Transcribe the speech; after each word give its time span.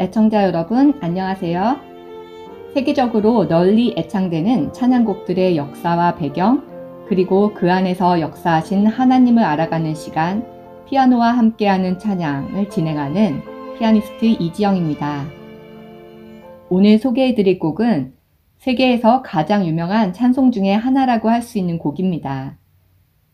애청자 0.00 0.44
여러분 0.44 0.96
안녕하세요. 1.00 1.80
세계적으로 2.72 3.48
널리 3.48 3.94
애창되는 3.98 4.72
찬양곡들의 4.72 5.56
역사와 5.56 6.14
배경 6.14 6.62
그리고 7.08 7.52
그 7.52 7.72
안에서 7.72 8.20
역사하신 8.20 8.86
하나님을 8.86 9.42
알아가는 9.42 9.96
시간 9.96 10.46
피아노와 10.86 11.32
함께하는 11.32 11.98
찬양을 11.98 12.70
진행하는 12.70 13.42
피아니스트 13.76 14.24
이지영입니다. 14.24 15.24
오늘 16.68 16.98
소개해드릴 16.98 17.58
곡은 17.58 18.14
세계에서 18.58 19.22
가장 19.22 19.66
유명한 19.66 20.12
찬송 20.12 20.52
중의 20.52 20.76
하나라고 20.76 21.28
할 21.28 21.42
수 21.42 21.58
있는 21.58 21.76
곡입니다. 21.76 22.56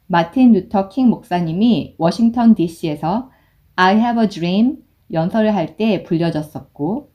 마틴 0.06 0.52
루터 0.52 0.88
킹 0.88 1.10
목사님이 1.10 1.96
워싱턴 1.98 2.54
DC에서 2.54 3.30
I 3.76 3.96
have 3.96 4.22
a 4.22 4.28
dream 4.28 4.83
연설을 5.12 5.54
할 5.54 5.76
때 5.76 6.02
불려졌었고 6.02 7.10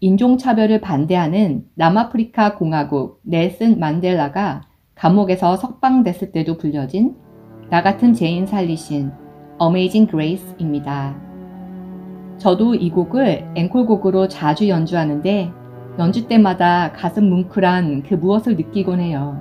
인종차별을 0.00 0.80
반대하는 0.80 1.66
남아프리카 1.74 2.54
공화국 2.56 3.20
넬슨 3.22 3.78
만델라가 3.78 4.62
감옥에서 4.94 5.56
석방됐을 5.56 6.32
때도 6.32 6.56
불려진 6.56 7.16
나 7.70 7.82
같은 7.82 8.14
죄인 8.14 8.46
살리신 8.46 9.10
Amazing 9.60 10.10
Grace입니다. 10.10 11.14
저도 12.38 12.74
이 12.74 12.90
곡을 12.90 13.52
앵콜곡으로 13.54 14.28
자주 14.28 14.68
연주하는데 14.68 15.52
연주 15.98 16.26
때마다 16.26 16.92
가슴 16.92 17.28
뭉클한 17.28 18.04
그 18.04 18.14
무엇을 18.14 18.56
느끼곤 18.56 19.00
해요. 19.00 19.38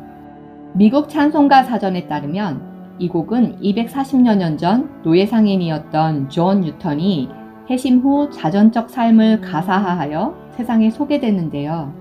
미국 0.74 1.08
찬송가 1.08 1.64
사전에 1.64 2.08
따르면 2.08 2.98
이 3.00 3.08
곡은 3.08 3.62
240여 3.62 4.36
년 4.36 4.58
전 4.58 5.02
노예 5.04 5.26
상인이었던 5.26 6.30
존 6.30 6.62
뉴턴이 6.62 7.30
회심 7.70 8.00
후 8.00 8.32
자전적 8.32 8.90
삶을 8.90 9.42
가사화하여 9.42 10.50
세상에 10.52 10.90
소개됐는데요. 10.90 11.94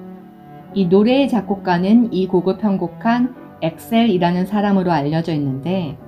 이 0.73 0.87
노래의 0.87 1.29
작곡가는 1.29 2.13
이 2.13 2.27
곡을 2.27 2.57
편곡한 2.57 3.35
엑셀이라는 3.61 4.47
사람으로 4.47 4.91
알려져 4.91 5.35
있는데 5.35 5.99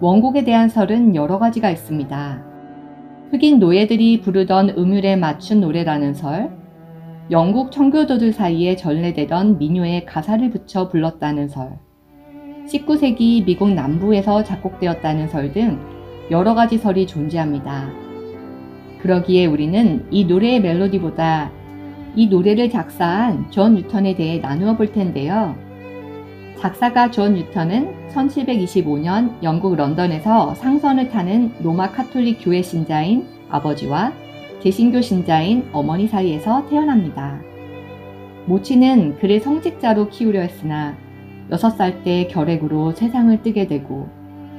원곡에 0.00 0.44
대한 0.44 0.68
설은 0.68 1.14
여러 1.14 1.38
가지가 1.38 1.70
있습니다. 1.70 2.42
흑인 3.30 3.58
노예들이 3.58 4.22
부르던 4.22 4.70
음율에 4.78 5.16
맞춘 5.16 5.60
노래라는 5.60 6.14
설, 6.14 6.50
영국 7.30 7.70
청교도들 7.70 8.32
사이에 8.32 8.76
전래되던 8.76 9.58
민요에 9.58 10.04
가사를 10.04 10.50
붙여 10.50 10.88
불렀다는 10.88 11.48
설, 11.48 11.78
19세기 12.66 13.44
미국 13.44 13.72
남부에서 13.72 14.42
작곡되었다는 14.42 15.28
설 15.28 15.52
등 15.52 15.78
여러 16.30 16.54
가지 16.54 16.78
설이 16.78 17.06
존재합니다. 17.06 18.11
그러기에 19.02 19.46
우리는 19.46 20.06
이 20.12 20.24
노래의 20.24 20.60
멜로디보다 20.60 21.50
이 22.14 22.28
노래를 22.28 22.70
작사한 22.70 23.50
존 23.50 23.74
뉴턴에 23.74 24.14
대해 24.14 24.38
나누어 24.38 24.76
볼 24.76 24.92
텐데요. 24.92 25.56
작사가 26.58 27.10
존 27.10 27.34
뉴턴은 27.34 28.10
1725년 28.10 29.42
영국 29.42 29.74
런던에서 29.74 30.54
상선을 30.54 31.10
타는 31.10 31.54
로마 31.64 31.90
카톨릭 31.90 32.38
교회 32.42 32.62
신자인 32.62 33.26
아버지와 33.50 34.12
개신교 34.62 35.00
신자인 35.00 35.68
어머니 35.72 36.06
사이에서 36.06 36.68
태어납니다. 36.68 37.40
모친은 38.46 39.16
그를 39.18 39.40
성직자로 39.40 40.10
키우려 40.10 40.40
했으나 40.42 40.96
6살 41.50 42.04
때 42.04 42.28
결핵으로 42.28 42.92
세상을 42.92 43.42
뜨게 43.42 43.66
되고 43.66 44.08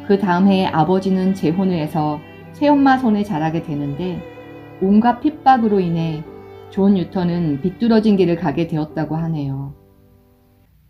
그 0.05 0.19
다음 0.19 0.47
해에 0.49 0.65
아버지는 0.65 1.33
재혼을 1.33 1.77
해서 1.77 2.19
새엄마 2.51 2.97
손에 2.97 3.23
자라게 3.23 3.63
되는데 3.63 4.32
온갖 4.81 5.19
핍박으로 5.21 5.79
인해 5.79 6.23
존 6.69 6.95
뉴턴은 6.95 7.61
비뚤어진 7.61 8.17
길을 8.17 8.35
가게 8.35 8.67
되었다고 8.67 9.15
하네요. 9.15 9.73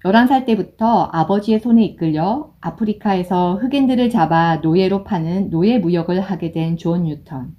11살 0.03 0.45
때부터 0.45 1.09
아버지의 1.13 1.59
손에 1.59 1.83
이끌려 1.85 2.53
아프리카에서 2.59 3.55
흑인들을 3.55 4.09
잡아 4.09 4.57
노예로 4.57 5.03
파는 5.03 5.49
노예 5.49 5.79
무역을 5.79 6.19
하게 6.21 6.51
된 6.51 6.77
존 6.77 7.03
뉴턴. 7.03 7.55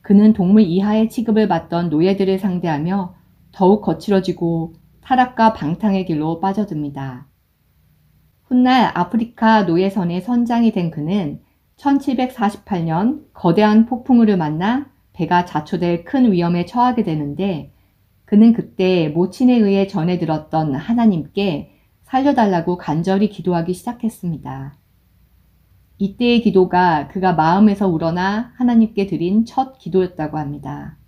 그는 0.00 0.32
동물 0.32 0.62
이하의 0.62 1.08
취급을 1.08 1.48
받던 1.48 1.90
노예들을 1.90 2.38
상대하며 2.38 3.14
더욱 3.52 3.82
거칠어지고 3.82 4.74
타락과 5.02 5.52
방탕의 5.54 6.06
길로 6.06 6.40
빠져듭니다. 6.40 7.26
훗날 8.44 8.90
아프리카 8.94 9.62
노예선의 9.62 10.20
선장이 10.22 10.72
된 10.72 10.90
그는 10.90 11.40
1748년 11.76 13.24
거대한 13.32 13.86
폭풍우를 13.86 14.36
만나 14.36 14.86
배가 15.14 15.44
자초될 15.46 16.04
큰 16.04 16.30
위험에 16.30 16.66
처하게 16.66 17.04
되는데 17.04 17.72
그는 18.26 18.52
그때 18.52 19.08
모친에 19.08 19.54
의해 19.56 19.86
전해 19.86 20.18
들었던 20.18 20.74
하나님께 20.74 21.70
살려달라고 22.02 22.76
간절히 22.76 23.28
기도하기 23.28 23.72
시작했습니다. 23.72 24.76
이때의 25.98 26.42
기도가 26.42 27.08
그가 27.08 27.32
마음에서 27.32 27.88
우러나 27.88 28.52
하나님께 28.56 29.06
드린 29.06 29.44
첫 29.44 29.78
기도였다고 29.78 30.38
합니다. 30.38 30.98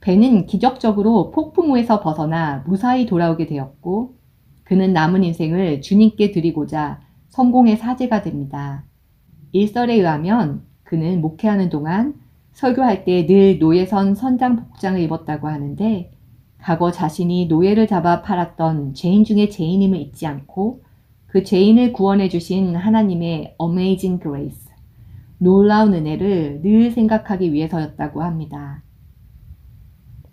배는 0.00 0.46
기적적으로 0.46 1.30
폭풍우에서 1.30 2.00
벗어나 2.00 2.64
무사히 2.66 3.06
돌아오게 3.06 3.46
되었고 3.46 4.16
그는 4.64 4.92
남은 4.92 5.22
인생을 5.24 5.80
주님께 5.80 6.32
드리고자 6.32 7.00
성공의 7.28 7.76
사제가 7.76 8.22
됩니다. 8.22 8.84
일설에 9.52 9.94
의하면 9.94 10.64
그는 10.82 11.20
목회하는 11.20 11.70
동안 11.70 12.14
설교할 12.56 13.04
때 13.04 13.26
늘 13.26 13.58
노예선 13.58 14.14
선장 14.14 14.56
복장을 14.56 14.98
입었다고 14.98 15.46
하는데 15.46 16.10
과거 16.56 16.90
자신이 16.90 17.48
노예를 17.48 17.86
잡아 17.86 18.22
팔았던 18.22 18.94
죄인 18.94 19.24
중에 19.24 19.50
죄인임을 19.50 19.98
잊지 20.00 20.26
않고 20.26 20.82
그 21.26 21.42
죄인을 21.42 21.92
구원해 21.92 22.30
주신 22.30 22.74
하나님의 22.74 23.56
Amazing 23.60 24.22
Grace, 24.22 24.72
놀라운 25.36 25.92
은혜를 25.92 26.62
늘 26.62 26.90
생각하기 26.92 27.52
위해서였다고 27.52 28.22
합니다. 28.22 28.82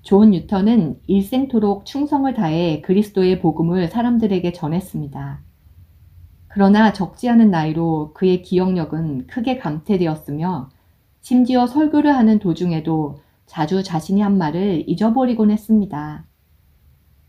존 0.01 0.31
뉴턴은 0.31 1.01
일생토록 1.07 1.85
충성을 1.85 2.34
다해 2.34 2.79
그리스도의 2.79 3.41
복음을 3.41 3.90
사람들에게 3.90 4.53
전했습니다. 4.53 5.41
그러나 6.47 6.94
적지 6.94 7.28
않은 7.28 7.51
나이로 7.51 8.11
그의 8.13 8.44
기억력은 8.44 9.28
크게 9.28 9.57
감퇴되었으며 9.57 10.69
심지어 11.23 11.67
설교를 11.67 12.13
하는 12.13 12.38
도중에도 12.38 13.22
자주 13.45 13.81
자신이 13.81 14.20
한 14.20 14.37
말을 14.37 14.84
잊어버리곤 14.90 15.52
했습니다. 15.52 16.25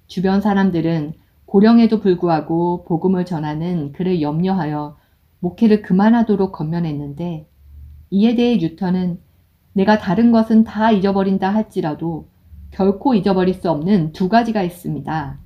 주변 0.09 0.41
사람들은 0.41 1.13
고령에도 1.47 2.01
불구하고 2.01 2.85
복음을 2.87 3.25
전하는 3.25 3.93
그를 3.93 4.21
염려하여 4.21 4.97
목회를 5.39 5.83
그만하도록 5.83 6.51
건면했는데 6.51 7.49
이에 8.11 8.35
대해 8.35 8.57
뉴턴은 8.57 9.21
내가 9.75 9.99
다른 9.99 10.33
것은 10.33 10.65
다 10.65 10.91
잊어버린다 10.91 11.55
할지라도 11.55 12.27
결코 12.73 13.15
잊어버릴 13.15 13.55
수 13.55 13.71
없는 13.71 14.11
두 14.11 14.29
가지가 14.29 14.65
있습니다. 14.65 15.39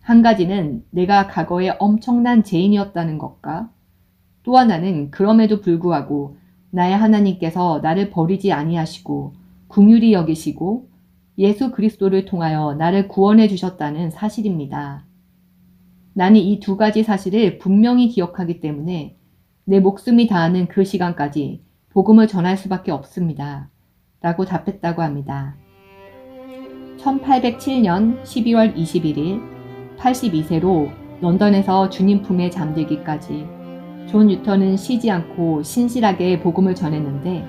한 0.00 0.22
가지는 0.22 0.84
내가 0.90 1.28
과거에 1.28 1.76
엄청난 1.78 2.42
죄인이었다는 2.42 3.18
것과 3.18 3.70
또 4.42 4.58
하나는 4.58 5.12
그럼에도 5.12 5.60
불구하고 5.60 6.38
나의 6.70 6.96
하나님께서 6.96 7.80
나를 7.82 8.10
버리지 8.10 8.52
아니하시고 8.52 9.34
궁휼히 9.68 10.12
여기시고 10.12 10.88
예수 11.38 11.70
그리스도를 11.70 12.24
통하여 12.24 12.74
나를 12.74 13.08
구원해 13.08 13.48
주셨다는 13.48 14.10
사실입니다. 14.10 15.04
나는 16.14 16.40
이 16.40 16.58
두 16.58 16.76
가지 16.76 17.04
사실을 17.04 17.58
분명히 17.58 18.08
기억하기 18.08 18.60
때문에 18.60 19.16
내 19.64 19.80
목숨이 19.80 20.26
다하는 20.26 20.66
그 20.66 20.84
시간까지 20.84 21.62
복음을 21.90 22.26
전할 22.26 22.56
수밖에 22.56 22.90
없습니다. 22.90 23.70
라고 24.20 24.44
답했다고 24.44 25.02
합니다. 25.02 25.56
1807년 26.98 28.22
12월 28.24 28.74
21일 28.74 29.40
82세로 29.98 30.90
런던에서 31.20 31.88
주님 31.90 32.22
품에 32.22 32.50
잠들기까지 32.50 33.57
존 34.08 34.28
뉴턴은 34.28 34.78
쉬지 34.78 35.10
않고 35.10 35.62
신실하게 35.62 36.40
복음을 36.40 36.74
전했는데 36.74 37.46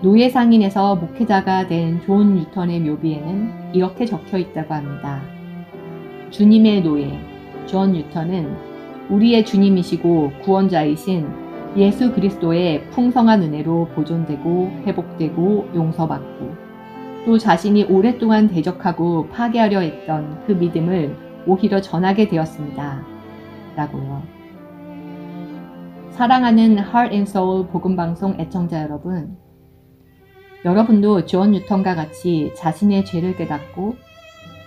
노예 0.00 0.30
상인에서 0.30 0.96
목회자가 0.96 1.66
된 1.66 2.06
존 2.06 2.36
뉴턴의 2.36 2.80
묘비에는 2.80 3.74
이렇게 3.74 4.06
적혀 4.06 4.38
있다고 4.38 4.72
합니다. 4.72 5.20
주님의 6.30 6.82
노예 6.82 7.18
존 7.66 7.92
뉴턴은 7.92 8.56
우리의 9.10 9.44
주님이시고 9.44 10.32
구원자이신 10.42 11.26
예수 11.76 12.12
그리스도의 12.12 12.88
풍성한 12.90 13.42
은혜로 13.42 13.88
보존되고 13.94 14.82
회복되고 14.86 15.68
용서받고 15.74 16.54
또 17.26 17.38
자신이 17.38 17.84
오랫동안 17.84 18.48
대적하고 18.48 19.28
파괴하려 19.28 19.80
했던 19.80 20.42
그 20.46 20.52
믿음을 20.52 21.14
오히려 21.46 21.80
전하게 21.80 22.28
되었습니다. 22.28 23.02
라고요. 23.76 24.33
사랑하는 26.14 26.78
Heart 26.78 27.12
and 27.12 27.28
Soul 27.28 27.66
복음방송 27.66 28.36
애청자 28.38 28.80
여러분, 28.82 29.36
여러분도 30.64 31.26
존 31.26 31.50
뉴턴과 31.50 31.96
같이 31.96 32.52
자신의 32.56 33.04
죄를 33.04 33.36
깨닫고 33.36 33.96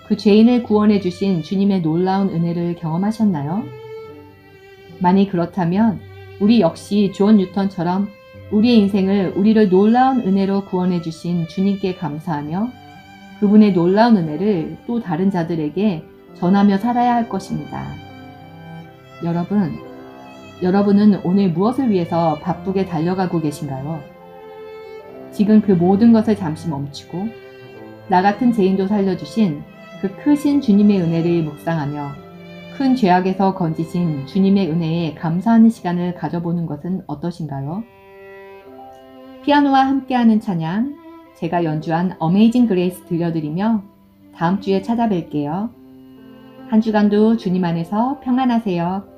그 0.06 0.18
죄인을 0.18 0.64
구원해 0.64 1.00
주신 1.00 1.42
주님의 1.42 1.80
놀라운 1.80 2.28
은혜를 2.28 2.74
경험하셨나요? 2.74 3.64
만일 5.00 5.30
그렇다면 5.30 6.00
우리 6.38 6.60
역시 6.60 7.12
존 7.14 7.38
뉴턴처럼 7.38 8.08
우리의 8.52 8.80
인생을 8.80 9.32
우리를 9.34 9.70
놀라운 9.70 10.20
은혜로 10.20 10.66
구원해 10.66 11.00
주신 11.00 11.48
주님께 11.48 11.94
감사하며 11.94 12.68
그분의 13.40 13.72
놀라운 13.72 14.18
은혜를 14.18 14.76
또 14.86 15.00
다른 15.00 15.30
자들에게 15.30 16.04
전하며 16.34 16.76
살아야 16.76 17.14
할 17.14 17.30
것입니다. 17.30 17.86
여러분, 19.24 19.87
여러분은 20.60 21.20
오늘 21.22 21.50
무엇을 21.50 21.90
위해서 21.90 22.38
바쁘게 22.40 22.86
달려가고 22.86 23.40
계신가요? 23.40 24.00
지금 25.30 25.60
그 25.60 25.72
모든 25.72 26.12
것을 26.12 26.34
잠시 26.34 26.68
멈추고 26.68 27.28
나 28.08 28.22
같은 28.22 28.52
죄인도 28.52 28.88
살려주신 28.88 29.62
그 30.00 30.14
크신 30.16 30.60
주님의 30.60 31.00
은혜를 31.00 31.44
묵상하며 31.44 32.08
큰 32.76 32.96
죄악에서 32.96 33.54
건지신 33.54 34.26
주님의 34.26 34.70
은혜에 34.70 35.14
감사하는 35.14 35.68
시간을 35.70 36.14
가져보는 36.14 36.66
것은 36.66 37.02
어떠신가요? 37.06 37.84
피아노와 39.44 39.86
함께하는 39.86 40.40
찬양, 40.40 40.96
제가 41.36 41.64
연주한 41.64 42.16
Amazing 42.18 42.66
Grace 42.66 43.04
들려드리며 43.04 43.82
다음 44.34 44.60
주에 44.60 44.82
찾아뵐게요. 44.82 45.70
한 46.68 46.80
주간도 46.80 47.36
주님 47.36 47.64
안에서 47.64 48.20
평안하세요. 48.22 49.17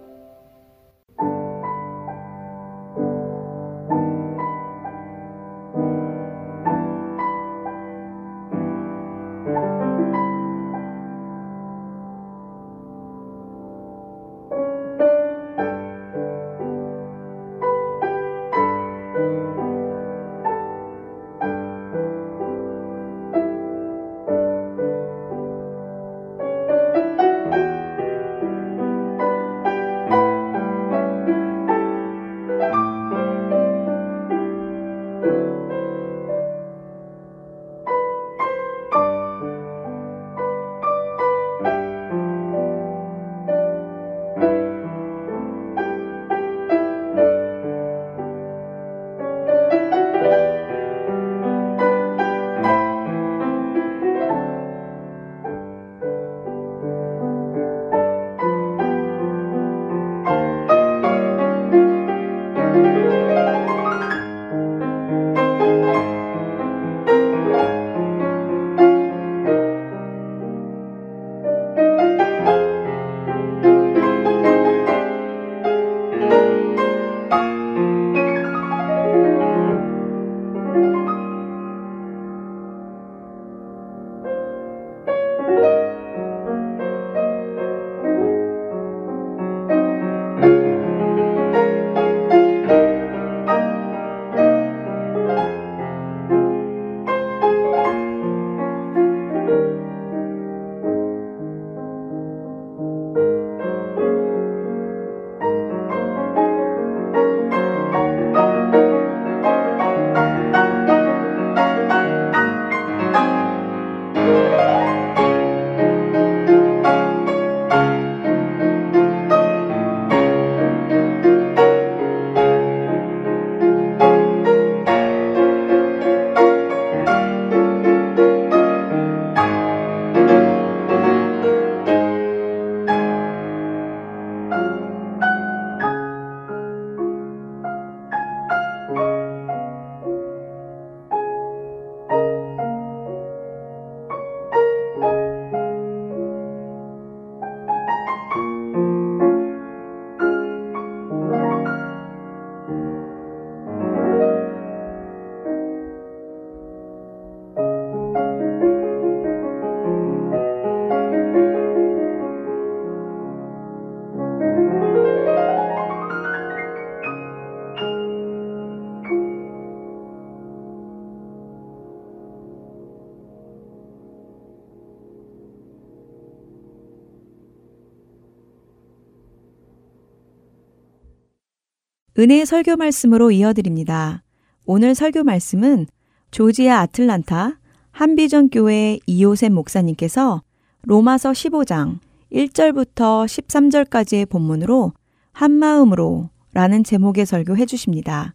은혜의 182.20 182.44
설교 182.44 182.76
말씀으로 182.76 183.30
이어드립니다. 183.30 184.22
오늘 184.66 184.94
설교 184.94 185.24
말씀은 185.24 185.86
조지아 186.30 186.80
아틀란타 186.80 187.58
한비전 187.92 188.50
교회 188.50 188.98
이호셉 189.06 189.52
목사님께서 189.52 190.42
로마서 190.82 191.32
15장 191.32 191.98
1절부터 192.30 193.24
13절까지의 193.24 194.28
본문으로 194.28 194.92
한마음으로 195.32 196.28
라는 196.52 196.84
제목의 196.84 197.24
설교해 197.24 197.64
주십니다. 197.64 198.34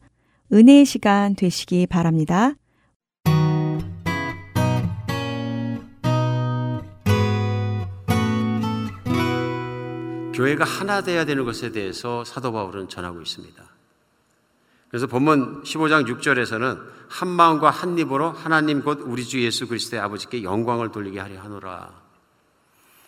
은혜의 0.51 0.85
시간 0.85 1.35
되시기 1.35 1.85
바랍니다. 1.85 2.55
교회가 10.33 10.65
하나 10.65 11.03
돼야 11.03 11.23
되는 11.23 11.45
것에 11.45 11.71
대해서 11.71 12.25
사도 12.25 12.51
바울은 12.51 12.89
전하고 12.89 13.21
있습니다. 13.21 13.74
그래서 14.95 15.07
본문 15.07 15.63
15장 15.63 16.07
6절에서는 16.07 16.79
한 17.09 17.27
마음과 17.27 17.69
한 17.69 17.99
입으로 17.99 18.31
하나님 18.31 18.81
곧 18.81 19.01
우리 19.03 19.25
주 19.25 19.43
예수 19.43 19.67
그리스도의 19.67 20.01
아버지께 20.01 20.41
영광을 20.41 20.93
돌리게 20.93 21.19
하려 21.19 21.41
하노라. 21.41 21.91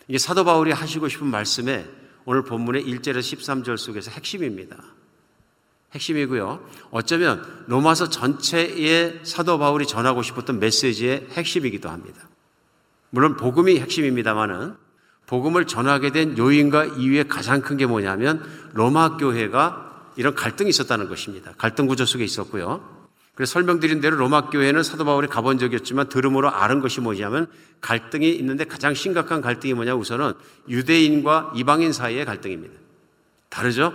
이게 0.06 0.18
사도 0.18 0.44
바울이 0.44 0.70
하시고 0.70 1.08
싶은 1.08 1.28
말씀에 1.28 1.88
오늘 2.26 2.44
본문의 2.44 2.84
1절에서 2.84 3.20
13절 3.20 3.78
속에서 3.78 4.10
핵심입니다. 4.10 4.76
핵심이고요. 5.94 6.62
어쩌면 6.90 7.64
로마서 7.68 8.10
전체의 8.10 9.20
사도 9.22 9.58
바울이 9.58 9.86
전하고 9.86 10.20
싶었던 10.20 10.58
메시지의 10.58 11.28
핵심이기도 11.30 11.88
합니다. 11.88 12.28
물론 13.08 13.34
복음이 13.38 13.80
핵심입니다만은 13.80 14.76
복음을 15.26 15.66
전하게 15.66 16.10
된 16.12 16.36
요인과 16.36 16.84
이유의 16.84 17.28
가장 17.28 17.62
큰 17.62 17.78
게 17.78 17.86
뭐냐면 17.86 18.44
로마 18.74 19.16
교회가 19.16 19.87
이런 20.18 20.34
갈등이 20.34 20.68
있었다는 20.68 21.08
것입니다. 21.08 21.52
갈등 21.56 21.86
구조 21.86 22.04
속에 22.04 22.24
있었고요. 22.24 23.06
그래서 23.36 23.52
설명드린 23.52 24.00
대로 24.00 24.16
로마 24.16 24.50
교회는 24.50 24.82
사도 24.82 25.04
바울이 25.04 25.28
가본 25.28 25.60
적이 25.60 25.76
없지만 25.76 26.08
들음으로 26.08 26.50
아는 26.50 26.80
것이 26.80 27.00
뭐냐면 27.00 27.46
갈등이 27.80 28.28
있는데 28.32 28.64
가장 28.64 28.94
심각한 28.94 29.40
갈등이 29.40 29.74
뭐냐 29.74 29.94
우선은 29.94 30.32
유대인과 30.68 31.52
이방인 31.54 31.92
사이의 31.92 32.24
갈등입니다. 32.24 32.74
다르죠? 33.48 33.92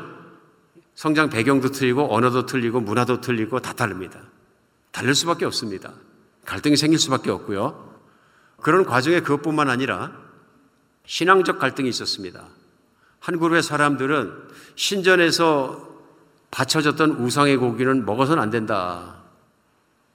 성장 0.96 1.30
배경도 1.30 1.72
틀리고 1.72 2.16
언어도 2.16 2.46
틀리고 2.46 2.80
문화도 2.80 3.20
틀리고 3.20 3.60
다 3.60 3.74
다릅니다. 3.74 4.22
다를 4.92 5.16
수밖에 5.16 5.44
없습니다. 5.44 5.92
갈등이 6.46 6.78
생길 6.78 7.00
수밖에 7.00 7.32
없고요. 7.32 7.98
그런 8.62 8.86
과정에 8.86 9.20
그것뿐만 9.20 9.70
아니라 9.70 10.14
신앙적 11.06 11.60
갈등이 11.60 11.90
있었습니다. 11.90 12.46
한 13.20 13.40
그룹의 13.40 13.62
사람들은 13.62 14.32
신전에서 14.76 15.93
바쳐졌던 16.54 17.14
우상의 17.14 17.58
고기는 17.58 18.06
먹어서는 18.06 18.42
안 18.42 18.52
된다. 18.52 19.16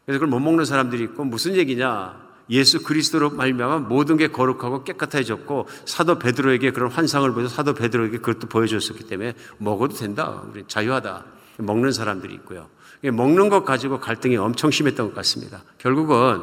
그래서 0.06 0.20
그걸 0.20 0.28
못 0.28 0.38
먹는 0.38 0.64
사람들이 0.64 1.02
있고 1.04 1.24
무슨 1.24 1.56
얘기냐? 1.56 2.28
예수 2.50 2.82
그리스도로 2.82 3.30
말미암아 3.30 3.80
모든 3.80 4.16
게 4.16 4.28
거룩하고 4.28 4.84
깨끗해졌고 4.84 5.66
사도 5.84 6.18
베드로에게 6.18 6.70
그런 6.70 6.90
환상을 6.90 7.30
보여서 7.32 7.54
사도 7.54 7.74
베드로에게 7.74 8.18
그것도 8.18 8.48
보여줬었기 8.48 9.04
때문에 9.06 9.34
먹어도 9.58 9.96
된다. 9.96 10.42
우리 10.48 10.64
자유하다. 10.66 11.24
먹는 11.58 11.92
사람들이 11.92 12.32
있고요. 12.34 12.68
먹는 13.02 13.48
것 13.48 13.64
가지고 13.64 13.98
갈등이 13.98 14.36
엄청 14.36 14.70
심했던 14.70 15.08
것 15.08 15.14
같습니다. 15.16 15.62
결국은 15.78 16.42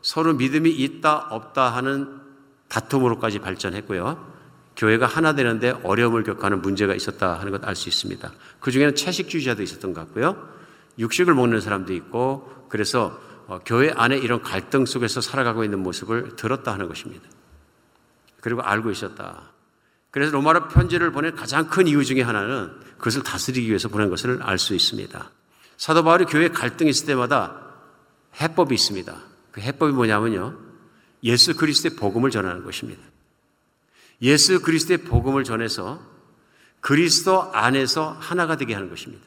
서로 0.00 0.34
믿음이 0.34 0.70
있다 0.70 1.26
없다 1.30 1.68
하는 1.68 2.20
다툼으로까지 2.68 3.40
발전했고요. 3.40 4.31
교회가 4.82 5.06
하나 5.06 5.32
되는데 5.36 5.70
어려움을 5.84 6.24
겪하는 6.24 6.60
문제가 6.60 6.92
있었다 6.92 7.38
하는 7.38 7.52
것 7.52 7.64
알 7.64 7.76
수 7.76 7.88
있습니다. 7.88 8.32
그 8.58 8.72
중에는 8.72 8.96
채식주의자도 8.96 9.62
있었던 9.62 9.94
것 9.94 10.00
같고요. 10.00 10.48
육식을 10.98 11.34
먹는 11.34 11.60
사람도 11.60 11.92
있고 11.94 12.66
그래서 12.68 13.16
어, 13.46 13.60
교회 13.64 13.92
안에 13.94 14.18
이런 14.18 14.42
갈등 14.42 14.84
속에서 14.84 15.20
살아가고 15.20 15.62
있는 15.62 15.78
모습을 15.78 16.34
들었다 16.34 16.72
하는 16.72 16.88
것입니다. 16.88 17.24
그리고 18.40 18.60
알고 18.62 18.90
있었다. 18.90 19.52
그래서 20.10 20.32
로마로 20.32 20.66
편지를 20.66 21.12
보낸 21.12 21.36
가장 21.36 21.68
큰 21.68 21.86
이유 21.86 22.04
중에 22.04 22.22
하나는 22.22 22.72
그것을 22.98 23.22
다스리기 23.22 23.68
위해서 23.68 23.88
보낸 23.88 24.10
것을 24.10 24.42
알 24.42 24.58
수 24.58 24.74
있습니다. 24.74 25.30
사도 25.76 26.02
바울이 26.02 26.24
교회 26.24 26.48
갈등이 26.48 26.90
있을 26.90 27.06
때마다 27.06 27.56
해법이 28.40 28.74
있습니다. 28.74 29.16
그 29.52 29.60
해법이 29.60 29.92
뭐냐면요. 29.92 30.58
예수 31.22 31.54
그리스도의 31.56 31.94
복음을 31.94 32.30
전하는 32.30 32.64
것입니다. 32.64 33.00
예수 34.22 34.62
그리스도의 34.62 34.98
복음을 34.98 35.44
전해서 35.44 36.00
그리스도 36.80 37.42
안에서 37.52 38.16
하나가 38.18 38.56
되게 38.56 38.74
하는 38.74 38.88
것입니다. 38.88 39.24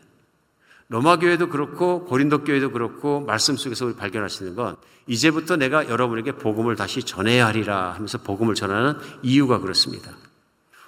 로마 0.87 1.17
교회도 1.17 1.49
그렇고 1.49 2.05
고린도 2.05 2.43
교회도 2.43 2.71
그렇고 2.71 3.19
말씀 3.21 3.57
속에서 3.57 3.85
우리 3.85 3.93
있는 3.93 4.55
건 4.55 4.75
이제부터 5.07 5.55
내가 5.55 5.89
여러분에게 5.89 6.33
복음을 6.33 6.75
다시 6.75 7.03
전해야 7.03 7.47
하리라 7.47 7.93
하면서 7.93 8.19
복음을 8.19 8.55
전하는 8.55 8.95
이유가 9.23 9.59
그렇습니다. 9.59 10.11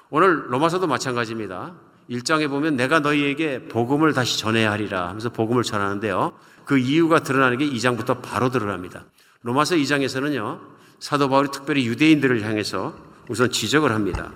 오늘 0.09 0.51
로마서도 0.51 0.87
마찬가지입니다. 0.87 1.75
1장에 2.09 2.49
보면 2.49 2.75
내가 2.77 2.99
너희에게 2.99 3.67
복음을 3.67 4.13
다시 4.13 4.39
전해야 4.39 4.71
하리라 4.71 5.07
하면서 5.07 5.29
복음을 5.29 5.63
전하는데요. 5.63 6.33
그 6.63 6.77
이유가 6.77 7.19
드러나는 7.19 7.57
게 7.57 7.67
2장부터 7.67 8.21
바로 8.21 8.49
드러납니다. 8.49 9.05
로마서 9.41 9.75
2장에서는요. 9.75 10.59
사도 10.99 11.29
바울이 11.29 11.49
특별히 11.51 11.85
유대인들을 11.87 12.43
향해서 12.43 13.06
우선 13.29 13.51
지적을 13.51 13.91
합니다. 13.91 14.31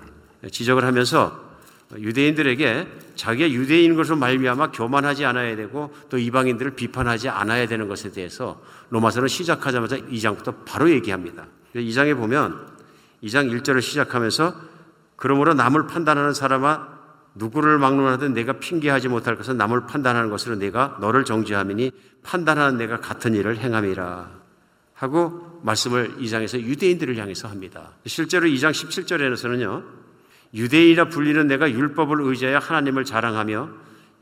지적을 0.50 0.84
하면서 0.84 1.52
유대인들에게 1.96 2.88
자기가 3.16 3.50
유대인인 3.50 3.96
것으로 3.96 4.16
말미암아 4.16 4.70
교만하지 4.72 5.24
않아야 5.26 5.56
되고 5.56 5.92
또 6.08 6.18
이방인들을 6.18 6.74
비판하지 6.74 7.28
않아야 7.28 7.66
되는 7.66 7.88
것에 7.88 8.10
대해서 8.12 8.62
로마서는 8.90 9.28
시작하자마자 9.28 9.98
2장부터 9.98 10.64
바로 10.64 10.90
얘기합니다. 10.90 11.46
2장에 11.74 12.16
보면 12.16 12.66
2장 13.22 13.50
1절을 13.52 13.82
시작하면서 13.82 14.54
그러므로 15.16 15.54
남을 15.54 15.86
판단하는 15.86 16.34
사람아 16.34 16.88
누구를 17.34 17.78
막론하든 17.78 18.34
내가 18.34 18.54
핑계하지 18.54 19.08
못할 19.08 19.36
것은 19.36 19.56
남을 19.56 19.86
판단하는 19.86 20.30
것으로 20.30 20.56
내가 20.56 20.98
너를 21.00 21.24
정죄함이니 21.24 21.92
판단하는 22.22 22.76
내가 22.76 23.00
같은 23.00 23.34
일을 23.34 23.58
행함이라 23.58 24.41
하고 25.02 25.60
말씀을 25.62 26.16
2장에서 26.18 26.60
유대인들을 26.60 27.16
향해서 27.16 27.48
합니다. 27.48 27.90
실제로 28.06 28.46
2장 28.46 28.70
17절에서는요. 28.70 29.82
유대인이라 30.54 31.08
불리는 31.08 31.44
내가 31.48 31.68
율법을 31.68 32.20
의지하여 32.20 32.58
하나님을 32.58 33.04
자랑하며 33.04 33.68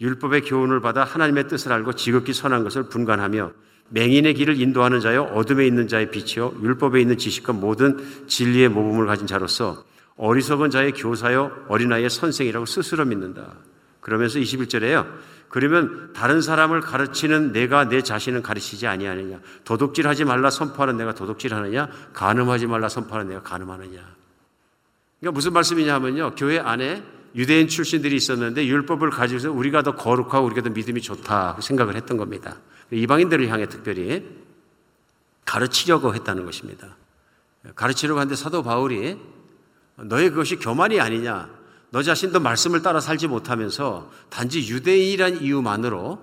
율법의 0.01 0.43
교훈을 0.43 0.81
받아 0.81 1.05
하나님의 1.05 1.49
뜻을 1.49 1.71
알고 1.73 1.93
지극히 1.93 2.33
선한 2.33 2.65
것을 2.65 2.85
분간하며 2.85 3.53
맹인의 3.91 4.33
길을 4.33 4.59
인도하는 4.59 5.01
자여 5.01 5.25
어둠에 5.25 5.67
있는 5.67 5.87
자의 5.87 6.11
빛이요 6.11 6.55
율법에 6.63 6.99
있는 6.99 7.19
지식과 7.19 7.53
모든 7.53 7.99
진리의 8.27 8.71
모범을 8.71 9.07
가진 9.07 9.27
자로서 9.27 9.85
어리석은 10.17 10.71
자의 10.71 10.93
교사요 10.93 11.53
어린아이의 11.69 12.09
선생이라고 12.09 12.65
스스로 12.65 13.05
믿는다. 13.05 13.53
그러면서 14.01 14.39
21절에요. 14.39 15.07
그러면 15.51 16.13
다른 16.13 16.41
사람을 16.41 16.81
가르치는 16.81 17.53
내가 17.53 17.89
내 17.89 18.03
자신을 18.03 18.41
가르치지 18.41 18.87
아니하느냐? 18.87 19.41
도둑질하지 19.65 20.25
말라 20.25 20.49
선포하는 20.49 20.97
내가 20.97 21.13
도둑질하느냐? 21.13 21.89
간음하지 22.13 22.69
말라 22.69 22.89
선포하는 22.89 23.29
내가 23.29 23.43
간음하느냐? 23.43 24.01
그러니까 25.19 25.35
무슨 25.35 25.53
말씀이냐 25.53 25.93
하면요. 25.95 26.37
교회 26.37 26.61
안에 26.61 27.03
유대인 27.35 27.67
출신들이 27.67 28.15
있었는데 28.15 28.65
율법을 28.65 29.11
가지고서 29.11 29.51
우리가 29.51 29.83
더 29.83 29.97
거룩하고 29.97 30.47
우리가 30.47 30.63
더 30.63 30.71
믿음이 30.71 31.01
좋다 31.01 31.59
생각을 31.61 31.97
했던 31.97 32.17
겁니다. 32.17 32.57
이방인들을 32.93 33.49
향해 33.49 33.67
특별히 33.67 34.25
가르치려고 35.45 36.15
했다는 36.15 36.45
것입니다. 36.45 36.97
가르치려고 37.75 38.21
하는데 38.21 38.37
사도 38.37 38.63
바울이 38.63 39.19
너의 39.97 40.31
그것이 40.31 40.57
교만이 40.57 41.01
아니냐. 41.01 41.60
너 41.91 42.03
자신도 42.03 42.41
말씀을 42.41 42.83
따라 42.83 43.01
살지 43.01 43.27
못하면서 43.27 44.11
단지 44.29 44.69
유대인이란 44.69 45.43
이유만으로 45.43 46.21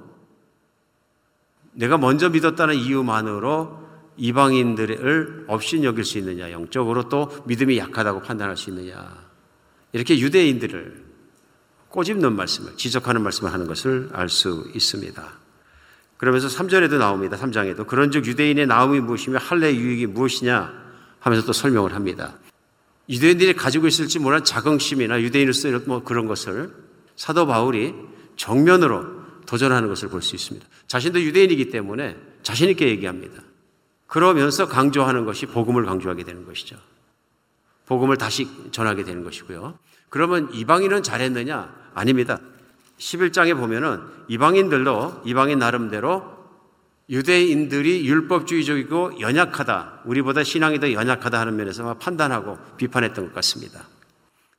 내가 1.74 1.98
먼저 1.98 2.30
믿었다는 2.30 2.76
이유만으로 2.76 3.88
이방인들을 4.18 5.46
없인 5.48 5.84
여길 5.84 6.04
수 6.04 6.18
있느냐, 6.18 6.52
영적으로 6.52 7.08
또 7.08 7.30
믿음이 7.46 7.78
약하다고 7.78 8.22
판단할 8.22 8.58
수 8.58 8.72
있느냐. 8.72 9.28
이렇게 9.94 10.18
유대인들을 10.18 11.06
꼬집는 11.90 12.36
말씀을, 12.36 12.76
지적하는 12.78 13.22
말씀을 13.22 13.54
하는 13.54 13.68
것을 13.68 14.10
알 14.14 14.28
수 14.30 14.70
있습니다. 14.74 15.24
그러면서 16.18 16.48
3절에도 16.48 16.98
나옵니다. 16.98 17.38
3장에도. 17.38 17.86
그런 17.86 18.10
즉 18.12 18.26
유대인의 18.26 18.66
나음이 18.66 19.00
무엇이며 19.00 19.38
할례 19.38 19.76
유익이 19.76 20.08
무엇이냐 20.08 20.74
하면서 21.20 21.46
또 21.46 21.54
설명을 21.54 21.94
합니다. 21.94 22.34
유대인들이 23.10 23.54
가지고 23.54 23.88
있을지 23.88 24.20
모르는 24.20 24.44
자긍심이나 24.44 25.22
유대인으로서 25.22 25.70
뭐 25.86 26.04
그런 26.04 26.28
것을 26.28 26.74
사도 27.16 27.48
바울이 27.48 27.94
정면으로 28.36 29.18
도전하는 29.46 29.88
것을 29.88 30.10
볼 30.10 30.22
수 30.22 30.36
있습니다. 30.36 30.68
자신도 30.88 31.22
유대인이기 31.22 31.70
때문에 31.70 32.18
자신있게 32.44 32.88
얘기합니다. 32.90 33.42
그러면서 34.08 34.68
강조하는 34.68 35.26
것이 35.26 35.46
복음을 35.46 35.86
강조하게 35.86 36.24
되는 36.24 36.46
것이죠. 36.46 36.78
복음을 37.86 38.18
다시 38.18 38.48
전하게 38.72 39.04
되는 39.04 39.24
것이고요. 39.24 39.80
그러면 40.10 40.54
이방인은 40.54 41.04
잘했느냐? 41.04 41.74
아닙니다. 41.94 42.40
11장에 43.00 43.56
보면은 43.56 44.02
이방인들도 44.28 45.24
이방인 45.26 45.60
나름대로 45.60 46.37
유대인들이 47.10 48.06
율법주의적이고 48.08 49.22
연약하다. 49.22 50.02
우리보다 50.06 50.44
신앙이 50.44 50.80
더 50.80 50.92
연약하다 50.92 51.40
하는 51.40 51.56
면에서 51.56 51.98
판단하고 51.98 52.58
비판했던 52.78 53.28
것 53.28 53.34
같습니다. 53.36 53.88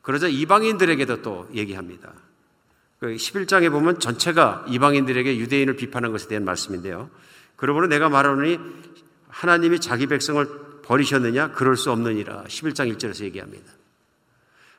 그러자 0.00 0.28
이방인들에게도 0.28 1.22
또 1.22 1.48
얘기합니다. 1.54 2.12
11장에 3.02 3.64
그 3.64 3.70
보면 3.70 4.00
전체가 4.00 4.64
이방인들에게 4.68 5.38
유대인을 5.38 5.76
비판한 5.76 6.10
것에 6.10 6.28
대한 6.28 6.44
말씀인데요. 6.44 7.10
그러므로 7.56 7.86
내가 7.86 8.08
말하노니 8.08 8.58
하나님이 9.28 9.80
자기 9.80 10.06
백성을 10.06 10.46
버리셨느냐? 10.82 11.52
그럴 11.52 11.76
수 11.76 11.92
없느니라. 11.92 12.44
11장 12.44 12.92
1절에서 12.96 13.24
얘기합니다. 13.24 13.70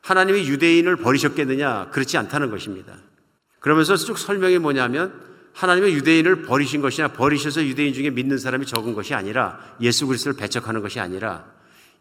하나님이 0.02 0.48
유대인을 0.48 0.96
버리셨겠느냐? 0.96 1.90
그렇지 1.90 2.18
않다는 2.18 2.50
것입니다. 2.50 2.94
그러면서 3.60 3.96
쭉 3.96 4.18
설명이 4.18 4.58
뭐냐면 4.58 5.29
하나님의 5.52 5.94
유대인을 5.94 6.42
버리신 6.42 6.80
것이나 6.80 7.08
버리셔서 7.08 7.64
유대인 7.64 7.92
중에 7.92 8.10
믿는 8.10 8.38
사람이 8.38 8.66
적은 8.66 8.94
것이 8.94 9.14
아니라 9.14 9.58
예수 9.80 10.06
그리스도를 10.06 10.36
배척하는 10.36 10.80
것이 10.80 11.00
아니라 11.00 11.44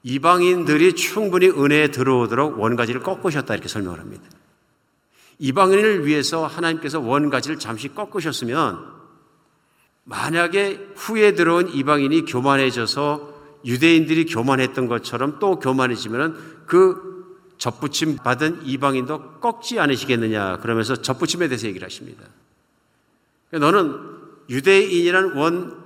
이방인들이 0.03 0.93
충분히 0.93 1.49
은혜에 1.49 1.89
들어오도록 1.91 2.59
원가지를 2.59 3.01
꺾으셨다 3.01 3.53
이렇게 3.53 3.67
설명을 3.67 3.99
합니다. 3.99 4.23
이방인을 5.39 6.05
위해서 6.05 6.45
하나님께서 6.45 6.99
원가지를 6.99 7.59
잠시 7.59 7.89
꺾으셨으면 7.89 8.99
만약에 10.05 10.87
후에 10.95 11.33
들어온 11.33 11.69
이방인이 11.69 12.25
교만해져서 12.25 13.39
유대인들이 13.65 14.25
교만했던 14.25 14.87
것처럼 14.87 15.39
또 15.39 15.59
교만해지면 15.59 16.63
그 16.65 17.09
접붙임 17.57 18.15
받은 18.15 18.61
이방인도 18.63 19.39
꺾지 19.39 19.79
않으시겠느냐 19.79 20.57
그러면서 20.57 20.95
접붙임에 20.95 21.47
대해서 21.47 21.67
얘기를 21.67 21.85
하십니다. 21.85 22.23
너는 23.51 23.97
유대인이란 24.49 25.35
원 25.37 25.77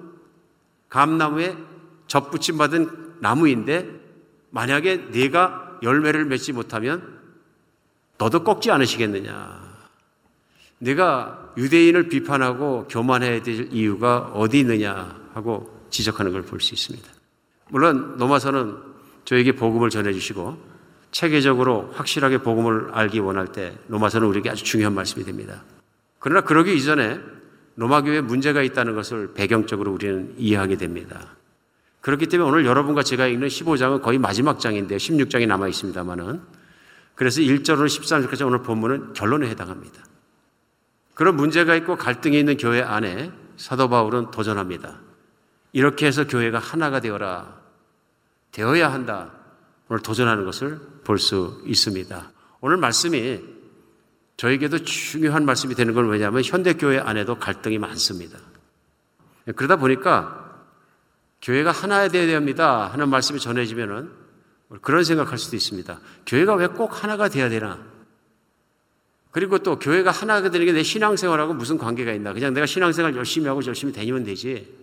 감나무에 0.89 1.57
접붙임 2.07 2.57
받은 2.57 3.15
나무인데 3.19 3.89
만약에 4.51 4.97
네가 5.11 5.79
열매를 5.81 6.25
맺지 6.25 6.53
못하면 6.53 7.19
너도 8.17 8.43
꺾지 8.43 8.71
않으시겠느냐. 8.71 9.63
내가 10.79 11.53
유대인을 11.57 12.09
비판하고 12.09 12.87
교만해야 12.89 13.41
될 13.41 13.69
이유가 13.71 14.31
어디 14.33 14.59
있느냐 14.59 15.17
하고 15.33 15.87
지적하는 15.89 16.31
걸 16.31 16.43
볼 16.43 16.59
수 16.59 16.73
있습니다. 16.73 17.09
물론 17.69 18.17
로마서는 18.17 18.77
저에게 19.25 19.53
복음을 19.53 19.89
전해 19.89 20.11
주시고 20.13 20.57
체계적으로 21.11 21.91
확실하게 21.93 22.39
복음을 22.39 22.89
알기 22.91 23.19
원할 23.19 23.47
때 23.47 23.77
로마서는 23.87 24.27
우리에게 24.27 24.49
아주 24.49 24.63
중요한 24.63 24.93
말씀이 24.93 25.23
됩니다. 25.23 25.63
그러나 26.19 26.41
그러기 26.41 26.75
이전에 26.75 27.19
로마 27.75 28.01
교회에 28.01 28.21
문제가 28.21 28.61
있다는 28.61 28.95
것을 28.95 29.33
배경적으로 29.33 29.91
우리는 29.91 30.33
이해하게 30.37 30.77
됩니다. 30.77 31.35
그렇기 32.01 32.27
때문에 32.27 32.49
오늘 32.49 32.65
여러분과 32.65 33.03
제가 33.03 33.27
읽는 33.27 33.47
15장은 33.47 34.01
거의 34.01 34.19
마지막 34.19 34.59
장인데 34.59 34.97
16장이 34.97 35.47
남아 35.47 35.67
있습니다만은 35.69 36.41
그래서 37.15 37.41
1절로 37.41 37.85
13절까지 37.85 38.45
오늘 38.45 38.61
본문은 38.61 39.13
결론에 39.13 39.47
해당합니다. 39.49 40.03
그런 41.13 41.35
문제가 41.35 41.75
있고 41.75 41.95
갈등이 41.95 42.37
있는 42.37 42.57
교회 42.57 42.81
안에 42.81 43.31
사도 43.55 43.87
바울은 43.87 44.31
도전합니다. 44.31 44.99
이렇게 45.71 46.07
해서 46.07 46.27
교회가 46.27 46.59
하나가 46.59 46.99
되어라. 46.99 47.61
되어야 48.51 48.91
한다. 48.91 49.31
오늘 49.89 50.01
도전하는 50.01 50.45
것을 50.45 50.79
볼 51.03 51.17
수 51.17 51.61
있습니다. 51.65 52.31
오늘 52.61 52.77
말씀이 52.77 53.52
저에게도 54.37 54.79
중요한 54.79 55.45
말씀이 55.45 55.75
되는 55.75 55.93
건 55.93 56.07
왜냐하면 56.09 56.43
현대교회 56.43 56.99
안에도 56.99 57.37
갈등이 57.39 57.77
많습니다. 57.77 58.39
그러다 59.55 59.75
보니까 59.75 60.63
교회가 61.41 61.71
하나야 61.71 62.07
되어야 62.07 62.27
됩니다 62.27 62.87
하는 62.91 63.09
말씀이 63.09 63.39
전해지면은 63.39 64.09
그런 64.81 65.03
생각할 65.03 65.37
수도 65.37 65.55
있습니다. 65.55 65.99
교회가 66.25 66.55
왜 66.55 66.67
꼭 66.67 67.03
하나가 67.03 67.29
되어야 67.29 67.49
되나? 67.49 67.79
그리고 69.31 69.59
또 69.59 69.77
교회가 69.79 70.11
하나가 70.11 70.49
되는 70.49 70.65
게 70.65 70.71
내 70.73 70.83
신앙생활하고 70.83 71.53
무슨 71.53 71.77
관계가 71.77 72.11
있나? 72.13 72.33
그냥 72.33 72.53
내가 72.53 72.65
신앙생활 72.65 73.15
열심히 73.15 73.47
하고 73.47 73.63
열심히 73.65 73.91
다니면 73.93 74.23
되지. 74.23 74.73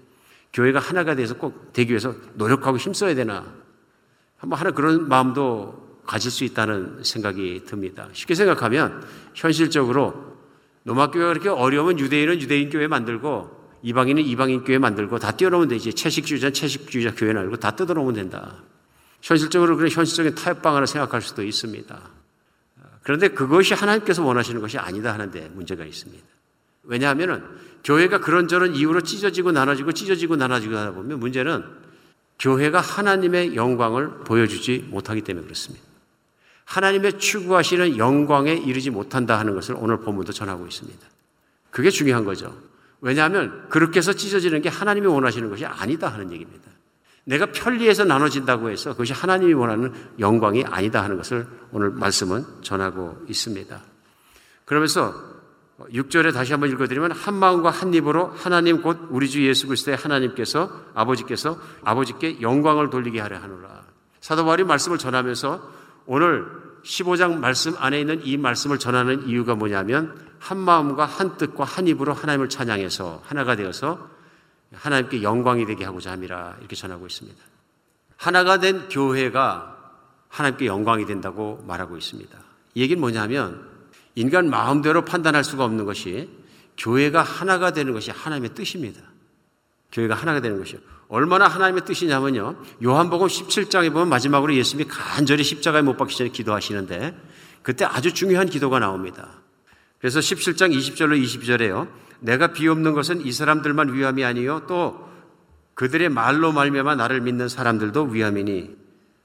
교회가 0.52 0.78
하나가 0.80 1.14
돼서 1.14 1.34
꼭 1.34 1.72
되기 1.72 1.90
위해서 1.90 2.14
노력하고 2.34 2.76
힘써야 2.76 3.14
되나? 3.14 3.46
한번 4.36 4.58
하는 4.58 4.74
그런 4.74 5.08
마음도 5.08 5.89
가질 6.10 6.32
수 6.32 6.42
있다는 6.42 7.04
생각이 7.04 7.62
듭니다. 7.66 8.08
쉽게 8.12 8.34
생각하면 8.34 9.00
현실적으로 9.32 10.38
노마교회가 10.82 11.28
그렇게 11.28 11.48
어려우면 11.48 12.00
유대인은 12.00 12.40
유대인 12.40 12.68
교회 12.68 12.88
만들고 12.88 13.60
이방인은 13.84 14.24
이방인 14.24 14.64
교회 14.64 14.78
만들고 14.78 15.20
다 15.20 15.30
띄워놓으면 15.30 15.68
되지. 15.68 15.94
채식주의자는 15.94 16.52
채식주의자 16.52 17.14
교회 17.14 17.32
말고 17.32 17.58
다 17.58 17.76
뜯어놓으면 17.76 18.14
된다. 18.14 18.56
현실적으로 19.22 19.76
그런 19.76 19.88
현실적인 19.88 20.34
타협 20.34 20.62
방안을 20.62 20.88
생각할 20.88 21.22
수도 21.22 21.44
있습니다. 21.44 22.00
그런데 23.04 23.28
그것이 23.28 23.74
하나님께서 23.74 24.24
원하시는 24.24 24.60
것이 24.60 24.78
아니다 24.78 25.12
하는데 25.12 25.48
문제가 25.54 25.84
있습니다. 25.84 26.24
왜냐하면 26.82 27.56
교회가 27.84 28.18
그런저런 28.18 28.74
이유로 28.74 29.02
찢어지고 29.02 29.52
나눠지고 29.52 29.92
찢어지고 29.92 30.34
나눠지고 30.34 30.76
하다 30.76 30.90
보면 30.90 31.20
문제는 31.20 31.62
교회가 32.40 32.80
하나님의 32.80 33.54
영광을 33.54 34.24
보여주지 34.24 34.88
못하기 34.90 35.20
때문에 35.20 35.44
그렇습니다. 35.44 35.89
하나님의 36.70 37.18
추구하시는 37.18 37.98
영광에 37.98 38.52
이르지 38.52 38.90
못한다 38.90 39.38
하는 39.38 39.54
것을 39.54 39.74
오늘 39.76 39.98
본문도 39.98 40.32
전하고 40.32 40.66
있습니다. 40.66 41.04
그게 41.70 41.90
중요한 41.90 42.24
거죠. 42.24 42.56
왜냐하면 43.00 43.66
그렇게 43.68 43.98
해서 43.98 44.12
찢어지는 44.12 44.62
게 44.62 44.68
하나님이 44.68 45.08
원하시는 45.08 45.50
것이 45.50 45.66
아니다 45.66 46.08
하는 46.08 46.30
얘기입니다. 46.30 46.70
내가 47.24 47.46
편리해서 47.46 48.04
나눠진다고 48.04 48.70
해서 48.70 48.92
그것이 48.92 49.12
하나님이 49.12 49.52
원하는 49.52 49.92
영광이 50.20 50.64
아니다 50.64 51.02
하는 51.02 51.16
것을 51.16 51.46
오늘 51.72 51.90
말씀은 51.90 52.44
전하고 52.62 53.24
있습니다. 53.28 53.80
그러면서 54.64 55.14
6절에 55.92 56.32
다시 56.32 56.52
한번 56.52 56.70
읽어드리면 56.70 57.12
한 57.12 57.34
마음과 57.34 57.70
한 57.70 57.92
입으로 57.94 58.28
하나님 58.28 58.80
곧 58.80 59.08
우리 59.10 59.28
주 59.28 59.44
예수 59.44 59.66
그리스도의 59.66 59.96
하나님께서 59.96 60.70
아버지께서 60.94 61.58
아버지께 61.82 62.40
영광을 62.42 62.90
돌리게 62.90 63.18
하려 63.18 63.38
하노라. 63.38 63.82
사도 64.20 64.44
바울이 64.44 64.62
말씀을 64.64 64.98
전하면서 64.98 65.80
오늘 66.06 66.59
15장 66.84 67.38
말씀 67.38 67.74
안에 67.78 68.00
있는 68.00 68.24
이 68.24 68.36
말씀을 68.36 68.78
전하는 68.78 69.26
이유가 69.26 69.54
뭐냐면 69.54 70.18
한 70.38 70.58
마음과 70.58 71.04
한 71.04 71.36
뜻과 71.36 71.64
한 71.64 71.86
입으로 71.86 72.12
하나님을 72.12 72.48
찬양해서 72.48 73.22
하나가 73.24 73.56
되어서 73.56 74.08
하나님께 74.72 75.22
영광이 75.22 75.66
되게 75.66 75.84
하고자 75.84 76.12
함이라 76.12 76.56
이렇게 76.60 76.76
전하고 76.76 77.06
있습니다. 77.06 77.38
하나가 78.16 78.58
된 78.58 78.88
교회가 78.88 79.76
하나님께 80.28 80.66
영광이 80.66 81.06
된다고 81.06 81.62
말하고 81.66 81.96
있습니다. 81.96 82.38
이 82.74 82.82
얘기는 82.82 83.00
뭐냐면 83.00 83.68
인간 84.14 84.48
마음대로 84.48 85.04
판단할 85.04 85.44
수가 85.44 85.64
없는 85.64 85.84
것이 85.84 86.28
교회가 86.78 87.22
하나가 87.22 87.72
되는 87.72 87.92
것이 87.92 88.10
하나님의 88.10 88.54
뜻입니다. 88.54 89.00
교회가 89.92 90.14
하나가 90.14 90.40
되는 90.40 90.58
것이요. 90.58 90.78
얼마나 91.10 91.48
하나님의 91.48 91.84
뜻이냐면요. 91.84 92.54
요한복음 92.84 93.26
17장에 93.26 93.92
보면 93.92 94.08
마지막으로 94.08 94.54
예수님이 94.54 94.88
간절히 94.88 95.42
십자가에 95.42 95.82
못 95.82 95.96
박기 95.96 96.16
전에 96.16 96.30
기도하시는데 96.30 97.16
그때 97.62 97.84
아주 97.84 98.14
중요한 98.14 98.48
기도가 98.48 98.78
나옵니다. 98.78 99.40
그래서 99.98 100.20
17장 100.20 100.72
20절로 100.72 101.20
22절에요. 101.20 101.88
내가 102.20 102.52
비옵는 102.52 102.92
것은 102.92 103.26
이 103.26 103.32
사람들만 103.32 103.92
위함이 103.92 104.24
아니요 104.24 104.66
또 104.68 105.10
그들의 105.74 106.08
말로 106.10 106.52
말미암아 106.52 106.94
나를 106.94 107.20
믿는 107.22 107.48
사람들도 107.48 108.04
위함이니 108.04 108.76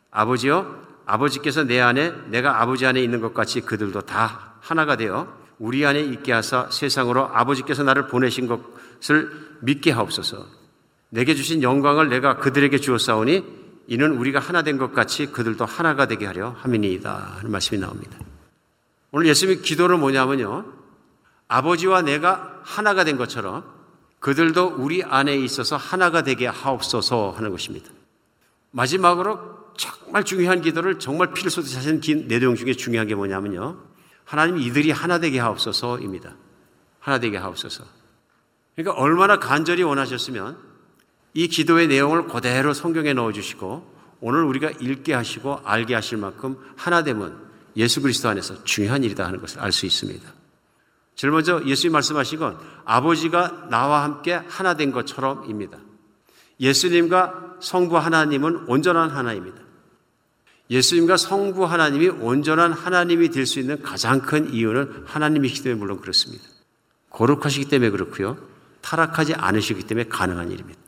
아버지여 0.09 0.83
아버지께서 1.05 1.65
내 1.65 1.79
안에 1.79 2.13
내가 2.29 2.61
아버지 2.63 2.87
안에 2.87 2.99
있는 2.99 3.21
것 3.21 3.35
같이 3.35 3.61
그들도 3.61 4.01
다 4.01 4.55
하나가 4.59 4.95
되어 4.95 5.31
우리 5.59 5.85
안에 5.85 6.01
있게 6.01 6.31
하사 6.31 6.67
세상으로 6.71 7.27
아버지께서 7.27 7.83
나를 7.83 8.07
보내신 8.07 8.47
것을 8.47 9.29
믿게 9.61 9.91
하옵소서. 9.91 10.64
내게 11.09 11.35
주신 11.35 11.61
영광을 11.63 12.09
내가 12.09 12.37
그들에게 12.37 12.77
주었사오니 12.79 13.43
이는 13.87 14.17
우리가 14.17 14.39
하나 14.39 14.63
된 14.63 14.77
것 14.77 14.93
같이 14.93 15.27
그들도 15.27 15.65
하나가 15.65 16.07
되게 16.07 16.25
하려 16.25 16.55
함이니이다 16.59 17.35
하는 17.37 17.51
말씀이 17.51 17.79
나옵니다. 17.79 18.17
오늘 19.11 19.27
예수님의 19.27 19.61
기도는 19.61 19.99
뭐냐면요. 19.99 20.65
아버지와 21.47 22.01
내가 22.01 22.59
하나가 22.63 23.03
된 23.03 23.17
것처럼 23.17 23.63
그들도 24.19 24.75
우리 24.77 25.03
안에 25.03 25.35
있어서 25.37 25.77
하나가 25.77 26.23
되게 26.23 26.47
하옵소서 26.47 27.35
하는 27.37 27.51
것입니다. 27.51 27.91
마지막으로 28.71 29.39
정말 29.77 30.23
중요한 30.23 30.61
기도를 30.61 30.99
정말 30.99 31.31
피를 31.31 31.51
쏟듯이 31.51 31.75
하신 31.75 32.27
내용 32.27 32.55
중에 32.55 32.73
중요한 32.73 33.07
게 33.07 33.13
뭐냐면요. 33.13 33.77
하나님 34.23 34.57
이들이 34.57 34.89
하나 34.91 35.19
되게 35.19 35.39
하옵소서입니다. 35.39 36.35
하나 36.99 37.19
되게 37.19 37.37
하옵소서. 37.37 37.83
그러니까 38.75 38.99
얼마나 38.99 39.37
간절히 39.37 39.83
원하셨으면 39.83 40.57
이 41.35 41.49
기도의 41.49 41.87
내용을 41.87 42.27
그대로 42.27 42.73
성경에 42.73 43.13
넣어주시고 43.13 43.93
오늘 44.21 44.43
우리가 44.45 44.71
읽게 44.79 45.13
하시고 45.13 45.59
알게 45.65 45.93
하실 45.93 46.17
만큼 46.17 46.57
하나됨은 46.77 47.35
예수 47.75 48.01
그리스도 48.01 48.29
안에서 48.29 48.63
중요한 48.63 49.03
일이다 49.03 49.25
하는 49.25 49.41
것을 49.41 49.59
알 49.59 49.73
수 49.73 49.85
있습니다. 49.85 50.25
제일 51.15 51.31
먼저 51.31 51.61
예수님 51.65 51.91
말씀하신 51.91 52.39
건 52.39 52.57
아버지가 52.85 53.67
나와 53.69 54.03
함께 54.03 54.33
하나 54.33 54.75
된 54.75 54.93
것처럼입니다. 54.93 55.77
예수님과 56.61 57.57
성부 57.59 57.97
하나님은 57.97 58.65
온전한 58.67 59.09
하나입니다. 59.09 59.57
예수님과 60.69 61.17
성부 61.17 61.65
하나님이 61.65 62.07
온전한 62.09 62.71
하나님이 62.71 63.29
될 63.29 63.45
수 63.45 63.59
있는 63.59 63.81
가장 63.81 64.21
큰 64.21 64.53
이유는 64.53 65.03
하나님이시기 65.05 65.63
때문에 65.63 65.79
물론 65.79 65.99
그렇습니다. 65.99 66.45
거룩하시기 67.09 67.67
때문에 67.67 67.91
그렇고요. 67.91 68.37
타락하지 68.81 69.33
않으시기 69.35 69.83
때문에 69.83 70.07
가능한 70.07 70.51
일입니다. 70.51 70.84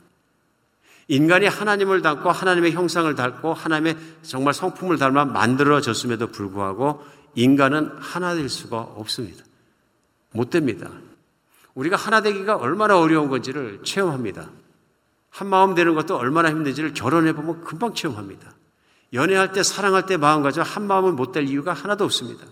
인간이 1.08 1.46
하나님을 1.46 2.02
닮고 2.02 2.30
하나님의 2.30 2.72
형상을 2.72 3.12
닮고 3.14 3.54
하나님의 3.54 3.96
정말 4.22 4.54
성품을 4.54 4.98
닮아 4.98 5.24
만들어졌음에도 5.24 6.28
불구하고 6.28 7.02
인간은 7.34 7.92
하나 7.98 8.34
될 8.34 8.48
수가 8.48 8.80
없습니다. 8.80 9.44
못 10.32 10.50
됩니다. 10.50 10.90
우리가 11.74 11.96
하나 11.96 12.20
되기가 12.20 12.56
얼마나 12.56 12.98
어려운 12.98 13.28
건지를 13.28 13.80
체험합니다. 13.84 14.50
한 15.30 15.48
마음 15.48 15.74
되는 15.74 15.94
것도 15.94 16.16
얼마나 16.16 16.50
힘든지를 16.50 16.92
결혼해 16.92 17.32
보면 17.32 17.62
금방 17.62 17.94
체험합니다. 17.94 18.52
연애할 19.14 19.52
때 19.52 19.62
사랑할 19.62 20.04
때 20.04 20.16
마음 20.18 20.42
가져 20.42 20.62
한 20.62 20.86
마음은 20.86 21.16
못 21.16 21.32
될 21.32 21.48
이유가 21.48 21.72
하나도 21.72 22.04
없습니다. 22.04 22.44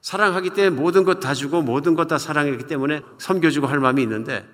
사랑하기 0.00 0.50
때문에 0.50 0.70
모든 0.70 1.04
것 1.04 1.20
다 1.20 1.34
주고 1.34 1.60
모든 1.60 1.94
것 1.94 2.06
다 2.06 2.16
사랑했기 2.16 2.66
때문에 2.66 3.02
섬겨주고 3.18 3.66
할 3.66 3.80
마음이 3.80 4.02
있는데 4.02 4.48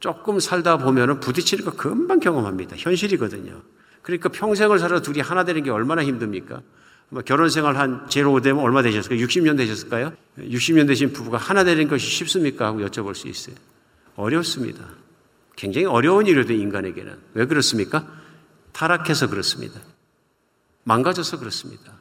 조금 0.00 0.38
살다 0.40 0.78
보면은 0.78 1.20
부딪히는 1.20 1.64
거 1.64 1.72
금방 1.72 2.20
경험합니다. 2.20 2.76
현실이거든요. 2.76 3.62
그러니까 4.02 4.28
평생을 4.28 4.78
살아 4.78 5.00
둘이 5.00 5.20
하나 5.20 5.44
되는 5.44 5.62
게 5.62 5.70
얼마나 5.70 6.04
힘듭니까? 6.04 6.62
뭐 7.10 7.22
결혼 7.22 7.48
생활 7.48 7.76
한 7.76 8.06
제일 8.08 8.26
오되면 8.26 8.62
얼마 8.62 8.82
되셨을까요? 8.82 9.18
60년 9.26 9.56
되셨을까요? 9.56 10.12
60년 10.38 10.86
되신 10.86 11.12
부부가 11.12 11.38
하나 11.38 11.64
되는 11.64 11.88
것이 11.88 12.06
쉽습니까? 12.06 12.66
하고 12.66 12.80
여쭤볼 12.80 13.14
수 13.14 13.28
있어요. 13.28 13.56
어렵습니다. 14.16 14.84
굉장히 15.56 15.86
어려운 15.86 16.26
일이거든 16.26 16.56
인간에게는. 16.58 17.16
왜 17.34 17.46
그렇습니까? 17.46 18.06
타락해서 18.72 19.28
그렇습니다. 19.28 19.80
망가져서 20.84 21.38
그렇습니다. 21.38 21.92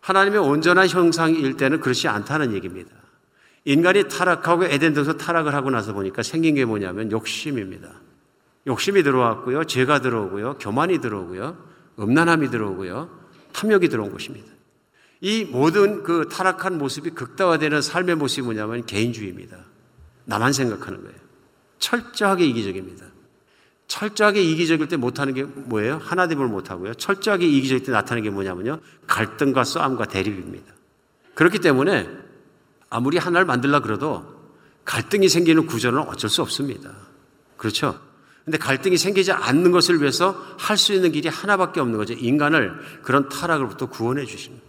하나님의 0.00 0.40
온전한 0.40 0.88
형상일 0.88 1.56
때는 1.56 1.80
그렇지 1.80 2.08
않다는 2.08 2.54
얘기입니다. 2.54 2.90
인간이 3.64 4.08
타락하고 4.08 4.64
에덴에서 4.64 5.14
타락을 5.16 5.54
하고 5.54 5.70
나서 5.70 5.92
보니까 5.92 6.22
생긴 6.22 6.54
게 6.54 6.64
뭐냐면 6.64 7.10
욕심입니다. 7.10 7.88
욕심이 8.66 9.02
들어왔고요. 9.02 9.64
죄가 9.64 10.00
들어오고요. 10.00 10.58
교만이 10.58 11.00
들어오고요. 11.00 11.56
음란함이 11.98 12.50
들어오고요. 12.50 13.24
탐욕이 13.52 13.88
들어온 13.88 14.10
것입니다. 14.10 14.52
이 15.20 15.44
모든 15.44 16.02
그 16.02 16.28
타락한 16.30 16.76
모습이 16.76 17.10
극다화되는 17.10 17.80
삶의 17.80 18.16
모습이 18.16 18.42
뭐냐면 18.42 18.84
개인주의입니다. 18.84 19.56
나만 20.26 20.52
생각하는 20.52 21.02
거예요. 21.02 21.16
철저하게 21.78 22.46
이기적입니다. 22.46 23.06
철저하게 23.86 24.42
이기적일 24.42 24.88
때 24.88 24.96
못하는 24.96 25.34
게 25.34 25.44
뭐예요? 25.44 25.98
하나됨을 26.02 26.48
못하고요. 26.48 26.94
철저하게 26.94 27.46
이기적일 27.46 27.84
때 27.84 27.92
나타나는 27.92 28.22
게 28.22 28.30
뭐냐면요. 28.30 28.80
갈등과 29.06 29.64
싸움과 29.64 30.06
대립입니다. 30.06 30.72
그렇기 31.34 31.58
때문에 31.58 32.23
아무리 32.94 33.18
하나를 33.18 33.44
만들라 33.44 33.80
그래도 33.80 34.24
갈등이 34.84 35.28
생기는 35.28 35.66
구조는 35.66 35.98
어쩔 36.02 36.30
수 36.30 36.42
없습니다. 36.42 36.92
그렇죠? 37.56 37.98
근데 38.44 38.56
갈등이 38.56 38.96
생기지 38.98 39.32
않는 39.32 39.72
것을 39.72 40.00
위해서 40.00 40.40
할 40.58 40.76
수 40.76 40.92
있는 40.92 41.10
길이 41.10 41.28
하나밖에 41.28 41.80
없는 41.80 41.98
거죠. 41.98 42.14
인간을 42.14 42.72
그런 43.02 43.28
타락으로부터 43.28 43.86
구원해 43.86 44.24
주시는. 44.24 44.60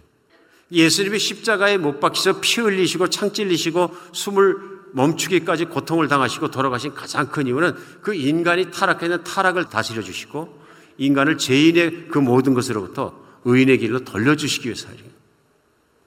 예수님이 0.72 1.20
십자가에 1.20 1.78
못 1.78 2.00
박히셔 2.00 2.40
피 2.40 2.62
흘리시고 2.62 3.10
창 3.10 3.32
찔리시고 3.32 3.94
숨을 4.12 4.56
멈추기까지 4.92 5.66
고통을 5.66 6.08
당하시고 6.08 6.50
돌아가신 6.50 6.94
가장 6.94 7.28
큰 7.28 7.46
이유는 7.46 7.76
그 8.02 8.12
인간이 8.12 8.72
타락했는 8.72 9.22
타락을 9.22 9.66
다스려 9.66 10.02
주시고 10.02 10.66
인간을 10.98 11.38
죄인의 11.38 12.08
그 12.08 12.18
모든 12.18 12.54
것으로부터 12.54 13.14
의인의 13.44 13.78
길로 13.78 14.00
돌려 14.00 14.34
주시기 14.34 14.66
위해서 14.66 14.88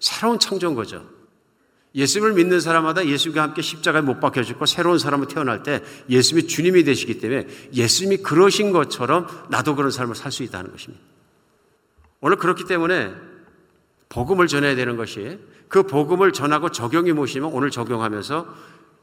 새로운 0.01 0.37
창조인 0.37 0.75
거죠. 0.75 1.18
예수님을 1.95 2.33
믿는 2.33 2.59
사람마다 2.59 3.05
예수님과 3.07 3.41
함께 3.41 3.61
십자가에 3.61 4.01
못 4.01 4.19
박혀 4.19 4.43
죽고 4.43 4.65
새로운 4.65 4.99
사람으로 4.99 5.27
태어날 5.27 5.63
때 5.63 5.83
예수님이 6.09 6.47
주님이 6.47 6.83
되시기 6.83 7.19
때문에 7.19 7.47
예수님이 7.73 8.17
그러신 8.17 8.71
것처럼 8.71 9.27
나도 9.49 9.75
그런 9.75 9.89
삶을 9.89 10.15
살 10.15 10.31
수 10.31 10.43
있다는 10.43 10.71
것입니다. 10.71 11.03
오늘 12.21 12.37
그렇기 12.37 12.65
때문에 12.65 13.13
복음을 14.09 14.47
전해야 14.47 14.75
되는 14.75 14.97
것이 14.97 15.39
그 15.67 15.83
복음을 15.83 16.31
전하고 16.31 16.69
적용이 16.69 17.13
모시면 17.13 17.51
오늘 17.53 17.71
적용하면서 17.71 18.47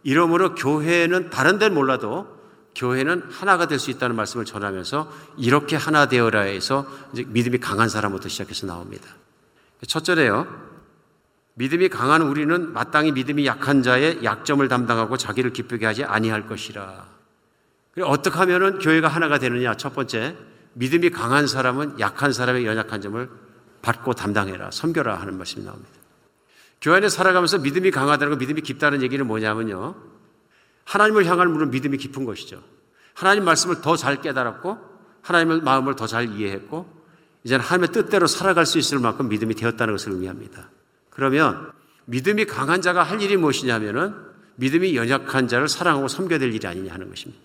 이러므로 0.04 0.54
교회는 0.54 1.30
다른 1.30 1.58
데는 1.58 1.74
몰라도 1.74 2.36
교회는 2.76 3.22
하나가 3.30 3.66
될 3.66 3.78
수 3.78 3.90
있다는 3.90 4.14
말씀을 4.16 4.44
전하면서 4.44 5.10
이렇게 5.38 5.76
하나 5.76 6.06
되어라 6.06 6.42
해서 6.42 6.86
이제 7.12 7.24
믿음이 7.26 7.58
강한 7.58 7.88
사람부터 7.88 8.28
시작해서 8.28 8.66
나옵니다. 8.66 9.08
첫 9.88 10.04
절에요. 10.04 10.65
믿음이 11.58 11.88
강한 11.88 12.20
우리는 12.20 12.74
마땅히 12.74 13.12
믿음이 13.12 13.46
약한 13.46 13.82
자의 13.82 14.22
약점을 14.22 14.66
담당하고 14.68 15.16
자기를 15.16 15.54
기쁘게 15.54 15.86
하지 15.86 16.04
아니할 16.04 16.46
것이라. 16.46 17.08
어떻게 18.02 18.36
하면은 18.36 18.78
교회가 18.78 19.08
하나가 19.08 19.38
되느냐? 19.38 19.74
첫 19.74 19.94
번째, 19.94 20.36
믿음이 20.74 21.08
강한 21.08 21.46
사람은 21.46 21.98
약한 21.98 22.34
사람의 22.34 22.66
연약한 22.66 23.00
점을 23.00 23.30
받고 23.80 24.12
담당해라, 24.12 24.70
섬겨라 24.70 25.14
하는 25.14 25.38
말씀이 25.38 25.64
나옵니다. 25.64 25.92
교회 26.82 26.98
안에 26.98 27.08
살아가면서 27.08 27.58
믿음이 27.58 27.90
강하다는 27.90 28.34
거, 28.34 28.38
믿음이 28.38 28.60
깊다는 28.60 29.00
얘기는 29.00 29.26
뭐냐면요. 29.26 29.94
하나님을 30.84 31.24
향한 31.24 31.50
물은 31.52 31.70
믿음이 31.70 31.96
깊은 31.96 32.26
것이죠. 32.26 32.62
하나님 33.14 33.44
말씀을 33.46 33.80
더 33.80 33.96
잘 33.96 34.20
깨달았고, 34.20 34.76
하나님의 35.22 35.62
마음을 35.62 35.96
더 35.96 36.06
잘 36.06 36.28
이해했고, 36.28 36.86
이제는 37.44 37.64
하나님의 37.64 37.92
뜻대로 37.92 38.26
살아갈 38.26 38.66
수 38.66 38.76
있을 38.76 38.98
만큼 38.98 39.30
믿음이 39.30 39.54
되었다는 39.54 39.94
것을 39.94 40.12
의미합니다. 40.12 40.68
그러면 41.16 41.72
믿음이 42.04 42.44
강한 42.44 42.82
자가 42.82 43.02
할 43.02 43.20
일이 43.20 43.36
무엇이냐면은 43.36 44.14
믿음이 44.56 44.94
연약한 44.96 45.48
자를 45.48 45.66
사랑하고 45.68 46.08
섬겨야 46.08 46.38
될 46.38 46.54
일이 46.54 46.66
아니냐 46.66 46.92
하는 46.92 47.08
것입니다. 47.08 47.42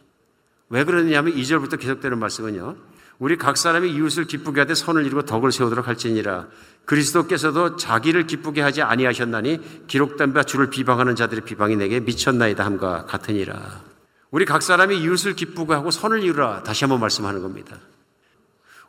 왜 0.69 0.83
그러느냐면 0.83 1.33
2절부터 1.33 1.79
계속되는 1.79 2.17
말씀은요. 2.19 2.75
우리 3.19 3.37
각 3.37 3.55
사람이 3.57 3.91
이웃을 3.91 4.25
기쁘게 4.25 4.61
하되 4.61 4.73
선을 4.75 5.05
이루고 5.05 5.23
덕을 5.23 5.51
세우도록 5.51 5.87
할지니라. 5.87 6.47
그리스도께서도 6.85 7.75
자기를 7.75 8.27
기쁘게 8.27 8.61
하지 8.61 8.81
아니하셨나니 8.81 9.87
기록된 9.87 10.33
바 10.33 10.43
주를 10.43 10.69
비방하는 10.69 11.15
자들의 11.15 11.45
비방이 11.45 11.75
내게 11.75 11.99
미쳤나이다 11.99 12.65
함과 12.65 13.05
같으니라. 13.05 13.83
우리 14.31 14.45
각 14.45 14.61
사람이 14.61 14.97
이웃을 15.01 15.35
기쁘게 15.35 15.73
하고 15.73 15.91
선을 15.91 16.23
이루라. 16.23 16.63
다시 16.63 16.83
한번 16.83 16.99
말씀하는 16.99 17.41
겁니다. 17.41 17.77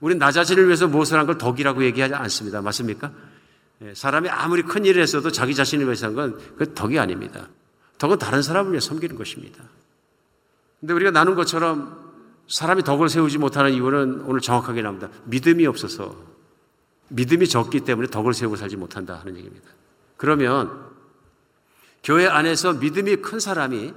우리 0.01 0.15
나 0.17 0.33
자신을 0.33 0.67
위해서 0.67 0.89
무엇을 0.89 1.19
한 1.19 1.27
걸 1.27 1.39
덕이라고 1.39 1.85
얘기하지 1.85 2.15
않습니다. 2.15 2.63
맞습니까? 2.63 3.13
예, 3.83 3.95
사람이 3.95 4.29
아무리 4.29 4.63
큰 4.63 4.85
일을 4.85 5.03
했어도 5.03 5.31
자기 5.33 5.55
자신을 5.55 5.87
위해서 5.87 6.07
한 6.07 6.15
건 6.15 6.39
그 6.57 6.75
덕이 6.75 6.99
아닙니다. 6.99 7.49
덕은 7.99 8.19
다른 8.19 8.43
사람을 8.43 8.73
위해 8.73 8.81
섬기는 8.81 9.17
것입니다. 9.17 9.63
근데 10.81 10.95
우리가 10.95 11.11
나눈 11.11 11.35
것처럼 11.35 12.01
사람이 12.49 12.83
덕을 12.83 13.09
세우지 13.09 13.39
못하는 13.39 13.73
이유는 13.73 14.23
오늘 14.23 14.41
정확하게 14.41 14.83
나옵니다. 14.83 15.09
믿음이 15.25 15.67
없어서 15.67 16.17
믿음이 17.09 17.47
적기 17.49 17.81
때문에 17.81 18.09
덕을 18.09 18.35
세우고 18.35 18.57
살지 18.57 18.77
못한다 18.77 19.15
하는 19.21 19.37
얘기입니다. 19.37 19.69
그러면 20.17 20.91
교회 22.03 22.27
안에서 22.27 22.73
믿음이 22.75 23.17
큰 23.17 23.39
사람이 23.39 23.95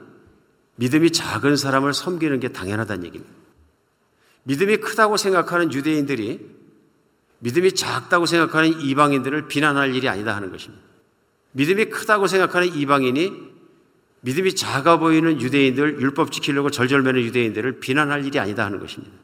믿음이 0.75 1.11
작은 1.11 1.55
사람을 1.55 1.93
섬기는 1.93 2.39
게 2.39 2.49
당연하다는 2.49 3.05
얘기입니다. 3.05 3.33
믿음이 4.43 4.77
크다고 4.77 5.17
생각하는 5.17 5.73
유대인들이 5.73 6.64
믿음이 7.39 7.73
작다고 7.73 8.25
생각하는 8.25 8.79
이방인들을 8.81 9.47
비난할 9.47 9.93
일이 9.95 10.09
아니다 10.09 10.35
하는 10.35 10.51
것입니다. 10.51 10.83
믿음이 11.51 11.85
크다고 11.85 12.27
생각하는 12.27 12.73
이방인이 12.73 13.55
믿음이 14.21 14.55
작아 14.55 14.97
보이는 14.97 15.39
유대인들, 15.39 16.01
율법 16.01 16.31
지키려고 16.31 16.71
절절매는 16.71 17.21
유대인들을 17.21 17.79
비난할 17.79 18.25
일이 18.25 18.39
아니다 18.39 18.65
하는 18.65 18.79
것입니다. 18.79 19.15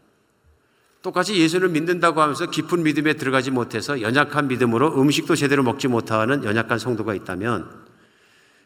똑같이 1.01 1.39
예수를 1.39 1.69
믿는다고 1.69 2.21
하면서 2.21 2.45
깊은 2.45 2.83
믿음에 2.83 3.13
들어가지 3.13 3.49
못해서 3.49 4.01
연약한 4.01 4.47
믿음으로 4.47 5.01
음식도 5.01 5.35
제대로 5.35 5.63
먹지 5.63 5.87
못하는 5.87 6.43
연약한 6.43 6.77
성도가 6.77 7.15
있다면 7.15 7.67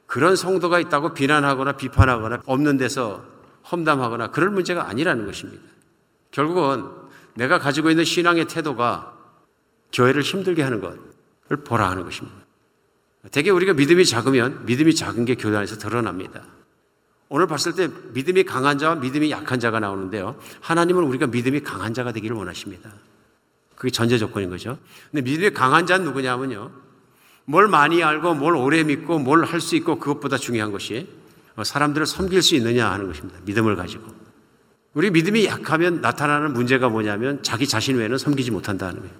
그런 0.06 0.36
성도가 0.36 0.80
있다고 0.80 1.14
비난하거나 1.14 1.74
비판하거나 1.74 2.42
없는 2.46 2.78
데서 2.78 3.26
험담하거나 3.72 4.32
그럴 4.32 4.50
문제가 4.50 4.90
아니라는 4.90 5.26
것입니다. 5.26 5.64
결국은 6.32 6.86
내가 7.36 7.58
가지고 7.60 7.90
있는 7.90 8.04
신앙의 8.04 8.46
태도가 8.46 9.15
교회를 9.94 10.22
힘들게 10.22 10.62
하는 10.62 10.82
것을 10.82 11.64
보라 11.64 11.90
하는 11.90 12.04
것입니다. 12.04 12.38
대개 13.32 13.50
우리가 13.50 13.74
믿음이 13.74 14.06
작으면 14.06 14.66
믿음이 14.66 14.94
작은 14.96 15.26
게 15.26 15.36
교회 15.36 15.58
안에서 15.58 15.78
드러납니다. 15.78 16.44
오늘 17.28 17.48
봤을 17.48 17.74
때 17.74 17.90
믿음이 18.14 18.44
강한 18.44 18.78
자와 18.78 18.96
믿음이 18.96 19.32
약한 19.32 19.60
자가 19.60 19.80
나오는데요. 19.80 20.38
하나님은 20.62 21.04
우리가 21.04 21.28
믿음이 21.28 21.62
강한 21.62 21.94
자가 21.94 22.12
되기를 22.12 22.36
원하십니다. 22.36 22.92
그게 23.76 23.90
전제 23.90 24.18
조건인 24.18 24.50
거죠. 24.50 24.78
근데 25.12 25.24
믿음이 25.24 25.50
강한 25.52 25.88
자는 25.88 26.06
누구냐면요. 26.06 26.72
뭘 27.46 27.68
많이 27.68 28.04
알고 28.04 28.36
뭘 28.36 28.56
오래 28.56 28.84
믿고 28.84 29.20
뭘 29.20 29.44
할 29.44 29.60
수 29.60 29.76
있고 29.76 29.98
그것보다 30.00 30.38
중요한 30.38 30.72
것이 30.72 31.08
사람들을 31.62 32.06
섬길 32.06 32.42
수 32.42 32.56
있느냐 32.56 32.92
하는 32.92 33.08
것입니다. 33.08 33.40
믿음을 33.46 33.76
가지고. 33.76 34.06
우리 34.94 35.10
믿음이 35.10 35.46
약하면 35.46 36.02
나타나는 36.02 36.54
문제가 36.54 36.90
뭐냐면 36.90 37.42
자기 37.44 37.68
자신 37.68 37.98
외에는 37.98 38.18
섬기지 38.18 38.52
못한다는 38.52 39.00
거예요. 39.00 39.14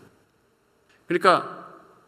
그러니까 1.08 1.68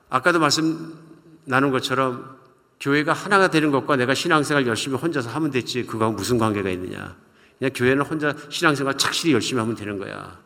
아까도 0.10 0.40
말씀 0.40 0.98
나눈 1.46 1.72
것처럼 1.72 2.38
교회가 2.80 3.14
하나가 3.14 3.50
되는 3.50 3.72
것과 3.72 3.96
내가 3.96 4.14
신앙생활 4.14 4.68
열심히 4.68 4.98
혼자서 4.98 5.30
하면 5.30 5.52
됐지 5.52 5.86
그거하고 5.86 6.16
무슨 6.16 6.38
관계가 6.38 6.70
있느냐. 6.70 7.16
그냥 7.58 7.72
교회는 7.74 8.04
혼자 8.04 8.36
신앙생활 8.50 8.98
착실히 8.98 9.34
열심히 9.34 9.60
하면 9.60 9.76
되는 9.76 9.98
거야. 9.98 10.40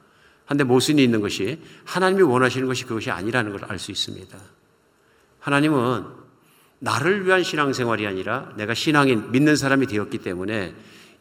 한데 0.46 0.64
모순이 0.64 1.04
있는 1.04 1.22
것이 1.22 1.62
하나님이 1.86 2.24
원하시는 2.24 2.68
것이 2.68 2.86
그것이 2.86 3.12
아니라는 3.12 3.52
걸 3.52 3.70
알 3.70 3.80
수 3.80 3.92
있습니다. 3.92 4.38
하나님은 5.40 6.06
나를 6.80 7.26
위한 7.26 7.44
신앙생활이 7.44 8.08
아니라 8.08 8.54
내가 8.58 8.74
신앙인 8.74 9.32
믿는 9.32 9.56
사람이 9.56 9.88
되었기 9.88 10.20
때문에 10.20 10.74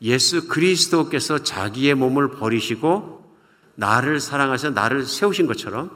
예수 0.03 0.49
그리스도께서 0.49 1.43
자기의 1.43 1.95
몸을 1.95 2.31
버리시고 2.31 3.37
나를 3.75 4.21
사랑하셔 4.21 4.71
나를 4.71 5.05
세우신 5.05 5.47
것처럼 5.47 5.90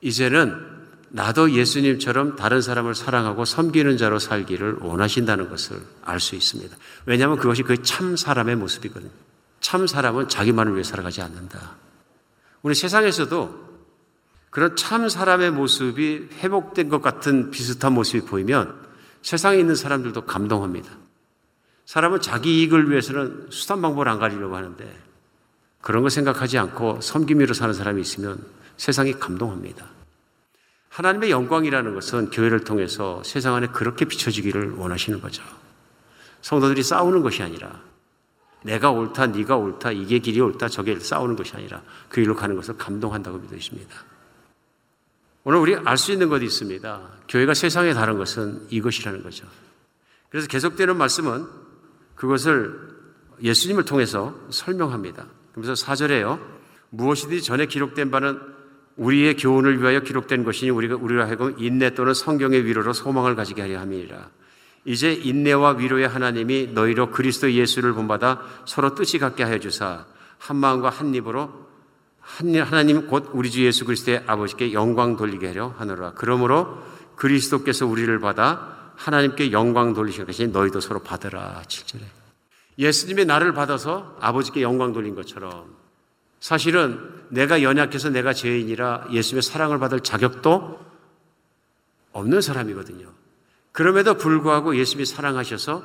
이제는 0.00 0.78
나도 1.10 1.52
예수님처럼 1.52 2.36
다른 2.36 2.60
사람을 2.60 2.94
사랑하고 2.94 3.44
섬기는 3.44 3.96
자로 3.96 4.18
살기를 4.18 4.76
원하신다는 4.80 5.48
것을 5.48 5.80
알 6.04 6.20
수 6.20 6.34
있습니다. 6.34 6.76
왜냐하면 7.06 7.38
그것이 7.38 7.62
그 7.62 7.82
참 7.82 8.16
사람의 8.16 8.56
모습이거든요. 8.56 9.10
참 9.60 9.86
사람은 9.86 10.28
자기만을 10.28 10.74
위해 10.74 10.82
살아가지 10.84 11.22
않는다. 11.22 11.76
우리 12.62 12.74
세상에서도 12.74 13.68
그런 14.50 14.76
참 14.76 15.08
사람의 15.08 15.50
모습이 15.52 16.28
회복된 16.40 16.88
것 16.88 17.00
같은 17.00 17.50
비슷한 17.50 17.92
모습이 17.92 18.26
보이면 18.26 18.74
세상에 19.22 19.58
있는 19.58 19.74
사람들도 19.74 20.22
감동합니다. 20.26 20.90
사람은 21.86 22.20
자기 22.20 22.60
이익을 22.60 22.90
위해서는 22.90 23.46
수단 23.50 23.80
방법을 23.80 24.08
안 24.08 24.18
가리려고 24.18 24.56
하는데 24.56 24.98
그런 25.80 26.02
거 26.02 26.08
생각하지 26.08 26.58
않고 26.58 27.00
섬김으로 27.00 27.54
사는 27.54 27.72
사람이 27.72 28.00
있으면 28.00 28.44
세상이 28.78 29.18
감동합니다. 29.18 29.86
하나님의 30.88 31.30
영광이라는 31.30 31.94
것은 31.94 32.30
교회를 32.30 32.64
통해서 32.64 33.22
세상 33.24 33.54
안에 33.54 33.68
그렇게 33.68 34.06
비춰지기를 34.06 34.72
원하시는 34.76 35.20
거죠. 35.20 35.42
성도들이 36.40 36.82
싸우는 36.82 37.22
것이 37.22 37.42
아니라 37.42 37.82
내가 38.62 38.90
옳다, 38.90 39.26
네가 39.26 39.56
옳다, 39.56 39.92
이게 39.92 40.18
길이 40.18 40.40
옳다, 40.40 40.68
저게 40.68 40.98
싸우는 40.98 41.36
것이 41.36 41.54
아니라 41.54 41.82
그 42.08 42.20
일로 42.20 42.34
가는 42.34 42.56
것을 42.56 42.76
감동한다고 42.76 43.38
믿으십니다. 43.38 43.94
오늘 45.44 45.60
우리 45.60 45.76
알 45.76 45.96
수 45.96 46.12
있는 46.12 46.28
것이 46.28 46.44
있습니다. 46.44 47.00
교회가 47.28 47.54
세상에 47.54 47.94
다른 47.94 48.18
것은 48.18 48.66
이것이라는 48.70 49.22
거죠. 49.22 49.46
그래서 50.30 50.48
계속되는 50.48 50.96
말씀은 50.96 51.46
그것을 52.14 52.98
예수님을 53.42 53.84
통해서 53.84 54.34
설명합니다. 54.50 55.26
그래서 55.54 55.72
4절에요. 55.74 56.40
무엇이든지 56.90 57.42
전에 57.42 57.66
기록된 57.66 58.10
바는 58.10 58.57
우리의 58.98 59.36
교훈을 59.36 59.80
위하여 59.80 60.00
기록된 60.00 60.44
것이니 60.44 60.70
우리가 60.70 60.96
우리가 60.96 61.26
하여금 61.26 61.54
인내 61.58 61.94
또는 61.94 62.14
성경의 62.14 62.66
위로로 62.66 62.92
소망을 62.92 63.34
가지게 63.34 63.62
하려 63.62 63.80
함이니라. 63.80 64.28
이제 64.84 65.12
인내와 65.12 65.72
위로의 65.72 66.08
하나님이 66.08 66.68
너희로 66.72 67.10
그리스도 67.10 67.52
예수를 67.52 67.92
본받아 67.94 68.42
서로 68.66 68.94
뜻이 68.94 69.18
같게 69.18 69.42
하여 69.42 69.58
주사 69.58 70.06
한 70.38 70.56
마음과 70.56 70.90
한 70.90 71.14
입으로 71.14 71.68
하나님 72.20 73.06
곧 73.06 73.30
우리 73.32 73.50
주 73.50 73.64
예수 73.64 73.84
그리스도의 73.84 74.24
아버지께 74.26 74.72
영광 74.72 75.16
돌리게 75.16 75.46
하려 75.48 75.74
하노라. 75.78 76.12
그러므로 76.16 76.78
그리스도께서 77.16 77.86
우리를 77.86 78.18
받아 78.20 78.92
하나님께 78.96 79.52
영광 79.52 79.94
돌리신 79.94 80.26
것이 80.26 80.48
너희도 80.48 80.80
서로 80.80 81.00
받으라. 81.00 81.62
7절에. 81.66 82.00
예수님이 82.78 83.24
나를 83.24 83.54
받아서 83.54 84.16
아버지께 84.20 84.62
영광 84.62 84.92
돌린 84.92 85.14
것처럼 85.14 85.77
사실은 86.40 86.98
내가 87.28 87.62
연약해서 87.62 88.10
내가 88.10 88.32
죄인이라 88.32 89.08
예수님의 89.12 89.42
사랑을 89.42 89.78
받을 89.78 90.00
자격도 90.00 90.80
없는 92.12 92.40
사람이거든요. 92.40 93.12
그럼에도 93.72 94.14
불구하고 94.14 94.76
예수님이 94.76 95.06
사랑하셔서 95.06 95.82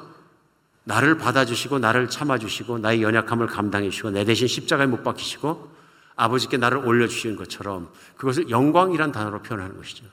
나를 0.86 1.18
받아주시고 1.18 1.80
나를 1.80 2.10
참아주시고 2.10 2.80
나의 2.80 3.02
연약함을 3.02 3.48
감당해 3.48 3.90
주시고 3.90 4.12
내 4.12 4.26
대신 4.26 4.48
십자가에 4.48 4.88
못 4.88 5.04
박히시고 5.04 5.72
아버지께 6.16 6.58
나를 6.58 6.80
올려주시는 6.80 7.36
것처럼 7.36 7.90
그것을 8.18 8.50
영광이란 8.50 9.12
단어로 9.12 9.42
표현하는 9.42 9.78
것이죠. 9.78 10.06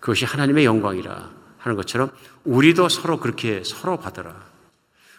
그것이 0.00 0.24
하나님의 0.24 0.64
영광이라 0.64 1.30
하는 1.58 1.76
것처럼 1.76 2.10
우리도 2.44 2.88
서로 2.88 3.18
그렇게 3.18 3.62
서로 3.64 3.98
받으라. 3.98 4.34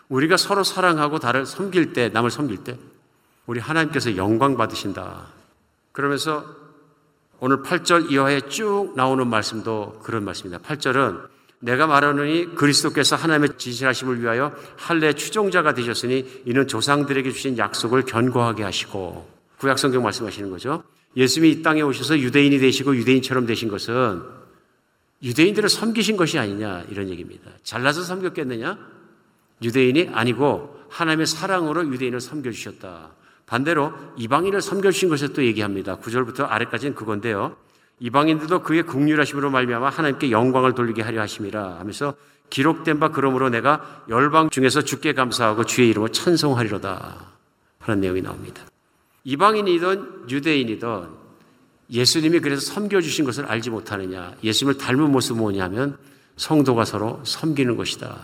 우리가 0.09 0.37
서로 0.37 0.63
사랑하고 0.63 1.19
다를 1.19 1.45
섬길 1.45 1.93
때, 1.93 2.09
남을 2.09 2.31
섬길 2.31 2.63
때, 2.63 2.77
우리 3.47 3.59
하나님께서 3.59 4.15
영광 4.17 4.57
받으신다. 4.57 5.27
그러면서 5.93 6.45
오늘 7.39 7.63
8절 7.63 8.11
이하에 8.11 8.41
쭉 8.41 8.93
나오는 8.95 9.25
말씀도 9.25 10.01
그런 10.03 10.25
말씀입니다. 10.25 10.63
8절은 10.67 11.27
내가 11.59 11.87
말하노니 11.87 12.55
그리스도께서 12.55 13.15
하나님의 13.15 13.57
진실하심을 13.57 14.21
위하여 14.21 14.53
할례 14.75 15.13
추종자가 15.13 15.73
되셨으니 15.73 16.43
이는 16.45 16.67
조상들에게 16.67 17.31
주신 17.31 17.57
약속을 17.57 18.03
견고하게 18.03 18.63
하시고 18.63 19.27
구약 19.57 19.79
성경 19.79 20.03
말씀하시는 20.03 20.51
거죠. 20.51 20.83
예수님이 21.15 21.51
이 21.51 21.63
땅에 21.63 21.81
오셔서 21.81 22.19
유대인이 22.19 22.59
되시고 22.59 22.95
유대인처럼 22.95 23.47
되신 23.47 23.69
것은 23.69 24.21
유대인들을 25.23 25.67
섬기신 25.67 26.15
것이 26.15 26.37
아니냐 26.37 26.83
이런 26.89 27.09
얘기입니다. 27.09 27.49
잘나서 27.63 28.03
섬겼겠느냐? 28.03 28.77
유대인이 29.63 30.09
아니고 30.13 30.79
하나님의 30.89 31.25
사랑으로 31.25 31.87
유대인을 31.87 32.21
섬겨 32.21 32.51
주셨다. 32.51 33.11
반대로 33.47 33.93
이방인을 34.17 34.61
섬겨주신 34.61 35.09
것을 35.09 35.33
또 35.33 35.43
얘기합니다. 35.43 35.97
9절부터 35.97 36.45
아래까지는 36.49 36.93
그건데요. 36.93 37.55
이방인들도 37.99 38.61
그의 38.61 38.83
국률하심으로 38.83 39.49
말미암아 39.49 39.89
하나님께 39.89 40.29
영광을 40.29 40.75
돌리게 40.75 41.01
하려 41.01 41.21
하심이라 41.21 41.79
하면서 41.79 42.13
기록된 42.49 42.99
바 42.99 43.09
그러므로 43.09 43.49
내가 43.49 44.03
열방 44.09 44.49
중에서 44.49 44.81
주께 44.83 45.13
감사하고 45.13 45.63
주의 45.63 45.89
이름을 45.89 46.11
찬송하리로다 46.11 47.33
하는 47.79 48.01
내용이 48.01 48.21
나옵니다. 48.21 48.61
이방인이든 49.23 50.29
유대인이든 50.29 51.07
예수님이 51.89 52.41
그래서 52.41 52.61
섬겨주신 52.73 53.25
것을 53.25 53.45
알지 53.45 53.69
못하느냐 53.69 54.33
예수님을 54.43 54.77
닮은 54.77 55.09
모습은 55.09 55.41
뭐냐면 55.41 55.97
성도가 56.35 56.83
서로 56.85 57.21
섬기는 57.23 57.77
것이다. 57.77 58.17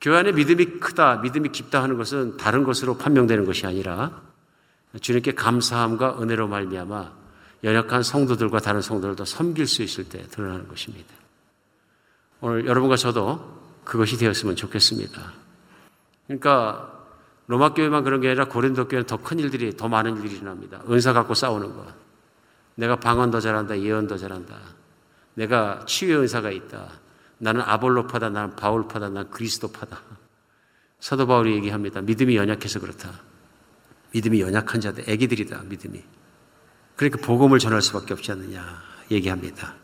교회 0.00 0.18
안에 0.18 0.32
믿음이 0.32 0.64
크다, 0.80 1.16
믿음이 1.18 1.50
깊다 1.50 1.82
하는 1.82 1.96
것은 1.96 2.36
다른 2.38 2.64
것으로 2.64 2.96
판명되는 2.96 3.44
것이 3.44 3.66
아니라 3.66 4.22
주님께 5.00 5.32
감사함과 5.34 6.20
은혜로 6.22 6.48
말미암아 6.48 7.12
연약한 7.64 8.02
성도들과 8.02 8.60
다른 8.60 8.80
성도들도 8.80 9.24
섬길 9.24 9.66
수 9.66 9.82
있을 9.82 10.08
때 10.08 10.22
드러나는 10.28 10.68
것입니다. 10.68 11.12
오늘 12.40 12.66
여러분과 12.66 12.96
저도 12.96 13.56
그것이 13.84 14.18
되었으면 14.18 14.56
좋겠습니다. 14.56 15.32
그러니까 16.26 16.92
로마 17.46 17.72
교회만 17.72 18.04
그런 18.04 18.20
게 18.20 18.28
아니라 18.28 18.46
고린도 18.46 18.88
교회는 18.88 19.06
더 19.06 19.16
큰 19.18 19.38
일들이 19.38 19.76
더 19.76 19.88
많은 19.88 20.16
일들이 20.16 20.36
일어납니다. 20.36 20.82
은사 20.88 21.12
갖고 21.12 21.34
싸우는 21.34 21.74
것. 21.74 21.86
내가 22.74 22.96
방언 22.96 23.30
더 23.30 23.40
잘한다, 23.40 23.78
예언 23.80 24.06
더 24.06 24.16
잘한다. 24.18 24.54
내가 25.34 25.84
치유의 25.86 26.18
은사가 26.22 26.50
있다. 26.50 26.88
나는 27.38 27.60
아볼로파다, 27.62 28.30
나는 28.30 28.56
바울파다, 28.56 29.10
나는 29.10 29.30
그리스도파다. 29.30 30.00
사도 31.00 31.26
바울이 31.26 31.54
얘기합니다. 31.54 32.00
믿음이 32.00 32.36
연약해서 32.36 32.80
그렇다. 32.80 33.12
믿음이 34.16 34.40
연약한 34.40 34.80
자들, 34.80 35.04
애기들이다, 35.06 35.64
믿음이. 35.64 36.02
그러니까 36.96 37.20
복음을 37.20 37.58
전할 37.58 37.82
수밖에 37.82 38.14
없지 38.14 38.32
않느냐 38.32 38.82
얘기합니다. 39.10 39.74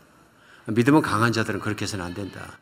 믿음은 0.65 1.03
강한 1.03 1.31
자들은 1.31 1.59
그렇게 1.59 1.83
해서는 1.83 2.03
안 2.03 2.15
된다. 2.15 2.57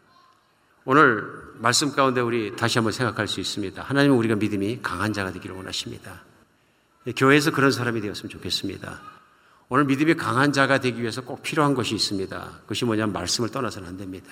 오늘 0.84 1.24
말씀 1.60 1.94
가운데 1.94 2.20
우리 2.20 2.54
다시 2.58 2.78
한번 2.78 2.92
생각할 2.92 3.30
수 3.30 3.40
있습니다. 3.40 3.82
하나님은 3.82 4.18
우리가 4.18 4.36
믿음이 4.36 4.80
강한 4.82 5.14
자가 5.14 5.32
되기를 5.32 5.56
원하십니다. 5.56 6.24
교회에서 7.16 7.52
그런 7.52 7.72
사람이 7.72 8.02
되었으면 8.02 8.30
좋겠습니다. 8.30 9.00
오늘 9.70 9.86
믿음이 9.86 10.16
강한 10.16 10.52
자가 10.52 10.82
되기 10.82 11.00
위해서 11.00 11.22
꼭 11.22 11.42
필요한 11.42 11.74
것이 11.74 11.96
있습니다. 11.96 12.52
그것이 12.64 12.84
뭐냐면 12.84 13.14
말씀을 13.14 13.50
떠나서는 13.50 13.88
안 13.88 13.98
됩니다. 13.98 14.28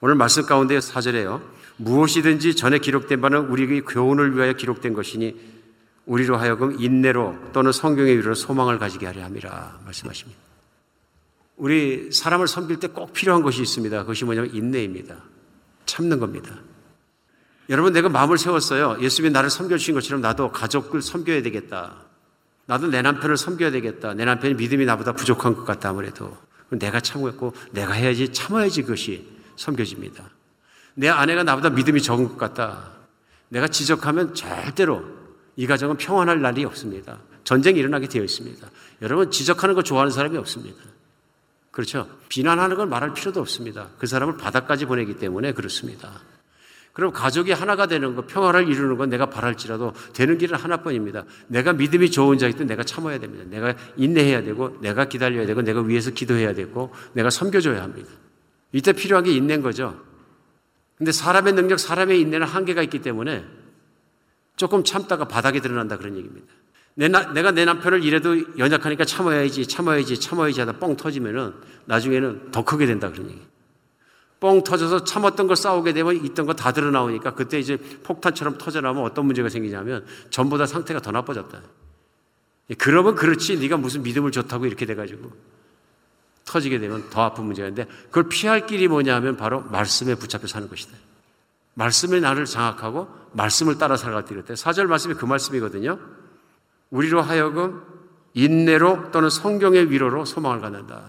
오늘 0.00 0.14
말씀 0.14 0.44
가운데 0.44 0.78
사절에요. 0.78 1.40
무엇이든지 1.78 2.56
전에 2.56 2.78
기록된 2.80 3.22
바는 3.22 3.46
우리의 3.46 3.80
교훈을 3.82 4.36
위하여 4.36 4.52
기록된 4.52 4.92
것이니 4.92 5.59
우리로 6.06 6.36
하여금 6.36 6.80
인내로 6.80 7.36
또는 7.52 7.72
성경의 7.72 8.18
위로 8.18 8.34
소망을 8.34 8.78
가지게 8.78 9.06
하려 9.06 9.24
함이라 9.24 9.80
말씀하십니다. 9.84 10.40
우리 11.56 12.10
사람을 12.10 12.48
섬길 12.48 12.80
때 12.80 12.88
꼭 12.88 13.12
필요한 13.12 13.42
것이 13.42 13.60
있습니다. 13.62 14.00
그것이 14.00 14.24
뭐냐면 14.24 14.54
인내입니다. 14.54 15.16
참는 15.86 16.18
겁니다. 16.18 16.54
여러분, 17.68 17.92
내가 17.92 18.08
마음을 18.08 18.38
세웠어요. 18.38 18.96
예수님이 19.00 19.32
나를 19.32 19.50
섬겨주신 19.50 19.94
것처럼 19.94 20.20
나도 20.22 20.50
가족을 20.50 21.02
섬겨야 21.02 21.42
되겠다. 21.42 21.96
나도 22.66 22.88
내 22.88 23.02
남편을 23.02 23.36
섬겨야 23.36 23.70
되겠다. 23.70 24.14
내 24.14 24.24
남편이 24.24 24.54
믿음이 24.54 24.86
나보다 24.86 25.12
부족한 25.12 25.54
것 25.54 25.64
같다, 25.64 25.90
아무래도. 25.90 26.36
내가 26.70 27.00
참고 27.00 27.52
내가 27.72 27.92
해야지, 27.92 28.32
참아야지 28.32 28.82
그것이 28.82 29.28
섬겨집니다. 29.56 30.24
내 30.94 31.08
아내가 31.08 31.42
나보다 31.42 31.70
믿음이 31.70 32.02
적은 32.02 32.28
것 32.28 32.38
같다. 32.38 32.90
내가 33.48 33.68
지적하면 33.68 34.34
절대로 34.34 35.04
이 35.56 35.66
가정은 35.66 35.96
평안할 35.96 36.40
날이 36.40 36.64
없습니다. 36.64 37.20
전쟁이 37.44 37.78
일어나게 37.78 38.08
되어 38.08 38.22
있습니다. 38.22 38.70
여러분, 39.02 39.30
지적하는 39.30 39.74
거 39.74 39.82
좋아하는 39.82 40.10
사람이 40.10 40.36
없습니다. 40.38 40.78
그렇죠? 41.70 42.08
비난하는 42.28 42.76
걸 42.76 42.86
말할 42.86 43.14
필요도 43.14 43.40
없습니다. 43.40 43.88
그 43.98 44.06
사람을 44.06 44.36
바닥까지 44.36 44.86
보내기 44.86 45.16
때문에 45.16 45.52
그렇습니다. 45.52 46.20
그럼 46.92 47.12
가족이 47.12 47.52
하나가 47.52 47.86
되는 47.86 48.16
거, 48.16 48.26
평화를 48.26 48.68
이루는 48.68 48.96
건 48.96 49.08
내가 49.08 49.26
바랄지라도 49.26 49.94
되는 50.12 50.38
길은 50.38 50.58
하나뿐입니다. 50.58 51.24
내가 51.46 51.72
믿음이 51.72 52.10
좋은 52.10 52.38
때 52.38 52.52
내가 52.64 52.82
참아야 52.82 53.18
됩니다. 53.18 53.44
내가 53.48 53.74
인내해야 53.96 54.42
되고, 54.42 54.76
내가 54.80 55.04
기다려야 55.04 55.46
되고, 55.46 55.62
내가 55.62 55.80
위해서 55.82 56.10
기도해야 56.10 56.52
되고, 56.52 56.92
내가 57.12 57.30
섬겨줘야 57.30 57.82
합니다. 57.82 58.10
이때 58.72 58.92
필요한 58.92 59.24
게 59.24 59.32
인내인 59.32 59.62
거죠. 59.62 60.00
근데 60.98 61.12
사람의 61.12 61.54
능력, 61.54 61.78
사람의 61.78 62.20
인내는 62.20 62.46
한계가 62.46 62.82
있기 62.82 63.00
때문에 63.00 63.44
조금 64.60 64.84
참다가 64.84 65.24
바닥에 65.24 65.58
드러난다 65.62 65.96
그런 65.96 66.18
얘기입니다. 66.18 66.46
내 66.92 67.08
나, 67.08 67.32
내가 67.32 67.50
내 67.50 67.64
남편을 67.64 68.04
이래도 68.04 68.36
연약하니까 68.58 69.06
참아야지, 69.06 69.66
참아야지, 69.66 70.20
참아야지 70.20 70.60
하다 70.60 70.72
뻥 70.72 70.96
터지면은 70.98 71.54
나중에는 71.86 72.50
더 72.50 72.62
크게 72.62 72.84
된다 72.84 73.10
그런 73.10 73.30
얘기. 73.30 73.40
뻥 74.38 74.62
터져서 74.62 75.04
참았던 75.04 75.46
걸 75.46 75.56
싸우게 75.56 75.94
되면 75.94 76.14
있던 76.26 76.44
거 76.44 76.52
다 76.52 76.72
드러나오니까 76.72 77.32
그때 77.34 77.58
이제 77.58 77.78
폭탄처럼 78.02 78.58
터져나오면 78.58 79.02
어떤 79.02 79.24
문제가 79.24 79.48
생기냐면 79.48 80.04
전부 80.28 80.58
다 80.58 80.66
상태가 80.66 81.00
더 81.00 81.10
나빠졌다. 81.10 81.58
그러면 82.76 83.14
그렇지 83.14 83.56
네가 83.56 83.78
무슨 83.78 84.02
믿음을 84.02 84.30
좋다고 84.30 84.66
이렇게 84.66 84.84
돼가지고 84.84 85.32
터지게 86.44 86.78
되면 86.80 87.08
더 87.08 87.22
아픈 87.22 87.44
문제가 87.44 87.68
있는데 87.68 87.90
그걸 88.08 88.28
피할 88.28 88.66
길이 88.66 88.88
뭐냐 88.88 89.14
하면 89.16 89.38
바로 89.38 89.62
말씀에 89.62 90.16
붙잡혀 90.16 90.46
사는 90.46 90.68
것이다. 90.68 90.98
말씀에 91.74 92.20
나를 92.20 92.44
장악하고 92.44 93.08
말씀을 93.32 93.78
따라 93.78 93.96
살아갈 93.96 94.24
때 94.24 94.34
이럴 94.34 94.56
사절 94.56 94.86
말씀이 94.86 95.14
그 95.14 95.24
말씀이거든요. 95.24 95.98
우리로 96.90 97.22
하여금 97.22 97.82
인내로 98.34 99.10
또는 99.10 99.30
성경의 99.30 99.90
위로로 99.90 100.24
소망을 100.24 100.60
갖는다. 100.60 101.02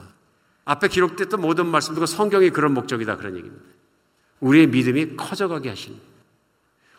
앞에 0.65 0.88
기록됐던 0.88 1.41
모든 1.41 1.67
말씀도 1.67 2.06
성경이 2.06 2.52
그런 2.52 2.74
목적이다 2.74 3.17
그런 3.17 3.36
얘기입니다. 3.36 3.65
우리의 4.39 4.67
믿음이 4.67 5.17
커져가게 5.17 5.69
하시는 5.69 5.97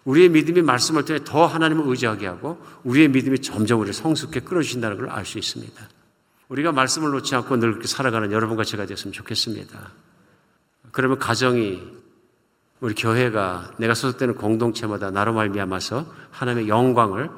우리의 0.04 0.28
믿음이 0.30 0.62
말씀을 0.62 1.04
통해 1.04 1.20
더 1.24 1.46
하나님을 1.46 1.86
의지하게 1.88 2.26
하고 2.26 2.60
우리의 2.82 3.08
믿음이 3.08 3.40
점점 3.40 3.80
우리를 3.80 3.94
성숙해 3.94 4.40
끌어주신다는 4.40 4.96
걸 4.96 5.08
알 5.10 5.24
수 5.24 5.38
있습니다. 5.38 5.88
우리가 6.48 6.72
말씀을 6.72 7.10
놓지 7.12 7.34
않고 7.36 7.56
늘 7.56 7.80
살아가는 7.84 8.30
여러분과 8.32 8.64
제가 8.64 8.84
되었으면 8.86 9.12
좋겠습니다. 9.12 9.92
그러면 10.90 11.18
가정이 11.18 12.01
우리 12.82 12.94
교회가 12.94 13.74
내가 13.76 13.94
소속되는 13.94 14.34
공동체마다 14.34 15.12
나로 15.12 15.32
말미암아서 15.34 16.04
하나님의 16.32 16.68
영광을 16.68 17.30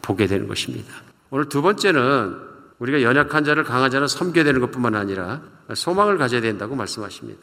보게 0.00 0.26
되는 0.26 0.48
것입니다. 0.48 0.90
오늘 1.28 1.50
두 1.50 1.60
번째는 1.60 2.34
우리가 2.78 3.02
연약한 3.02 3.44
자를 3.44 3.62
강한 3.62 3.90
자는 3.90 4.08
섬겨야 4.08 4.42
되는 4.42 4.58
것뿐만 4.62 4.94
아니라 4.94 5.42
소망을 5.74 6.16
가져야 6.16 6.40
된다고 6.40 6.74
말씀하십니다. 6.76 7.40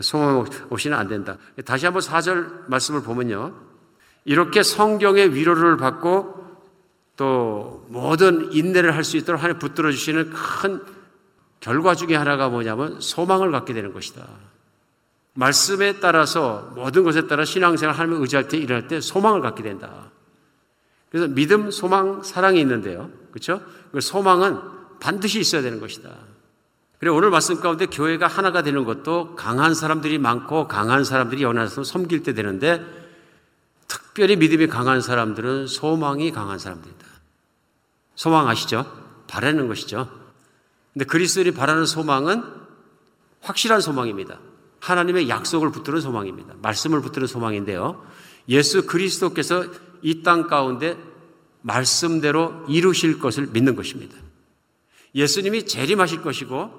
소망 0.00 0.46
없이는 0.70 0.96
안 0.96 1.06
된다. 1.08 1.36
다시 1.66 1.84
한번 1.84 2.00
4절 2.00 2.70
말씀을 2.70 3.02
보면요. 3.02 3.52
이렇게 4.24 4.62
성경의 4.62 5.34
위로를 5.34 5.76
받고 5.76 6.46
또 7.18 7.86
모든 7.90 8.50
인내를 8.54 8.94
할 8.96 9.04
수 9.04 9.18
있도록 9.18 9.42
하나님 9.42 9.58
붙들어 9.58 9.90
주시는 9.90 10.32
큰 10.32 10.82
결과 11.60 11.94
중에 11.94 12.16
하나가 12.16 12.48
뭐냐면 12.48 13.00
소망을 13.00 13.52
갖게 13.52 13.74
되는 13.74 13.92
것이다. 13.92 14.26
말씀에 15.38 16.00
따라서 16.00 16.72
모든 16.74 17.04
것에 17.04 17.28
따라 17.28 17.44
신앙생활 17.44 17.94
하나님을 17.94 18.20
의지할 18.22 18.48
때 18.48 18.56
일어날 18.56 18.88
때 18.88 19.00
소망을 19.00 19.40
갖게 19.40 19.62
된다. 19.62 20.10
그래서 21.10 21.28
믿음, 21.28 21.70
소망, 21.70 22.24
사랑이 22.24 22.60
있는데요. 22.60 23.08
그렇죠? 23.30 23.62
그 23.92 24.00
소망은 24.00 24.58
반드시 24.98 25.38
있어야 25.38 25.62
되는 25.62 25.78
것이다. 25.78 26.10
그리고 26.98 27.16
오늘 27.16 27.30
말씀 27.30 27.60
가운데 27.60 27.86
교회가 27.86 28.26
하나가 28.26 28.62
되는 28.62 28.84
것도 28.84 29.36
강한 29.36 29.74
사람들이 29.74 30.18
많고 30.18 30.66
강한 30.66 31.04
사람들이 31.04 31.44
연합해서 31.44 31.84
섬길 31.84 32.24
때 32.24 32.34
되는데 32.34 32.84
특별히 33.86 34.34
믿음이 34.34 34.66
강한 34.66 35.00
사람들은 35.00 35.68
소망이 35.68 36.32
강한 36.32 36.58
사람들이다. 36.58 37.06
소망 38.16 38.48
아시죠? 38.48 38.84
바라는 39.28 39.68
것이죠. 39.68 40.10
근데 40.92 41.04
그리스도인이 41.04 41.52
바라는 41.52 41.86
소망은 41.86 42.42
확실한 43.40 43.80
소망입니다. 43.80 44.40
하나님의 44.80 45.28
약속을 45.28 45.70
붙드는 45.70 46.00
소망입니다. 46.00 46.54
말씀을 46.62 47.00
붙드는 47.00 47.26
소망인데요. 47.26 48.04
예수 48.48 48.86
그리스도께서 48.86 49.64
이 50.02 50.22
땅 50.22 50.46
가운데 50.46 50.96
말씀대로 51.62 52.64
이루실 52.68 53.18
것을 53.18 53.48
믿는 53.48 53.74
것입니다. 53.76 54.16
예수님이 55.14 55.66
재림하실 55.66 56.22
것이고 56.22 56.70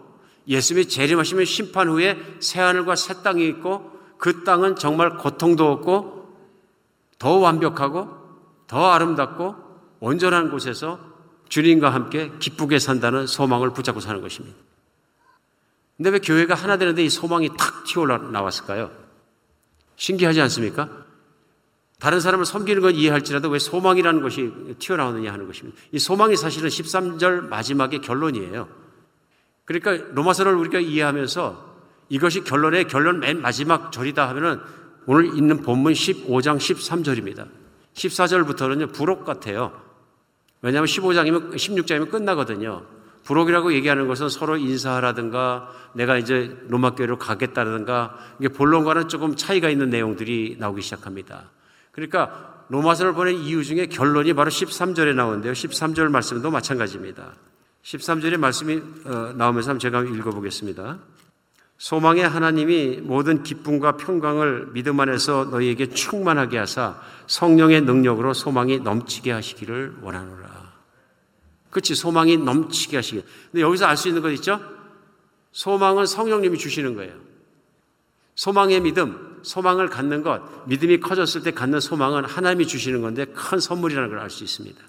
예수님이 0.48 0.88
재림하시면 0.88 1.46
심판 1.46 1.90
후에 1.90 2.18
새 2.40 2.62
하늘과 2.62 2.96
새 2.96 3.22
땅이 3.22 3.46
있고 3.50 3.92
그 4.18 4.44
땅은 4.44 4.78
정말 4.78 5.18
고통도 5.18 5.70
없고 5.72 6.36
더 7.20 7.38
완벽하고 7.38 8.10
더 8.68 8.92
아름답고 8.92 9.56
온전한 10.00 10.50
곳에서 10.50 11.00
주님과 11.50 11.90
함께 11.90 12.32
기쁘게 12.40 12.80
산다는 12.80 13.28
소망을 13.28 13.72
붙잡고 13.72 14.00
사는 14.00 14.22
것입니다. 14.22 14.56
근데 16.00 16.12
왜 16.12 16.20
교회가 16.20 16.56
하나 16.56 16.78
되는데 16.78 17.04
이 17.04 17.10
소망이 17.10 17.50
탁 17.58 17.84
튀어나왔을까요? 17.84 18.90
신기하지 19.98 20.40
않습니까? 20.40 20.90
다른 22.00 22.22
사람을 22.22 22.46
섬기는 22.46 22.82
건 22.82 22.96
이해할지라도 22.96 23.50
왜 23.50 23.60
소망이라는 23.60 24.22
것이 24.22 24.50
튀어나오느냐 24.80 25.34
하는 25.34 25.46
것입니다. 25.46 25.78
이 25.92 26.00
소망이 26.00 26.38
사실은 26.38 26.70
13절 26.70 27.50
마지막의 27.50 28.00
결론이에요. 28.00 28.70
그러니까 29.66 30.06
로마서를 30.14 30.54
우리가 30.54 30.80
이해하면서 30.80 31.68
이것이 32.08 32.46
결론의 32.46 32.88
결론 32.88 33.20
맨 33.20 33.42
마지막 33.42 33.92
절이다 33.92 34.30
하면은 34.30 34.62
오늘 35.06 35.36
있는 35.36 35.62
본문 35.62 35.92
15장 35.92 36.60
13절입니다. 36.60 37.50
14절부터는요, 37.94 38.94
부록 38.94 39.26
같아요. 39.26 39.74
왜냐하면 40.62 40.88
15장이면, 40.88 41.56
16장이면 41.56 42.10
끝나거든요. 42.10 42.86
부록이라고 43.30 43.74
얘기하는 43.74 44.08
것은 44.08 44.28
서로 44.28 44.58
인사하라든가 44.58 45.70
내가 45.94 46.18
이제 46.18 46.58
로마 46.68 46.96
교회로 46.96 47.20
가겠다든가 47.20 48.18
이게 48.40 48.50
본론과는 48.50 49.08
조금 49.08 49.36
차이가 49.36 49.70
있는 49.70 49.92
내용들이 49.92 50.58
나오기 50.60 50.82
시작합니다. 50.82 51.52
그러니까 51.92 52.66
로마서를 52.70 53.14
보낸 53.14 53.36
이유 53.36 53.64
중에 53.64 53.86
결론이 53.86 54.34
바로 54.34 54.50
13절에 54.50 55.14
나오는데요. 55.14 55.54
13절 55.54 56.10
말씀도 56.10 56.50
마찬가지입니다. 56.50 57.34
13절의 57.84 58.38
말씀이 58.38 58.82
어, 59.06 59.34
나오면서 59.36 59.72
한번 59.72 59.80
제가 59.80 60.02
읽어보겠습니다. 60.02 60.98
소망의 61.78 62.28
하나님이 62.28 62.98
모든 63.04 63.44
기쁨과 63.44 63.98
평강을 63.98 64.70
믿음 64.74 65.00
안에서 65.00 65.46
너희에게 65.52 65.90
충만하게 65.90 66.58
하사 66.58 67.00
성령의 67.28 67.82
능력으로 67.82 68.34
소망이 68.34 68.80
넘치게 68.80 69.32
하시기를 69.32 69.98
원하노라. 70.02 70.59
그렇지 71.70 71.96
소망이 71.96 72.38
넘치게 72.38 72.98
하시기. 72.98 73.24
근데 73.52 73.62
여기서 73.62 73.86
알 73.86 73.98
수 73.98 74.08
있는 74.08 74.22
것 74.22 74.32
있죠? 74.32 74.60
소망은 75.52 76.06
성령님이 76.06 76.58
주시는 76.58 76.96
거예요. 76.96 77.14
소망의 78.36 78.82
믿음, 78.82 79.40
소망을 79.44 79.90
갖는 79.90 80.24
것, 80.24 80.42
믿음이 80.68 81.00
커졌을 81.00 81.44
때 81.44 81.52
갖는 81.52 81.80
소망은 81.80 82.26
하나님이 82.26 82.68
주시는 82.68 83.02
건데 83.02 83.26
큰 83.26 83.60
선물이라는 83.60 84.10
걸 84.10 84.20
알 84.20 84.30
수 84.30 84.44
있습니다. 84.44 84.80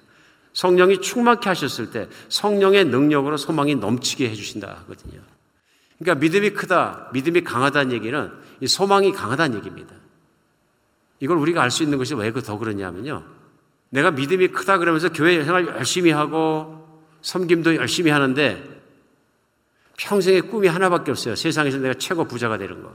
성령이 0.52 1.00
충만케 1.00 1.48
하셨을 1.48 1.90
때 1.90 2.08
성령의 2.28 2.84
능력으로 2.86 3.36
소망이 3.36 3.74
넘치게 3.76 4.28
해주신다 4.30 4.68
하거든요. 4.82 5.20
그러니까 5.98 6.20
믿음이 6.20 6.50
크다, 6.50 7.10
믿음이 7.12 7.42
강하다는 7.42 7.92
얘기는 7.92 8.32
이 8.60 8.66
소망이 8.66 9.12
강하다는 9.12 9.58
얘기입니다. 9.58 9.94
이걸 11.20 11.36
우리가 11.36 11.62
알 11.62 11.70
수 11.70 11.82
있는 11.82 11.98
것이 11.98 12.14
왜 12.14 12.32
더 12.32 12.58
그러냐면요. 12.58 13.39
내가 13.90 14.10
믿음이 14.10 14.48
크다 14.48 14.78
그러면서 14.78 15.10
교회 15.12 15.42
생활 15.44 15.66
열심히 15.66 16.10
하고 16.10 16.86
섬김도 17.22 17.76
열심히 17.76 18.10
하는데 18.10 18.80
평생의 19.98 20.42
꿈이 20.42 20.68
하나밖에 20.68 21.10
없어요. 21.10 21.34
세상에서 21.36 21.78
내가 21.78 21.94
최고 21.94 22.24
부자가 22.24 22.56
되는 22.56 22.82
거. 22.82 22.94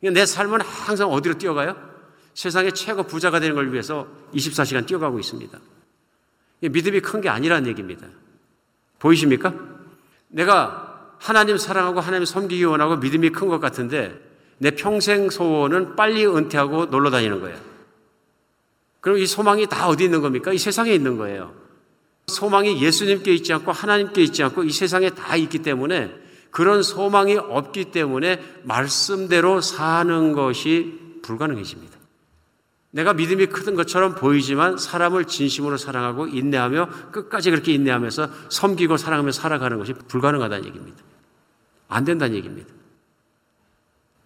그러니까 0.00 0.20
내 0.20 0.26
삶은 0.26 0.60
항상 0.62 1.10
어디로 1.12 1.38
뛰어가요? 1.38 1.76
세상의 2.34 2.72
최고 2.72 3.04
부자가 3.04 3.38
되는 3.38 3.54
걸 3.54 3.72
위해서 3.72 4.08
24시간 4.34 4.86
뛰어가고 4.86 5.18
있습니다. 5.18 5.58
믿음이 6.62 7.00
큰 7.00 7.20
게 7.20 7.28
아니라는 7.28 7.68
얘기입니다. 7.68 8.06
보이십니까? 8.98 9.54
내가 10.28 11.14
하나님 11.18 11.56
사랑하고 11.56 12.00
하나님 12.00 12.24
섬기기 12.24 12.64
원하고 12.64 12.96
믿음이 12.96 13.30
큰 13.30 13.48
것 13.48 13.60
같은데 13.60 14.18
내 14.58 14.70
평생 14.72 15.30
소원은 15.30 15.96
빨리 15.96 16.26
은퇴하고 16.26 16.86
놀러 16.86 17.10
다니는 17.10 17.40
거예요. 17.40 17.58
그럼 19.06 19.18
이 19.18 19.26
소망이 19.28 19.68
다 19.68 19.86
어디 19.86 20.02
있는 20.02 20.20
겁니까? 20.20 20.52
이 20.52 20.58
세상에 20.58 20.92
있는 20.92 21.16
거예요. 21.16 21.54
소망이 22.26 22.82
예수님께 22.82 23.32
있지 23.34 23.52
않고 23.52 23.70
하나님께 23.70 24.20
있지 24.20 24.42
않고 24.42 24.64
이 24.64 24.72
세상에 24.72 25.10
다 25.10 25.36
있기 25.36 25.60
때문에 25.60 26.12
그런 26.50 26.82
소망이 26.82 27.36
없기 27.36 27.92
때문에 27.92 28.42
말씀대로 28.64 29.60
사는 29.60 30.32
것이 30.32 31.20
불가능해집니다. 31.22 31.96
내가 32.90 33.14
믿음이 33.14 33.46
큰 33.46 33.76
것처럼 33.76 34.16
보이지만 34.16 34.76
사람을 34.76 35.26
진심으로 35.26 35.76
사랑하고 35.76 36.26
인내하며 36.26 37.12
끝까지 37.12 37.52
그렇게 37.52 37.74
인내하면서 37.74 38.28
섬기고 38.48 38.96
사랑하며 38.96 39.30
살아가는 39.30 39.78
것이 39.78 39.92
불가능하다는 39.92 40.66
얘기입니다. 40.66 40.98
안 41.86 42.04
된다는 42.04 42.34
얘기입니다. 42.34 42.74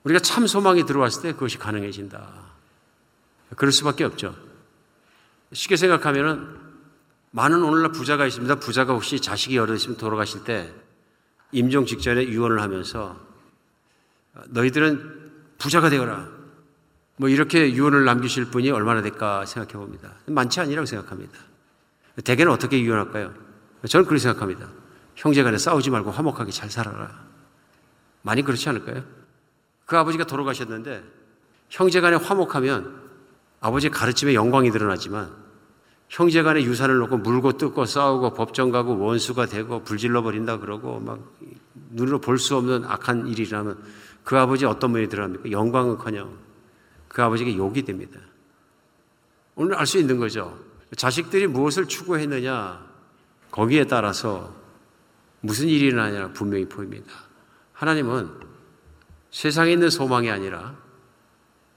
우리가 0.05 0.20
참 0.20 0.47
소망이 0.47 0.87
들어왔을 0.87 1.20
때 1.20 1.33
그것이 1.35 1.59
가능해진다. 1.59 2.26
그럴 3.57 3.72
수밖에 3.72 4.05
없죠. 4.05 4.49
쉽게 5.53 5.76
생각하면은 5.76 6.59
많은 7.32 7.62
오늘날 7.62 7.92
부자가 7.92 8.26
있습니다. 8.26 8.57
부자가 8.57 8.92
혹시 8.92 9.20
자식이 9.20 9.55
있으면 9.74 9.96
돌아가실 9.96 10.44
때 10.44 10.72
임종 11.53 11.86
직전에 11.86 12.24
유언을 12.28 12.61
하면서 12.61 13.18
너희들은 14.48 15.30
부자가 15.59 15.90
되어라. 15.90 16.28
뭐 17.16 17.28
이렇게 17.28 17.72
유언을 17.72 18.05
남기실 18.05 18.46
분이 18.46 18.70
얼마나 18.70 19.03
될까 19.03 19.44
생각해 19.44 19.72
봅니다. 19.72 20.14
많지 20.26 20.61
않으라고 20.61 20.86
생각합니다. 20.86 21.38
대개는 22.24 22.53
어떻게 22.53 22.80
유언할까요? 22.80 23.34
저는 23.86 24.07
그렇게 24.07 24.20
생각합니다. 24.20 24.68
형제 25.16 25.42
간에 25.42 25.59
싸우지 25.59 25.90
말고 25.90 26.11
화목하게 26.11 26.51
잘 26.51 26.70
살아라. 26.70 27.24
많이 28.22 28.42
그렇지 28.42 28.68
않을까요? 28.68 29.05
그 29.84 29.96
아버지가 29.98 30.24
돌아가셨는데 30.24 31.03
형제 31.68 32.01
간에 32.01 32.16
화목하면 32.16 33.10
아버지의 33.61 33.91
가르침에 33.91 34.35
영광이 34.35 34.71
드러나지만 34.71 35.31
형제 36.09 36.43
간에 36.43 36.63
유산을 36.65 36.99
놓고 36.99 37.19
물고 37.19 37.53
뜯고 37.53 37.85
싸우고 37.85 38.35
법정 38.35 38.71
가고 38.71 38.99
원수가 38.99 39.47
되고 39.47 39.83
불질러 39.85 40.23
버린다 40.23 40.59
그러고 40.59 40.99
막 40.99 41.21
눈으로 41.91 42.21
볼 42.21 42.39
수 42.39 42.57
없는 42.57 42.85
악한 42.85 43.29
일이라면 43.29 43.79
그 44.25 44.37
아버지 44.37 44.65
어떤 44.65 44.93
면이 44.93 45.09
드러납니까? 45.09 45.51
영광은커녕 45.51 46.37
그 47.09 47.23
아버지에게 47.23 47.57
욕이 47.57 47.83
됩니다. 47.85 48.19
오늘 49.55 49.75
알 49.75 49.87
수 49.87 49.99
있는 49.99 50.19
거죠. 50.19 50.59
자식들이 50.97 51.47
무엇을 51.47 51.87
추구했느냐 51.87 52.85
거기에 53.51 53.85
따라서 53.85 54.53
무슨 55.41 55.69
일이 55.69 55.87
일어나냐 55.87 56.33
분명히 56.33 56.67
보입니다. 56.69 57.13
하나님은 57.73 58.31
세상에 59.31 59.73
있는 59.73 59.91
소망이 59.91 60.31
아니라 60.31 60.77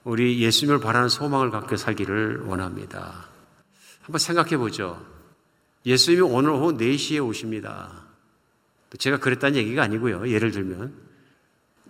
우리 0.03 0.41
예수님을 0.41 0.79
바라는 0.79 1.09
소망을 1.09 1.49
갖고 1.49 1.75
살기를 1.75 2.41
원합니다. 2.41 3.27
한번 4.01 4.19
생각해 4.19 4.57
보죠. 4.57 5.05
예수님이 5.85 6.21
오늘 6.21 6.51
오후 6.51 6.77
4시에 6.77 7.25
오십니다. 7.25 8.03
제가 8.97 9.17
그랬다는 9.17 9.57
얘기가 9.57 9.81
아니고요. 9.83 10.29
예를 10.29 10.51
들면 10.51 10.93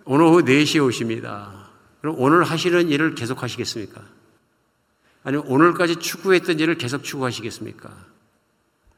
오늘 0.04 0.26
오후 0.26 0.42
4시에 0.42 0.84
오십니다. 0.84 1.70
그럼 2.00 2.16
오늘 2.18 2.44
하시는 2.44 2.88
일을 2.88 3.14
계속 3.14 3.42
하시겠습니까? 3.42 4.02
아니면 5.22 5.46
오늘까지 5.46 5.96
추구했던 5.96 6.60
일을 6.60 6.76
계속 6.76 7.02
추구하시겠습니까? 7.02 7.90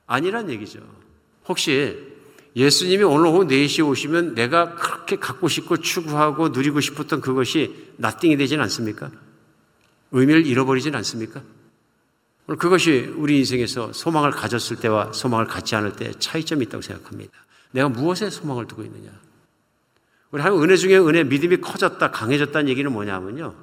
아니란 0.07 0.51
얘기죠. 0.51 0.81
혹시 1.47 2.16
예수님이 2.57 3.05
오늘 3.05 3.27
오후 3.27 3.47
4시에 3.47 3.87
오시면 3.87 4.35
내가 4.35 4.75
그렇게 4.75 5.17
갖고 5.17 5.47
싶고 5.47 5.77
추구하고 5.77 6.49
누리고 6.49 6.81
싶었던 6.81 7.21
그것이 7.21 7.93
나띵이 7.99 8.39
되진 8.39 8.61
않습니까? 8.63 9.11
의미를 10.11 10.47
잃어버리진 10.47 10.95
않습니까? 10.95 11.43
오늘 12.47 12.59
그것이 12.59 13.13
우리 13.17 13.37
인생에서 13.39 13.93
소망을 13.93 14.31
가졌을 14.31 14.77
때와 14.77 15.13
소망을 15.13 15.47
갖지 15.47 15.75
않을 15.75 15.97
때 15.97 16.13
차이점이 16.19 16.65
있다고 16.65 16.81
생각합니다. 16.81 17.33
내가 17.73 17.91
무엇에 17.91 18.31
소망을 18.31 18.67
두고 18.67 18.85
있느냐? 18.85 19.11
우리 20.31 20.41
하나님 20.41 20.63
은혜 20.63 20.77
중에 20.77 20.97
은혜 20.97 21.25
믿음이 21.25 21.59
커졌다, 21.59 22.11
강해졌다는 22.11 22.71
얘기는 22.71 22.91
뭐냐면요. 22.91 23.55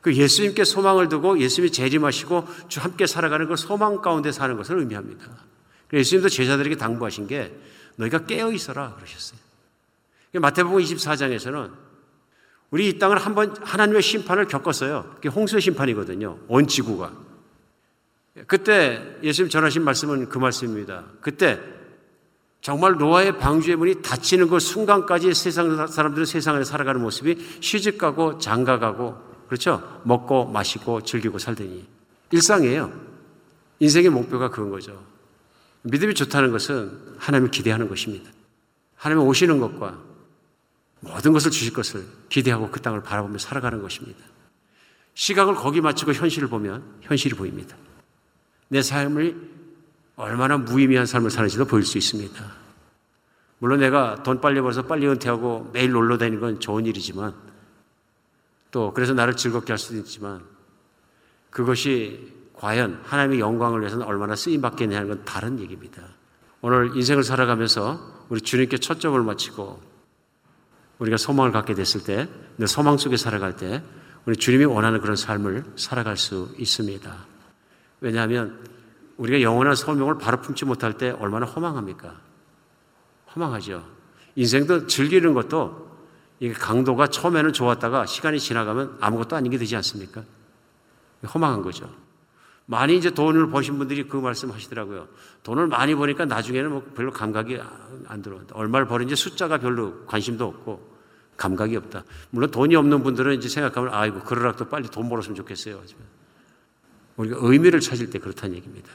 그 0.00 0.12
예수님께 0.12 0.64
소망을 0.64 1.08
두고 1.08 1.38
예수님이 1.38 1.70
재림하시고 1.70 2.48
주 2.68 2.80
함께 2.80 3.06
살아가는 3.06 3.46
그 3.46 3.54
소망 3.54 4.02
가운데 4.02 4.32
사는 4.32 4.56
것을 4.56 4.78
의미합니다. 4.78 5.24
예수님도 5.92 6.28
제자들에게 6.28 6.76
당부하신 6.76 7.28
게 7.28 7.52
너희가 7.96 8.26
깨어 8.26 8.52
있어라 8.52 8.94
그러셨어요. 8.94 9.38
마태복음 10.32 10.78
24장에서는 10.78 11.70
우리 12.70 12.88
이 12.88 12.98
땅을 12.98 13.18
한번 13.18 13.56
하나님의 13.60 14.02
심판을 14.02 14.48
겪었어요. 14.48 15.12
그게 15.14 15.28
홍수의 15.28 15.62
심판이거든요. 15.62 16.38
온 16.48 16.66
지구가. 16.66 17.12
그때 18.46 19.16
예수님 19.22 19.48
전하신 19.48 19.82
말씀은 19.82 20.28
그 20.28 20.38
말씀입니다. 20.38 21.04
그때 21.20 21.60
정말 22.60 22.94
노아의 22.94 23.38
방주의 23.38 23.76
문이 23.76 24.02
닫히는 24.02 24.48
그 24.48 24.58
순간까지 24.58 25.34
세상 25.34 25.86
사람들은 25.86 26.24
세상에 26.24 26.64
살아가는 26.64 27.00
모습이 27.00 27.58
시집가고 27.60 28.38
장가가고 28.38 29.16
그렇죠? 29.46 30.00
먹고 30.04 30.46
마시고 30.46 31.02
즐기고 31.02 31.38
살더니 31.38 31.86
일상이에요. 32.32 32.92
인생의 33.78 34.10
목표가 34.10 34.50
그런 34.50 34.70
거죠. 34.70 35.13
믿음이 35.84 36.14
좋다는 36.14 36.50
것은 36.50 37.16
하나님을 37.18 37.50
기대하는 37.50 37.88
것입니다. 37.88 38.30
하나님 38.96 39.26
오시는 39.26 39.60
것과 39.60 39.98
모든 41.00 41.32
것을 41.32 41.50
주실 41.50 41.72
것을 41.74 42.06
기대하고 42.30 42.70
그 42.70 42.80
땅을 42.80 43.02
바라보며 43.02 43.38
살아가는 43.38 43.80
것입니다. 43.82 44.18
시각을 45.12 45.54
거기 45.54 45.80
맞추고 45.80 46.12
현실을 46.14 46.48
보면 46.48 46.82
현실이 47.02 47.36
보입니다. 47.36 47.76
내 48.68 48.82
삶을 48.82 49.36
얼마나 50.16 50.56
무의미한 50.56 51.06
삶을 51.06 51.30
사는지도 51.30 51.66
보일 51.66 51.84
수 51.84 51.98
있습니다. 51.98 52.44
물론 53.58 53.80
내가 53.80 54.22
돈 54.22 54.40
빨리 54.40 54.60
벌어서 54.60 54.82
빨리 54.82 55.06
은퇴하고 55.06 55.70
매일 55.72 55.92
놀러 55.92 56.16
다니는 56.16 56.40
건 56.40 56.60
좋은 56.60 56.86
일이지만 56.86 57.34
또 58.70 58.92
그래서 58.94 59.12
나를 59.12 59.36
즐겁게 59.36 59.72
할 59.72 59.78
수도 59.78 59.96
있지만 59.98 60.42
그것이 61.50 62.33
과연 62.54 63.00
하나님의 63.04 63.40
영광을 63.40 63.80
위해서는 63.80 64.06
얼마나 64.06 64.36
쓰임 64.36 64.60
받겠냐 64.60 64.96
하는 64.96 65.08
건 65.08 65.24
다른 65.24 65.58
얘기입니다. 65.60 66.02
오늘 66.60 66.96
인생을 66.96 67.24
살아가면서 67.24 68.00
우리 68.28 68.40
주님께 68.40 68.78
초점을 68.78 69.20
맞추고 69.22 69.80
우리가 70.98 71.16
소망을 71.16 71.52
갖게 71.52 71.74
됐을 71.74 72.04
때, 72.04 72.28
내 72.56 72.66
소망 72.66 72.96
속에 72.96 73.16
살아갈 73.16 73.56
때, 73.56 73.82
우리 74.24 74.36
주님이 74.36 74.64
원하는 74.64 75.00
그런 75.00 75.16
삶을 75.16 75.64
살아갈 75.76 76.16
수 76.16 76.54
있습니다. 76.56 77.14
왜냐하면 78.00 78.58
우리가 79.16 79.42
영원한 79.42 79.74
소명을 79.74 80.18
바로 80.18 80.40
품지 80.40 80.64
못할 80.64 80.96
때 80.96 81.10
얼마나 81.10 81.46
허망합니까? 81.46 82.20
허망하죠. 83.34 83.84
인생도 84.36 84.86
즐기는 84.86 85.34
것도 85.34 85.84
이게 86.40 86.52
강도가 86.52 87.06
처음에는 87.06 87.52
좋았다가 87.52 88.06
시간이 88.06 88.40
지나가면 88.40 88.98
아무것도 89.00 89.36
아닌 89.36 89.50
게 89.50 89.58
되지 89.58 89.76
않습니까? 89.76 90.22
허망한 91.32 91.62
거죠. 91.62 92.03
많이 92.66 92.96
이제 92.96 93.10
돈을 93.10 93.50
버신 93.50 93.76
분들이 93.78 94.08
그 94.08 94.16
말씀 94.16 94.50
하시더라고요. 94.50 95.08
돈을 95.42 95.66
많이 95.66 95.94
버니까 95.94 96.24
나중에는 96.24 96.70
뭐 96.70 96.82
별로 96.94 97.12
감각이 97.12 97.58
안 98.06 98.22
들어온다. 98.22 98.54
얼마를 98.56 98.86
버는지 98.86 99.16
숫자가 99.16 99.58
별로 99.58 100.04
관심도 100.06 100.46
없고 100.46 100.94
감각이 101.36 101.76
없다. 101.76 102.04
물론 102.30 102.50
돈이 102.50 102.74
없는 102.76 103.02
분들은 103.02 103.34
이제 103.36 103.48
생각하면 103.48 103.92
아이고 103.92 104.20
그러라도 104.20 104.66
빨리 104.68 104.88
돈 104.88 105.08
벌었으면 105.08 105.36
좋겠어요. 105.36 105.78
하지만 105.80 106.04
우리가 107.16 107.36
의미를 107.40 107.80
찾을 107.80 108.08
때 108.10 108.18
그렇다는 108.18 108.56
얘기입니다. 108.56 108.90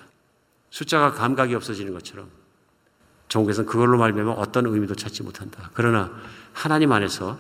숫자가 0.72 1.12
감각이 1.14 1.54
없어지는 1.54 1.94
것처럼 1.94 2.30
종국에서는 3.28 3.70
그걸로 3.70 3.98
말미암아 4.00 4.32
어떤 4.32 4.66
의미도 4.66 4.96
찾지 4.96 5.24
못한다. 5.24 5.70
그러나 5.74 6.12
하나님 6.54 6.92
안에서 6.92 7.38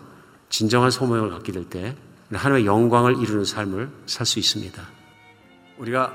진정한 0.49 0.91
소명을 0.91 1.32
갖게 1.32 1.51
될 1.51 1.65
때 1.65 1.95
하나님의 2.32 2.67
영광을 2.67 3.19
이루는 3.19 3.45
삶을 3.45 3.89
살 4.05 4.25
수 4.27 4.38
있습니다. 4.38 4.99
우리가 5.80 6.13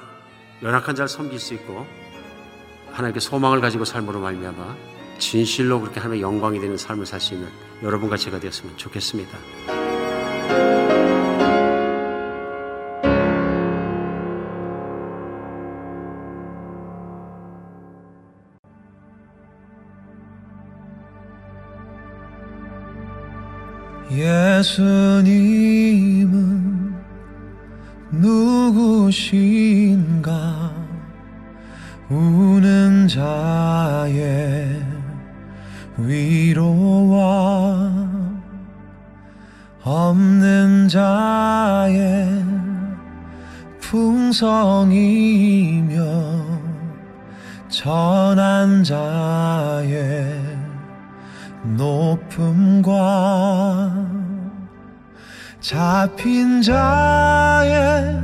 연약한 0.62 0.94
자를 0.94 1.08
섬길 1.08 1.38
수 1.38 1.54
있고 1.54 1.86
하나님께 2.92 3.18
소망을 3.20 3.60
가지고 3.60 3.84
삶으로 3.84 4.20
말미암아 4.20 4.76
진실로 5.18 5.80
그렇게 5.80 6.00
하나님의 6.00 6.22
영광이 6.22 6.60
되는 6.60 6.76
삶을 6.76 7.06
살 7.06 7.20
수 7.20 7.34
있는 7.34 7.48
여러분과 7.82 8.16
제가 8.16 8.38
되었으면 8.40 8.76
좋겠습니다. 8.76 9.36
예수님은 24.10 25.64
누 28.12 28.53
구신가? 29.04 30.72
우는 32.08 33.06
자의 33.06 34.82
위로와 35.98 37.90
없는 39.82 40.88
자의 40.88 42.44
풍성이며 43.80 44.34
전한 47.68 48.82
자의 48.82 50.40
높음과 51.76 52.94
잡힌 55.60 56.62
자의 56.62 58.23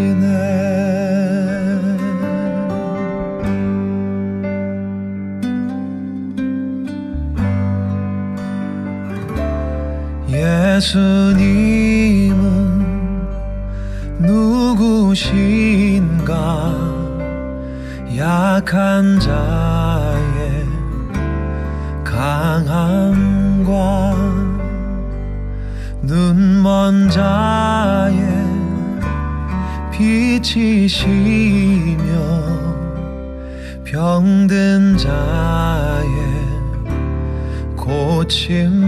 예수님은 10.81 12.41
누구신가? 14.17 15.51
약한 18.17 19.19
자의 19.19 20.65
강함과 22.03 23.71
눈먼 26.01 27.11
자의 27.11 28.17
빛이시며 29.91 31.11
병든 33.85 34.97
자의 34.97 36.09
고침 37.77 38.80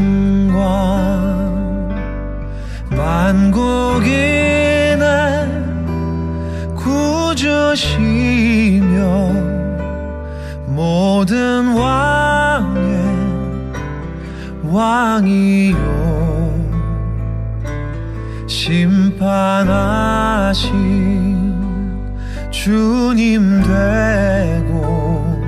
모든 11.24 11.74
왕의 11.74 12.84
왕이요. 14.63 15.78
심판하신 18.45 19.63
주님 22.51 23.63
되고 23.63 25.41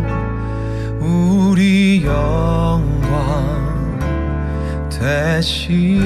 우리 1.01 2.05
영광 2.05 3.99
대신에 4.89 6.05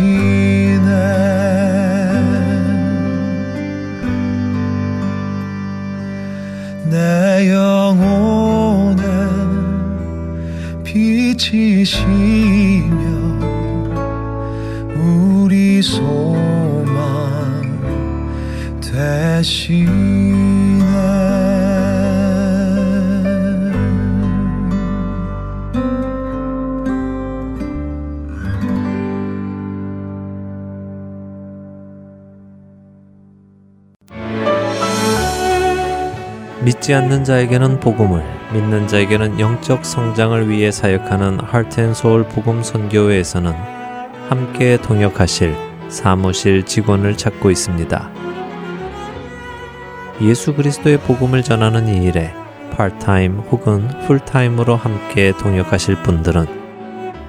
믿지 36.63 36.93
않는 36.93 37.23
자에게는 37.23 37.79
복음을, 37.79 38.23
믿는 38.53 38.87
자에게는 38.87 39.39
영적 39.39 39.83
성장을 39.83 40.49
위해 40.49 40.69
사역하는 40.69 41.39
하트앤소울 41.39 42.25
복음 42.25 42.61
선교회에서는 42.61 43.51
함께 44.29 44.77
동역하실 44.77 45.55
사무실 45.89 46.63
직원을 46.63 47.17
찾고 47.17 47.49
있습니다. 47.49 48.20
예수 50.21 50.53
그리스도의 50.53 50.99
복음을 50.99 51.41
전하는 51.41 51.87
이 51.87 52.05
일에 52.05 52.31
파트타임 52.71 53.39
혹은 53.39 53.87
풀타임으로 54.05 54.75
함께 54.75 55.31
동역하실 55.31 56.03
분들은 56.03 56.45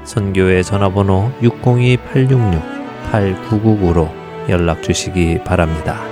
선교회 0.05 0.62
전화번호 0.62 1.30
602-866-8999로 1.40 4.11
연락 4.51 4.82
주시기 4.82 5.38
바랍니다. 5.45 6.03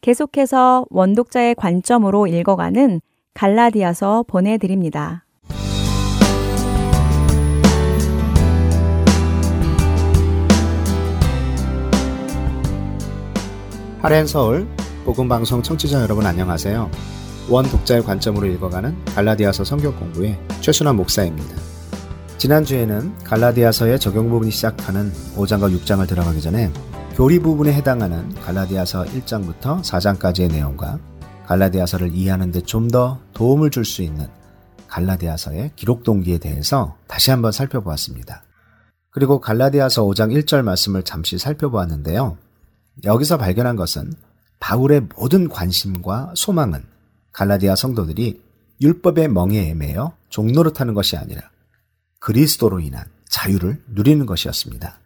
계속해서 0.00 0.86
원독자의 0.90 1.54
관점으로 1.54 2.26
읽어가는 2.26 3.02
갈라디아서 3.34 4.24
보내드립니다. 4.28 5.23
하렌 14.04 14.26
서울 14.26 14.68
복음 15.06 15.30
방송 15.30 15.62
청취자 15.62 16.02
여러분 16.02 16.26
안녕하세요. 16.26 16.90
원 17.48 17.64
독자의 17.64 18.02
관점으로 18.04 18.46
읽어가는 18.48 19.02
갈라디아서 19.06 19.64
성경 19.64 19.96
공부의 19.98 20.38
최순환 20.60 20.96
목사입니다. 20.96 21.56
지난주에는 22.36 23.16
갈라디아서의 23.20 23.98
적용 23.98 24.28
부분이 24.28 24.50
시작하는 24.50 25.10
5장과 25.36 25.74
6장을 25.74 26.06
들어가기 26.06 26.42
전에 26.42 26.70
교리 27.14 27.38
부분에 27.38 27.72
해당하는 27.72 28.28
갈라디아서 28.34 29.04
1장부터 29.04 29.80
4장까지의 29.82 30.52
내용과 30.52 30.98
갈라디아서를 31.46 32.12
이해하는 32.12 32.52
데 32.52 32.60
좀 32.60 32.88
더 32.88 33.20
도움을 33.32 33.70
줄 33.70 33.86
수 33.86 34.02
있는 34.02 34.26
갈라디아서의 34.88 35.70
기록 35.76 36.02
동기에 36.02 36.36
대해서 36.36 36.98
다시 37.08 37.30
한번 37.30 37.52
살펴보았습니다. 37.52 38.44
그리고 39.10 39.40
갈라디아서 39.40 40.04
5장 40.04 40.30
1절 40.44 40.60
말씀을 40.60 41.04
잠시 41.04 41.38
살펴보았는데요. 41.38 42.36
여기서 43.02 43.38
발견한 43.38 43.76
것은 43.76 44.12
바울의 44.60 45.08
모든 45.16 45.48
관심과 45.48 46.34
소망은 46.36 46.84
갈라디아 47.32 47.74
성도들이 47.74 48.40
율법의 48.80 49.28
멍에에 49.28 49.74
매여 49.74 50.16
종노릇하는 50.28 50.94
것이 50.94 51.16
아니라 51.16 51.50
그리스도로 52.20 52.80
인한 52.80 53.06
자유를 53.28 53.82
누리는 53.88 54.24
것이었습니다. 54.26 54.98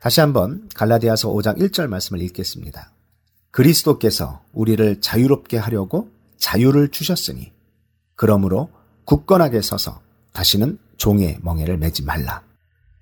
다시 0.00 0.20
한번 0.20 0.68
갈라디아서 0.74 1.30
5장 1.30 1.58
1절 1.58 1.86
말씀을 1.86 2.20
읽겠습니다. 2.22 2.92
그리스도께서 3.50 4.42
우리를 4.52 5.00
자유롭게 5.00 5.56
하려고 5.56 6.10
자유를 6.36 6.90
주셨으니 6.90 7.52
그러므로 8.14 8.70
굳건하게 9.04 9.62
서서 9.62 10.00
다시는 10.32 10.78
종의 10.96 11.38
멍에를 11.42 11.78
매지 11.78 12.02
말라. 12.02 12.45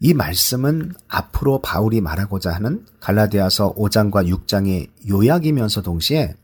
이 0.05 0.13
말씀은 0.13 0.93
앞으로 1.09 1.63
바울이 1.63 2.03
말하고자 2.03 2.53
하는 2.53 2.85
갈라디아서 3.01 3.75
5장과 3.75 4.29
6장의 4.29 4.91
요약이면서 5.09 5.81
동시에 5.81 6.35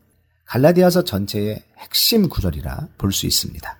갈라디아서 0.46 1.04
전체의 1.04 1.62
핵심 1.76 2.30
구절이라 2.30 2.88
볼 2.96 3.12
수 3.12 3.26
있습니다. 3.26 3.78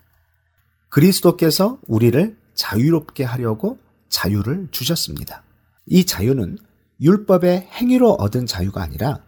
그리스도께서 0.89 1.79
우리를 1.87 2.37
자유롭게 2.53 3.23
하려고 3.23 3.79
자유를 4.09 4.67
주셨습니다. 4.69 5.41
이 5.87 6.05
자유는 6.05 6.59
율법의 7.01 7.69
행위로 7.71 8.11
얻은 8.11 8.45
자유가 8.45 8.83
아니라 8.83 9.23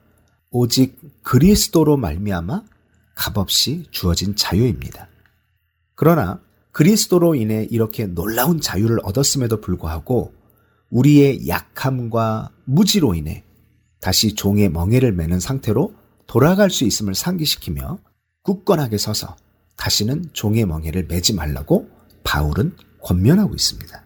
오직 0.52 1.00
그리스도로 1.24 1.98
말미암아 1.98 2.62
값없이 3.16 3.88
주어진 3.90 4.36
자유입니다. 4.36 5.08
그러나 5.96 6.40
그리스도로 6.72 7.34
인해 7.34 7.68
이렇게 7.72 8.06
놀라운 8.06 8.62
자유를 8.62 9.00
얻었음에도 9.02 9.60
불구하고 9.60 10.43
우리의 10.94 11.48
약함과 11.48 12.52
무지로 12.66 13.16
인해 13.16 13.44
다시 14.00 14.36
종의 14.36 14.70
멍에를 14.70 15.12
매는 15.12 15.40
상태로 15.40 15.96
돌아갈 16.28 16.70
수 16.70 16.84
있음을 16.84 17.16
상기시키며 17.16 17.98
굳건하게 18.44 19.00
서서 19.00 19.36
다시는 19.76 20.26
종의 20.34 20.66
멍에를 20.66 21.08
매지 21.08 21.34
말라고 21.34 21.90
바울은 22.24 22.76
권면하고 23.02 23.56
있습니다. 23.56 24.04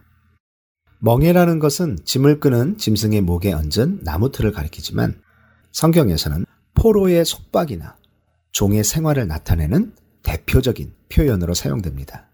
멍에라는 1.00 1.60
것은 1.60 1.98
짐을 2.06 2.40
끄는 2.40 2.78
짐승의 2.78 3.22
목에 3.22 3.52
얹은 3.52 4.00
나무틀을 4.04 4.54
가리키지만 4.54 5.22
성경에서는 5.74 6.46
포로의 6.74 7.26
속박이나 7.26 7.98
종의 8.54 8.84
생활을 8.84 9.28
나타내는 9.28 9.94
대표적인 10.24 10.94
표현으로 11.10 11.54
사용됩니다. 11.54 12.30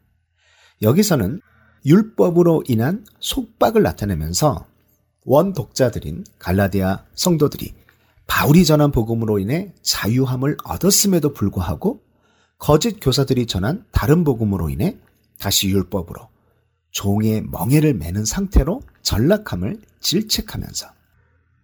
여기서는 0.82 1.42
율법으로 1.86 2.64
인한 2.68 3.06
속박을 3.20 3.84
나타내면서 3.84 4.66
원 5.26 5.54
독자들인 5.54 6.26
갈라디아 6.40 7.06
성도들이 7.16 7.74
바울이 8.28 8.66
전한 8.66 8.92
복음으로 8.92 9.40
인해 9.40 9.74
자유함을 9.82 10.58
얻었음에도 10.64 11.34
불구하고 11.34 12.02
거짓 12.58 13.00
교사들이 13.00 13.46
전한 13.46 13.86
다른 13.92 14.24
복음으로 14.24 14.70
인해 14.70 14.98
다시 15.40 15.70
율법으로 15.70 16.30
종의 16.92 17.44
멍에를 17.52 17.96
매는 17.96 18.24
상태로 18.24 18.82
전락함을 19.02 19.82
질책하면서 20.00 20.88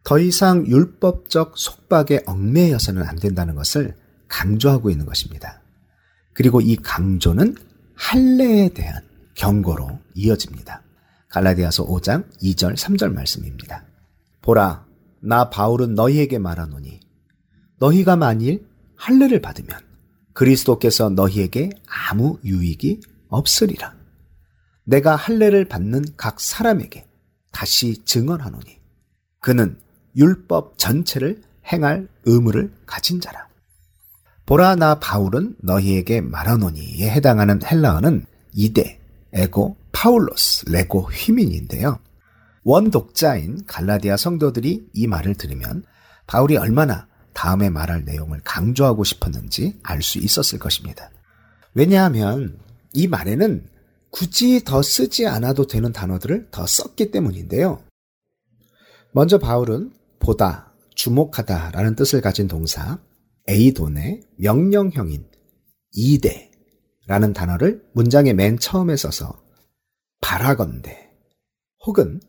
더 0.03 0.20
이상 0.20 0.65
율법적 0.65 1.57
속박에 1.57 2.24
얽매여서는 2.26 3.03
안 3.03 3.15
된다는 3.15 3.55
것을 3.55 3.95
강조하고 4.28 4.89
있는 4.89 5.05
것입니다. 5.05 5.61
그리고 6.34 6.61
이 6.61 6.76
강조는 6.76 7.55
할례에 7.95 8.70
대한 8.70 9.09
경고로 9.40 10.00
이어집니다. 10.16 10.84
갈라디아서 11.30 11.86
5장 11.86 12.30
2절 12.42 12.76
3절 12.76 13.14
말씀입니다. 13.14 13.86
보라 14.42 14.86
나 15.22 15.50
바울은 15.50 15.96
너희에게 15.96 16.38
말하노니 16.40 17.00
너희가 17.80 18.18
만일 18.18 18.68
할례를 18.98 19.42
받으면 19.42 19.80
그리스도께서 20.34 21.10
너희에게 21.10 21.70
아무 21.88 22.38
유익이 22.44 23.00
없으리라. 23.30 23.96
내가 24.84 25.16
할례를 25.16 25.66
받는 25.66 26.04
각 26.18 26.42
사람에게 26.42 27.08
다시 27.52 28.04
증언하노니 28.04 28.78
그는 29.40 29.80
율법 30.18 30.78
전체를 30.78 31.42
행할 31.72 32.10
의무를 32.26 32.74
가진 32.86 33.22
자라. 33.22 33.48
보라 34.46 34.76
나 34.76 35.00
바울은 35.00 35.56
너희에게 35.62 36.22
말하노니에 36.22 37.10
해당하는 37.10 37.62
헬라어는 37.64 38.26
이데, 38.54 38.99
에고, 39.34 39.78
파울로스, 39.92 40.70
레고, 40.70 41.02
휘민인데요. 41.02 42.00
원독자인 42.64 43.66
갈라디아 43.66 44.18
성도들이 44.18 44.90
이 44.94 45.08
말을 45.08 45.36
들으면 45.36 45.84
바울이 46.28 46.58
얼마나 46.58 47.08
다음에 47.34 47.70
말할 47.70 48.06
내용을 48.06 48.42
강조하고 48.44 49.04
싶었는지 49.04 49.80
알 49.84 50.02
수 50.02 50.20
있었을 50.20 50.60
것입니다. 50.60 51.10
왜냐하면 51.74 52.60
이 52.94 53.08
말에는 53.08 53.68
굳이 54.12 54.64
더 54.64 54.82
쓰지 54.82 55.28
않아도 55.28 55.68
되는 55.68 55.94
단어들을 55.94 56.50
더 56.52 56.66
썼기 56.66 57.12
때문인데요. 57.12 57.84
먼저 59.12 59.38
바울은 59.38 59.92
보다, 60.20 60.74
주목하다 60.96 61.72
라는 61.72 61.96
뜻을 61.96 62.22
가진 62.22 62.48
동사 62.48 63.00
에이돈의 63.48 64.22
명령형인 64.38 65.26
이대 65.94 66.49
라는 67.10 67.34
단어를 67.34 67.84
문장의 67.93 68.36
맨 68.36 68.60
처음에 68.60 68.95
써서 68.95 69.41
바라건대 70.22 71.10
혹은 71.84 72.22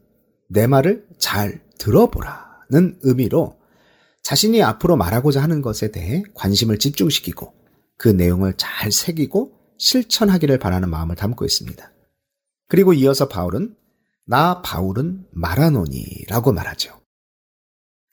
내 0.49 0.66
말을 0.66 1.07
잘 1.18 1.62
들어보라는 1.78 2.99
의미로 3.03 3.59
자신이 4.22 4.62
앞으로 4.62 4.97
말하고자 4.97 5.43
하는 5.43 5.61
것에 5.61 5.91
대해 5.91 6.22
관심을 6.33 6.78
집중시키고 6.78 7.53
그 7.99 8.09
내용을 8.09 8.55
잘 8.57 8.91
새기고 8.91 9.53
실천하기를 9.76 10.59
바라는 10.59 10.89
마음을 10.89 11.14
담고 11.14 11.45
있습니다. 11.45 11.93
그리고 12.66 12.95
이어서 12.95 13.28
바울은 13.28 13.76
나 14.24 14.62
바울은 14.62 15.26
말하노니라고 15.33 16.53
말하죠. 16.53 16.99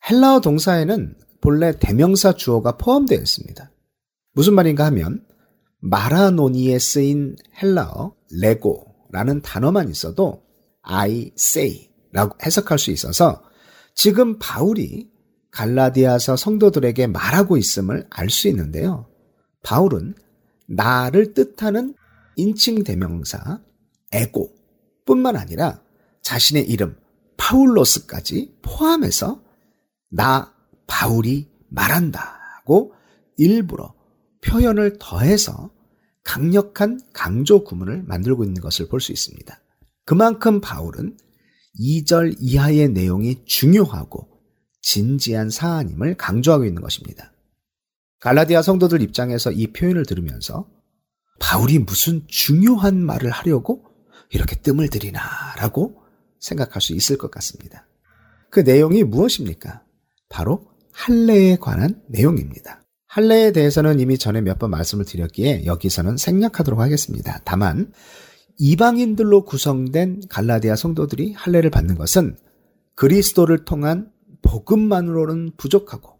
헬라어 0.09 0.41
동사에는 0.41 1.15
본래 1.39 1.79
대명사 1.79 2.33
주어가 2.33 2.75
포함되어 2.75 3.19
있습니다. 3.19 3.71
무슨 4.33 4.53
말인가 4.53 4.85
하면 4.87 5.25
마라노니에 5.89 6.79
쓰인 6.79 7.37
헬라어 7.61 8.13
레고라는 8.31 9.41
단어만 9.41 9.89
있어도 9.89 10.43
I 10.81 11.31
say 11.37 11.89
라고 12.11 12.35
해석할 12.43 12.77
수 12.77 12.91
있어서 12.91 13.41
지금 13.95 14.37
바울이 14.37 15.09
갈라디아서 15.51 16.35
성도들에게 16.35 17.07
말하고 17.07 17.57
있음을 17.57 18.05
알 18.09 18.29
수 18.29 18.47
있는데요. 18.49 19.07
바울은 19.63 20.13
나를 20.67 21.33
뜻하는 21.33 21.95
인칭 22.35 22.83
대명사 22.83 23.61
에고 24.11 24.53
뿐만 25.05 25.35
아니라 25.35 25.81
자신의 26.21 26.69
이름 26.69 26.97
파울로스까지 27.37 28.57
포함해서 28.61 29.41
나 30.09 30.53
바울이 30.85 31.49
말한다고 31.69 32.93
일부러 33.37 33.93
표현을 34.41 34.97
더해서 34.99 35.71
강력한 36.27 36.99
강조 37.13 37.63
구문을 37.63 38.03
만들고 38.03 38.43
있는 38.43 38.61
것을 38.61 38.89
볼 38.89 38.99
수 38.99 39.13
있습니다. 39.13 39.59
그만큼 40.03 40.59
바울은 40.59 41.17
2절 41.79 42.35
이하의 42.39 42.89
내용이 42.89 43.45
중요하고 43.45 44.27
진지한 44.81 45.49
사안임을 45.49 46.15
강조하고 46.17 46.65
있는 46.65 46.81
것입니다. 46.81 47.31
갈라디아 48.19 48.61
성도들 48.61 49.01
입장에서 49.01 49.51
이 49.53 49.67
표현을 49.67 50.05
들으면서 50.05 50.69
바울이 51.39 51.79
무슨 51.79 52.25
중요한 52.27 52.99
말을 52.99 53.31
하려고 53.31 53.85
이렇게 54.29 54.57
뜸을 54.57 54.89
들이나라고 54.89 56.01
생각할 56.41 56.81
수 56.81 56.93
있을 56.93 57.17
것 57.17 57.31
같습니다. 57.31 57.87
그 58.49 58.59
내용이 58.59 59.03
무엇입니까? 59.03 59.83
바로 60.27 60.67
할례에 60.91 61.55
관한 61.55 62.01
내용입니다. 62.09 62.83
할례에 63.07 63.51
대해서는 63.51 63.99
이미 63.99 64.17
전에 64.17 64.41
몇 64.41 64.59
번 64.59 64.71
말씀을 64.71 65.05
드렸기에 65.05 65.65
여기서는 65.65 66.17
생략하도록 66.17 66.79
하겠습니다. 66.79 67.41
다만 67.45 67.91
이방인들로 68.57 69.45
구성된 69.45 70.23
갈라디아 70.29 70.75
성도들이 70.75 71.33
할례를 71.33 71.69
받는 71.69 71.95
것은 71.95 72.37
그리스도를 72.95 73.65
통한 73.65 74.11
복음만으로는 74.41 75.51
부족하고 75.57 76.17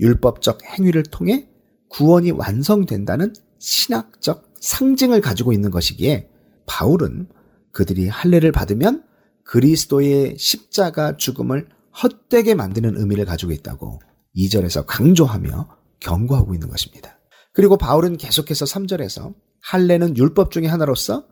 율법적 0.00 0.64
행위를 0.64 1.04
통해 1.04 1.48
구원이 1.88 2.32
완성된다는 2.32 3.32
신학적 3.58 4.52
상징을 4.60 5.20
가지고 5.20 5.52
있는 5.52 5.70
것이기에 5.70 6.28
바울은 6.66 7.28
그들이 7.72 8.08
할례를 8.08 8.52
받으면 8.52 9.04
그리스도의 9.44 10.36
십자가 10.38 11.16
죽음을 11.16 11.68
헛되게 12.02 12.54
만드는 12.54 12.96
의미를 12.98 13.24
가지고 13.24 13.52
있다고 13.52 14.00
2절에서 14.36 14.84
강조하며 14.86 15.83
경고하고 16.04 16.54
있는 16.54 16.68
것입니다. 16.68 17.18
그리고 17.52 17.76
바울은 17.76 18.16
계속해서 18.16 18.64
3절에서 18.64 19.34
할례는 19.62 20.16
율법 20.16 20.50
중의 20.50 20.68
하나로서 20.68 21.26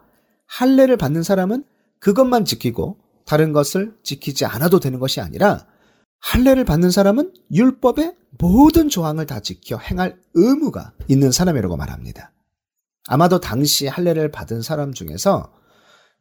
할례를 0.46 0.96
받는 0.96 1.22
사람은 1.22 1.64
그것만 2.00 2.44
지키고 2.44 2.98
다른 3.26 3.52
것을 3.52 3.94
지키지 4.02 4.44
않아도 4.46 4.80
되는 4.80 4.98
것이 4.98 5.20
아니라 5.20 5.66
할례를 6.20 6.64
받는 6.64 6.90
사람은 6.90 7.34
율법의 7.52 8.16
모든 8.38 8.88
조항을 8.88 9.26
다 9.26 9.40
지켜 9.40 9.76
행할 9.76 10.18
의무가 10.34 10.92
있는 11.08 11.30
사람이라고 11.30 11.76
말합니다. 11.76 12.32
아마도 13.08 13.40
당시 13.40 13.86
할례를 13.86 14.30
받은 14.30 14.62
사람 14.62 14.92
중에서 14.92 15.52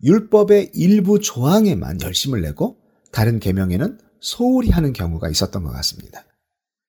율법의 0.04 0.72
일부 0.74 1.20
조항에만 1.20 2.02
열심을 2.02 2.42
내고 2.42 2.78
다른 3.12 3.40
계명에는 3.40 4.00
소홀히 4.20 4.70
하는 4.70 4.94
경우가 4.94 5.30
있었던 5.30 5.64
것 5.64 5.72
같습니다. 5.72 6.24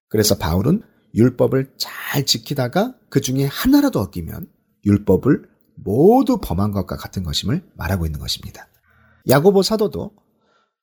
그래서 0.09 0.37
바울은 0.37 0.83
율법을 1.15 1.73
잘 1.77 2.25
지키다가 2.25 2.95
그 3.09 3.21
중에 3.21 3.45
하나라도 3.45 4.01
어기면 4.01 4.47
율법을 4.85 5.49
모두 5.75 6.39
범한 6.39 6.73
것과 6.73 6.97
같은 6.97 7.23
것임을 7.23 7.65
말하고 7.75 8.07
있는 8.07 8.21
것입니다. 8.21 8.69
야고보 9.29 9.63
사도도 9.63 10.13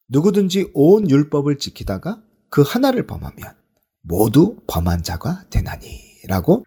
누구든지 0.10 0.72
온 0.74 1.10
율법을 1.10 1.58
지키다가 1.58 2.22
그 2.50 2.62
하나를 2.62 3.06
범하면 3.06 3.56
모두 4.02 4.58
범한 4.68 5.04
자가 5.04 5.44
되나니라고 5.50 6.66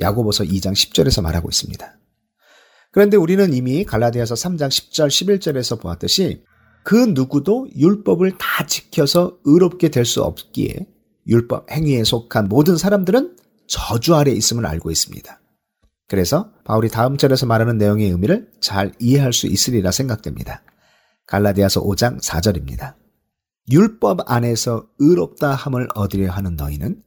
야고보서 0.00 0.44
2장 0.44 0.72
10절에서 0.72 1.22
말하고 1.22 1.48
있습니다. 1.48 1.98
그런데 2.90 3.16
우리는 3.16 3.52
이미 3.54 3.84
갈라디아서 3.84 4.34
3장 4.34 4.68
10절 4.68 5.08
11절에서 5.08 5.80
보았듯이 5.80 6.44
그 6.84 6.96
누구도 6.96 7.68
율법을 7.74 8.36
다 8.38 8.66
지켜서 8.66 9.38
의롭게 9.44 9.88
될 9.88 10.04
수 10.04 10.22
없기에 10.22 10.86
율법 11.26 11.70
행위에 11.70 12.04
속한 12.04 12.48
모든 12.48 12.76
사람들은 12.76 13.36
저주 13.66 14.14
아래 14.14 14.32
있음을 14.32 14.66
알고 14.66 14.90
있습니다. 14.90 15.40
그래서 16.08 16.52
바울이 16.64 16.88
다음 16.88 17.16
절에서 17.16 17.46
말하는 17.46 17.78
내용의 17.78 18.10
의미를 18.10 18.50
잘 18.60 18.92
이해할 18.98 19.32
수 19.32 19.46
있으리라 19.46 19.90
생각됩니다. 19.90 20.62
갈라디아서 21.26 21.82
5장 21.82 22.20
4절입니다. 22.20 22.94
율법 23.70 24.30
안에서 24.30 24.86
의롭다 24.98 25.54
함을 25.54 25.88
얻으려 25.94 26.30
하는 26.30 26.56
너희는 26.56 27.02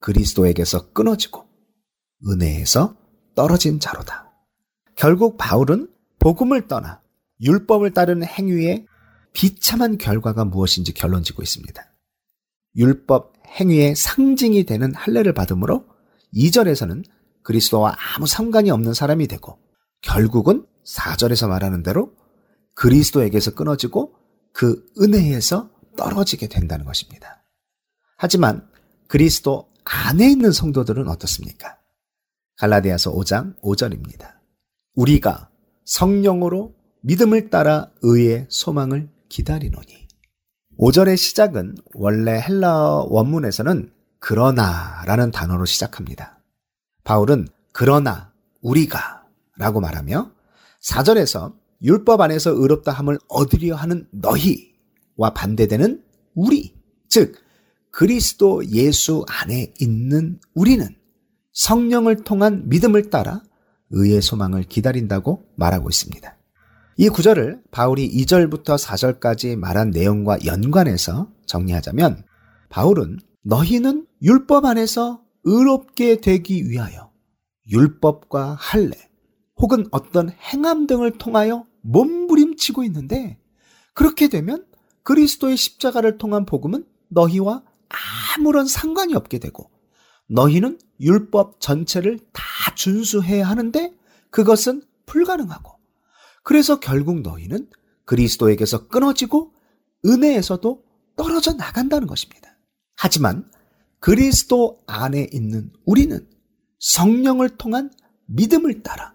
그리스도에게서 0.00 0.92
끊어지고 0.92 1.46
은혜에서 2.26 2.96
떨어진 3.34 3.78
자로다. 3.78 4.32
결국 4.96 5.36
바울은 5.36 5.88
복음을 6.18 6.66
떠나 6.66 7.00
율법을 7.40 7.92
따르는 7.92 8.26
행위의 8.26 8.86
비참한 9.32 9.98
결과가 9.98 10.44
무엇인지 10.44 10.94
결론 10.94 11.22
짓고 11.22 11.42
있습니다. 11.42 11.80
율법 12.76 13.37
행위의 13.48 13.96
상징이 13.96 14.64
되는 14.64 14.94
할례를 14.94 15.32
받음으로 15.32 15.84
2절에서는 16.34 17.04
그리스도와 17.42 17.96
아무 18.14 18.26
상관이 18.26 18.70
없는 18.70 18.94
사람이 18.94 19.26
되고 19.26 19.58
결국은 20.02 20.66
4절에서 20.84 21.48
말하는 21.48 21.82
대로 21.82 22.12
그리스도에게서 22.74 23.54
끊어지고 23.54 24.14
그 24.52 24.84
은혜에서 25.00 25.70
떨어지게 25.96 26.48
된다는 26.48 26.84
것입니다. 26.84 27.42
하지만 28.16 28.68
그리스도 29.06 29.68
안에 29.84 30.30
있는 30.30 30.52
성도들은 30.52 31.08
어떻습니까? 31.08 31.78
갈라디아서 32.56 33.12
5장 33.12 33.58
5절입니다. 33.60 34.34
우리가 34.94 35.50
성령으로 35.84 36.74
믿음을 37.00 37.50
따라 37.50 37.90
의의 38.02 38.46
소망을 38.48 39.08
기다리노니. 39.28 40.07
5절의 40.78 41.16
시작은 41.16 41.74
원래 41.94 42.40
헬라어 42.40 43.08
원문에서는 43.10 43.90
그러나 44.20 45.02
라는 45.06 45.32
단어로 45.32 45.64
시작합니다. 45.64 46.38
바울은 47.02 47.48
그러나 47.72 48.32
우리가 48.62 49.24
라고 49.56 49.80
말하며 49.80 50.30
4절에서 50.80 51.54
율법 51.82 52.20
안에서 52.20 52.50
의롭다 52.50 52.92
함을 52.92 53.18
얻으려 53.28 53.74
하는 53.74 54.06
너희와 54.12 55.34
반대되는 55.34 56.02
우리, 56.34 56.74
즉 57.08 57.34
그리스도 57.90 58.64
예수 58.70 59.24
안에 59.28 59.72
있는 59.80 60.40
우리는 60.54 60.86
성령을 61.54 62.22
통한 62.22 62.68
믿음을 62.68 63.10
따라 63.10 63.42
의의 63.90 64.22
소망을 64.22 64.62
기다린다고 64.62 65.44
말하고 65.56 65.88
있습니다. 65.88 66.37
이 67.00 67.08
구절을 67.08 67.62
바울이 67.70 68.10
2절부터 68.10 68.76
4절까지 68.76 69.54
말한 69.54 69.90
내용과 69.90 70.44
연관해서 70.44 71.30
정리하자면 71.46 72.24
바울은 72.70 73.20
너희는 73.44 74.08
율법 74.20 74.64
안에서 74.64 75.22
의롭게 75.44 76.20
되기 76.20 76.68
위하여 76.68 77.12
율법과 77.70 78.56
할례 78.58 78.90
혹은 79.60 79.86
어떤 79.92 80.30
행함 80.30 80.88
등을 80.88 81.18
통하여 81.18 81.66
몸부림치고 81.82 82.82
있는데 82.82 83.38
그렇게 83.94 84.26
되면 84.26 84.66
그리스도의 85.04 85.56
십자가를 85.56 86.18
통한 86.18 86.46
복음은 86.46 86.84
너희와 87.10 87.62
아무런 88.36 88.66
상관이 88.66 89.14
없게 89.14 89.38
되고 89.38 89.70
너희는 90.26 90.80
율법 91.00 91.60
전체를 91.60 92.18
다 92.32 92.42
준수해야 92.74 93.46
하는데 93.46 93.94
그것은 94.30 94.82
불가능하고 95.06 95.77
그래서 96.48 96.80
결국 96.80 97.20
너희는 97.20 97.68
그리스도에게서 98.06 98.88
끊어지고 98.88 99.52
은혜에서도 100.06 100.82
떨어져 101.14 101.52
나간다는 101.52 102.06
것입니다. 102.06 102.56
하지만 102.96 103.52
그리스도 104.00 104.82
안에 104.86 105.28
있는 105.30 105.70
우리는 105.84 106.26
성령을 106.78 107.58
통한 107.58 107.92
믿음을 108.28 108.82
따라 108.82 109.14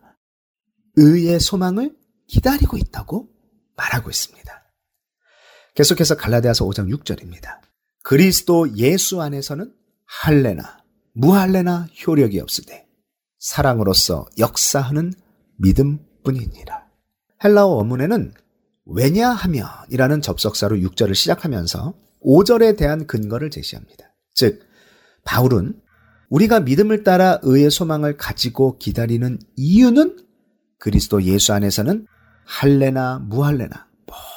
의의 0.96 1.40
소망을 1.40 1.98
기다리고 2.28 2.78
있다고 2.78 3.30
말하고 3.78 4.12
있습니다. 4.12 4.72
계속해서 5.74 6.16
갈라디아서 6.16 6.66
5장 6.66 6.96
6절입니다. 6.96 7.62
그리스도 8.04 8.78
예수 8.78 9.24
안에서는 9.24 9.74
할례나 10.06 10.84
무할례나 11.14 11.88
효력이 12.06 12.40
없으되 12.40 12.88
사랑으로서 13.40 14.28
역사하는 14.38 15.14
믿음뿐이니라. 15.58 16.83
헬라어 17.44 17.68
원문에는 17.68 18.34
왜냐하면이라는 18.86 20.22
접속사로 20.22 20.78
6절을 20.78 21.16
시작하면서 21.16 21.94
5절에 22.24 22.78
대한 22.78 23.06
근거를 23.06 23.50
제시합니다. 23.50 24.14
즉 24.34 24.62
바울은 25.24 25.80
우리가 26.30 26.62
믿음을 26.62 27.04
따라 27.04 27.40
의의 27.44 27.70
소망을 27.70 28.18
가지고 28.18 28.78
기다리는 28.78 29.40
이유는 29.56 30.18
그리스도 30.80 31.22
예수 31.24 31.54
안에서는 31.54 32.08
할례나 32.46 33.20
무할례나 33.20 33.88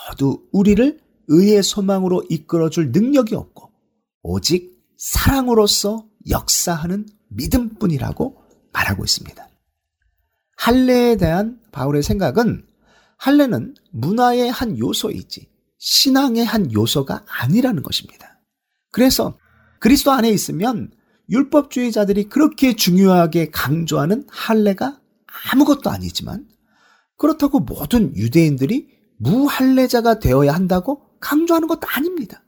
모두 0.08 0.42
우리를 0.52 1.00
의의 1.28 1.62
소망으로 1.62 2.24
이끌어 2.28 2.70
줄 2.70 2.92
능력이 2.92 3.34
없고 3.34 3.70
오직 4.22 4.76
사랑으로서 4.96 6.06
역사하는 6.28 7.06
믿음뿐이라고 7.28 8.36
말하고 8.72 9.04
있습니다. 9.04 9.48
할례에 10.56 11.16
대한 11.16 11.60
바울의 11.72 12.02
생각은 12.02 12.64
할례는 13.16 13.74
문화의 13.92 14.50
한 14.50 14.78
요소이지 14.78 15.48
신앙의 15.78 16.44
한 16.44 16.72
요소가 16.72 17.24
아니라는 17.26 17.82
것입니다. 17.82 18.40
그래서 18.92 19.38
그리스도 19.78 20.10
안에 20.10 20.30
있으면 20.30 20.90
율법주의자들이 21.28 22.24
그렇게 22.28 22.74
중요하게 22.74 23.50
강조하는 23.50 24.24
할례가 24.28 25.00
아무것도 25.52 25.90
아니지만 25.90 26.46
그렇다고 27.18 27.60
모든 27.60 28.16
유대인들이 28.16 28.88
무할례자가 29.18 30.18
되어야 30.18 30.54
한다고 30.54 31.02
강조하는 31.20 31.68
것도 31.68 31.82
아닙니다. 31.88 32.42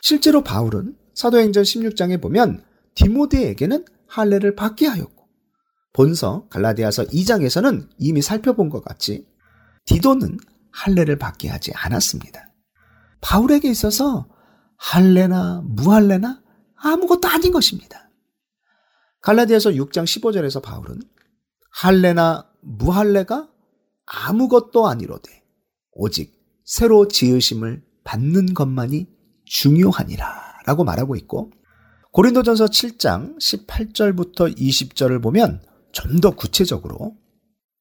실제로 0.00 0.42
바울은 0.42 0.96
사도행전 1.14 1.62
16장에 1.62 2.20
보면 2.20 2.64
디모데에게는 2.94 3.84
할례를 4.06 4.54
받게 4.54 4.86
하였고 4.86 5.26
본서 5.92 6.46
갈라디아서 6.48 7.04
2장에서는 7.04 7.88
이미 7.98 8.22
살펴본 8.22 8.70
것 8.70 8.84
같이 8.84 9.26
디도는 9.84 10.38
할례를 10.70 11.18
받게 11.18 11.48
하지 11.48 11.72
않았습니다. 11.74 12.48
바울에게 13.20 13.70
있어서 13.70 14.28
할례나 14.76 15.62
무할례나 15.64 16.42
아무것도 16.76 17.28
아닌 17.28 17.52
것입니다. 17.52 18.10
갈라디아서 19.20 19.70
6장 19.70 20.04
15절에서 20.04 20.62
바울은 20.62 21.00
할례나 21.70 22.50
무할례가 22.60 23.48
아무것도 24.06 24.88
아니로되 24.88 25.42
오직 25.92 26.32
새로 26.64 27.06
지으심을 27.06 27.84
받는 28.04 28.54
것만이 28.54 29.06
중요하니라 29.44 30.62
라고 30.66 30.84
말하고 30.84 31.16
있고 31.16 31.52
고린도전서 32.12 32.66
7장 32.66 33.38
18절부터 33.38 34.56
20절을 34.56 35.22
보면 35.22 35.62
좀 35.92 36.20
더 36.20 36.30
구체적으로 36.30 37.16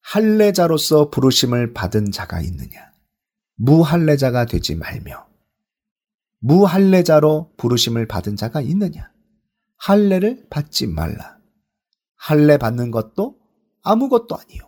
할례자로서 0.01 1.09
부르심을 1.09 1.73
받은 1.73 2.11
자가 2.11 2.41
있느냐 2.41 2.91
무할례자가 3.55 4.45
되지 4.45 4.75
말며 4.75 5.27
무할례자로 6.39 7.53
부르심을 7.57 8.07
받은 8.07 8.35
자가 8.35 8.61
있느냐 8.61 9.11
할례를 9.77 10.47
받지 10.49 10.87
말라 10.87 11.37
할례 12.15 12.57
받는 12.57 12.91
것도 12.91 13.37
아무것도 13.83 14.35
아니요 14.35 14.63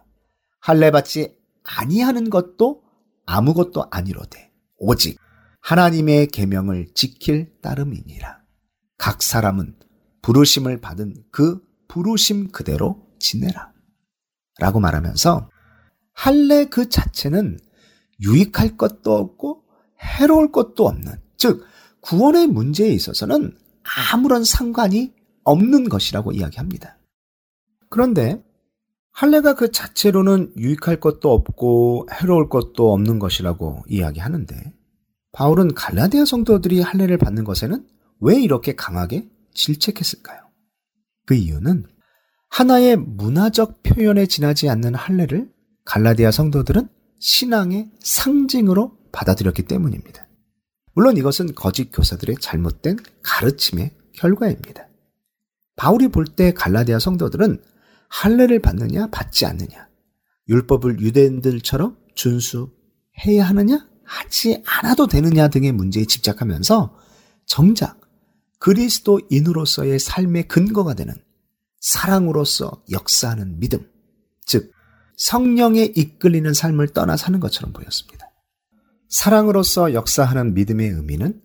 할례 0.60 0.92
받지 0.92 1.36
아니하는 1.64 2.30
것도 2.30 2.84
아무것도 3.26 3.88
아니로되 3.90 4.52
오직 4.78 5.18
하나님의 5.62 6.28
계명을 6.28 6.90
지킬 6.94 7.54
따름이니라. 7.62 8.42
각 8.98 9.24
사람은 9.24 9.76
부르심을 10.22 10.82
받은 10.82 11.16
그 11.32 11.62
부르심 11.88 12.52
그대로 12.52 13.08
지내라. 13.20 13.73
라고 14.60 14.80
말하면서 14.80 15.50
할례 16.14 16.66
그 16.66 16.90
자체는 16.90 17.60
유익할 18.22 18.78
것도 18.78 19.16
없고 19.16 19.64
해로울 20.00 20.52
것도 20.52 20.88
없는 20.88 21.14
즉 21.38 21.66
구원의 22.02 22.48
문제에 22.48 22.90
있어서는 22.90 23.56
아무런 24.12 24.44
상관이 24.44 25.14
없는 25.44 25.90
것이라고 25.90 26.32
이야기합니다. 26.32 26.98
그런데 27.90 28.44
할례가 29.12 29.54
그 29.54 29.72
자체로는 29.72 30.54
유익할 30.58 31.00
것도 31.00 31.32
없고 31.32 32.08
해로울 32.12 32.50
것도 32.50 32.94
없는 32.94 33.20
것이라고 33.20 33.84
이야기하는데 33.88 34.74
바울은 35.32 35.74
갈라디아 35.74 36.26
성도들이 36.26 36.82
할례를 36.82 37.18
받는 37.18 37.44
것에는 37.44 37.86
왜 38.20 38.42
이렇게 38.42 38.76
강하게 38.76 39.30
질책했을까요? 39.54 40.42
그 41.26 41.36
이유는 41.36 41.86
하나의 42.54 42.98
문화적 42.98 43.82
표현에 43.82 44.28
지나지 44.28 44.70
않는 44.70 44.94
할례를 44.94 45.52
갈라디아 45.86 46.30
성도들은 46.30 46.88
신앙의 47.20 47.90
상징으로 48.00 48.96
받아들였기 49.12 49.64
때문입니다. 49.64 50.28
물론 50.94 51.18
이것은 51.18 51.56
거짓 51.56 51.90
교사들의 51.92 52.36
잘못된 52.40 52.98
가르침의 53.24 53.96
결과입니다. 54.14 54.88
바울이 55.76 56.10
볼 56.10 56.26
때 56.36 56.54
갈라디아 56.54 57.00
성도들은 57.00 57.60
할례를 58.10 58.60
받느냐 58.60 59.08
받지 59.08 59.48
않느냐 59.48 59.88
율법을 60.48 61.00
유대인들처럼 61.00 61.98
준수해야 62.14 63.44
하느냐 63.46 63.88
하지 64.04 64.62
않아도 64.68 65.08
되느냐 65.08 65.48
등의 65.48 65.72
문제에 65.72 66.06
집착하면서 66.06 67.00
정작 67.48 68.00
그리스도인으로서의 68.60 69.98
삶의 69.98 70.48
근거가 70.48 70.94
되는 70.94 71.16
사랑으로서 71.84 72.82
역사하는 72.92 73.60
믿음, 73.60 73.86
즉 74.46 74.72
성령에 75.18 75.84
이끌리는 75.84 76.54
삶을 76.54 76.88
떠나 76.94 77.18
사는 77.18 77.38
것처럼 77.42 77.74
보였습니다. 77.74 78.26
사랑으로서 79.10 79.94
역사하는 79.94 80.54
믿음의 80.54 80.90
의미는 80.90 81.42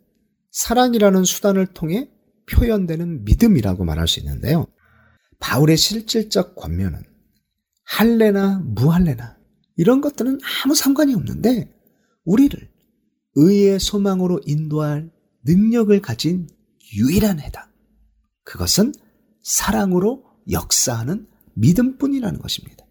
사랑이라는 0.52 1.24
수단을 1.24 1.66
통해 1.66 2.08
표현되는 2.48 3.24
믿음이라고 3.24 3.84
말할 3.84 4.06
수 4.06 4.20
있는데요. 4.20 4.68
바울의 5.40 5.76
실질적 5.76 6.54
권면은 6.54 7.02
할례나 7.84 8.62
무할례나 8.64 9.36
이런 9.76 10.00
것들은 10.00 10.38
아무 10.62 10.76
상관이 10.76 11.14
없는데 11.14 11.68
우리를 12.24 12.70
의의 13.34 13.80
소망으로 13.80 14.40
인도할 14.46 15.10
능력을 15.44 16.00
가진 16.00 16.48
유일한 16.94 17.40
해당. 17.40 17.68
그것은 18.44 18.92
사랑으로 19.42 20.27
역사하는 20.50 21.26
믿음뿐이라는 21.54 22.40
것입니다. 22.40 22.84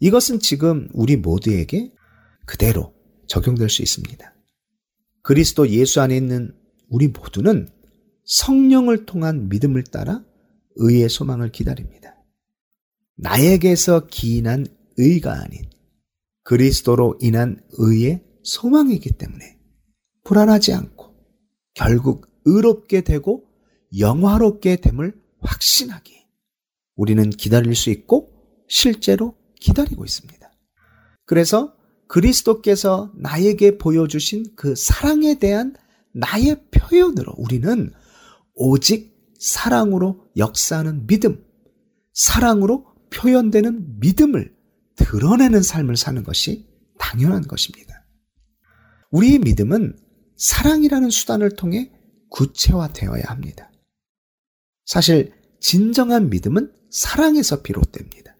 이것은 0.00 0.40
지금 0.40 0.88
우리 0.92 1.16
모두에게 1.16 1.92
그대로 2.44 2.94
적용될 3.28 3.68
수 3.68 3.82
있습니다. 3.82 4.34
그리스도 5.22 5.68
예수 5.70 6.00
안에 6.00 6.16
있는 6.16 6.54
우리 6.88 7.08
모두는 7.08 7.68
성령을 8.24 9.06
통한 9.06 9.48
믿음을 9.48 9.84
따라 9.84 10.24
의의 10.76 11.08
소망을 11.08 11.50
기다립니다. 11.50 12.16
나에게서 13.16 14.06
기인한 14.06 14.66
의가 14.98 15.32
아닌 15.42 15.68
그리스도로 16.42 17.18
인한 17.20 17.60
의의 17.72 18.22
소망이기 18.42 19.12
때문에 19.12 19.58
불안하지 20.24 20.72
않고 20.74 21.14
결국 21.74 22.28
의롭게 22.44 23.02
되고 23.02 23.44
영화롭게 23.98 24.76
됨을 24.76 25.20
확신하기 25.40 26.15
우리는 26.96 27.30
기다릴 27.30 27.74
수 27.74 27.90
있고 27.90 28.30
실제로 28.68 29.36
기다리고 29.60 30.04
있습니다. 30.04 30.50
그래서 31.24 31.74
그리스도께서 32.08 33.12
나에게 33.16 33.78
보여주신 33.78 34.54
그 34.56 34.74
사랑에 34.74 35.38
대한 35.38 35.74
나의 36.12 36.62
표현으로 36.70 37.34
우리는 37.36 37.92
오직 38.54 39.14
사랑으로 39.38 40.24
역사하는 40.36 41.06
믿음, 41.06 41.44
사랑으로 42.14 42.86
표현되는 43.10 44.00
믿음을 44.00 44.54
드러내는 44.96 45.62
삶을 45.62 45.96
사는 45.96 46.22
것이 46.22 46.66
당연한 46.98 47.42
것입니다. 47.42 48.06
우리의 49.10 49.38
믿음은 49.40 49.98
사랑이라는 50.36 51.10
수단을 51.10 51.56
통해 51.56 51.92
구체화되어야 52.30 53.24
합니다. 53.26 53.70
사실 54.84 55.32
진정한 55.60 56.30
믿음은 56.30 56.72
사랑에서 56.90 57.62
비롯됩니다. 57.62 58.36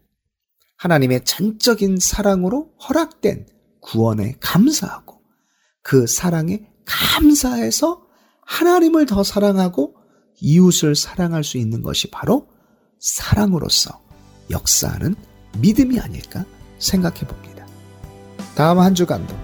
하나님의 0.77 1.25
전적인 1.25 1.99
사랑으로 1.99 2.73
허락된 2.89 3.47
구원에 3.81 4.37
감사하고 4.41 5.21
그 5.83 6.07
사랑에 6.07 6.69
감사해서 6.85 8.03
하나님을 8.45 9.07
더 9.07 9.23
사랑하고 9.23 9.97
이웃을 10.41 10.95
사랑할 10.95 11.45
수 11.45 11.59
있는 11.59 11.83
것이 11.83 12.11
바로 12.11 12.49
사랑으로서 12.99 14.03
역사하는 14.51 15.15
믿음이 15.59 15.99
아닐까 15.99 16.45
생각해 16.79 17.21
봅니다. 17.21 17.67
다음 18.55 18.79
한 18.79 18.95
주간도 18.95 19.35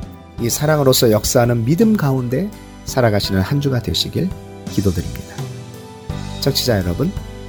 이 0.40 0.50
사랑으로서 0.50 1.10
역사하는 1.10 1.64
믿음 1.64 1.96
가운데 1.96 2.50
살아가시는 2.84 3.40
한 3.40 3.60
주가 3.60 3.80
되시길 3.80 4.28
기도드립니다. 4.70 5.36
청취자 6.40 6.78
여러분, 6.78 7.12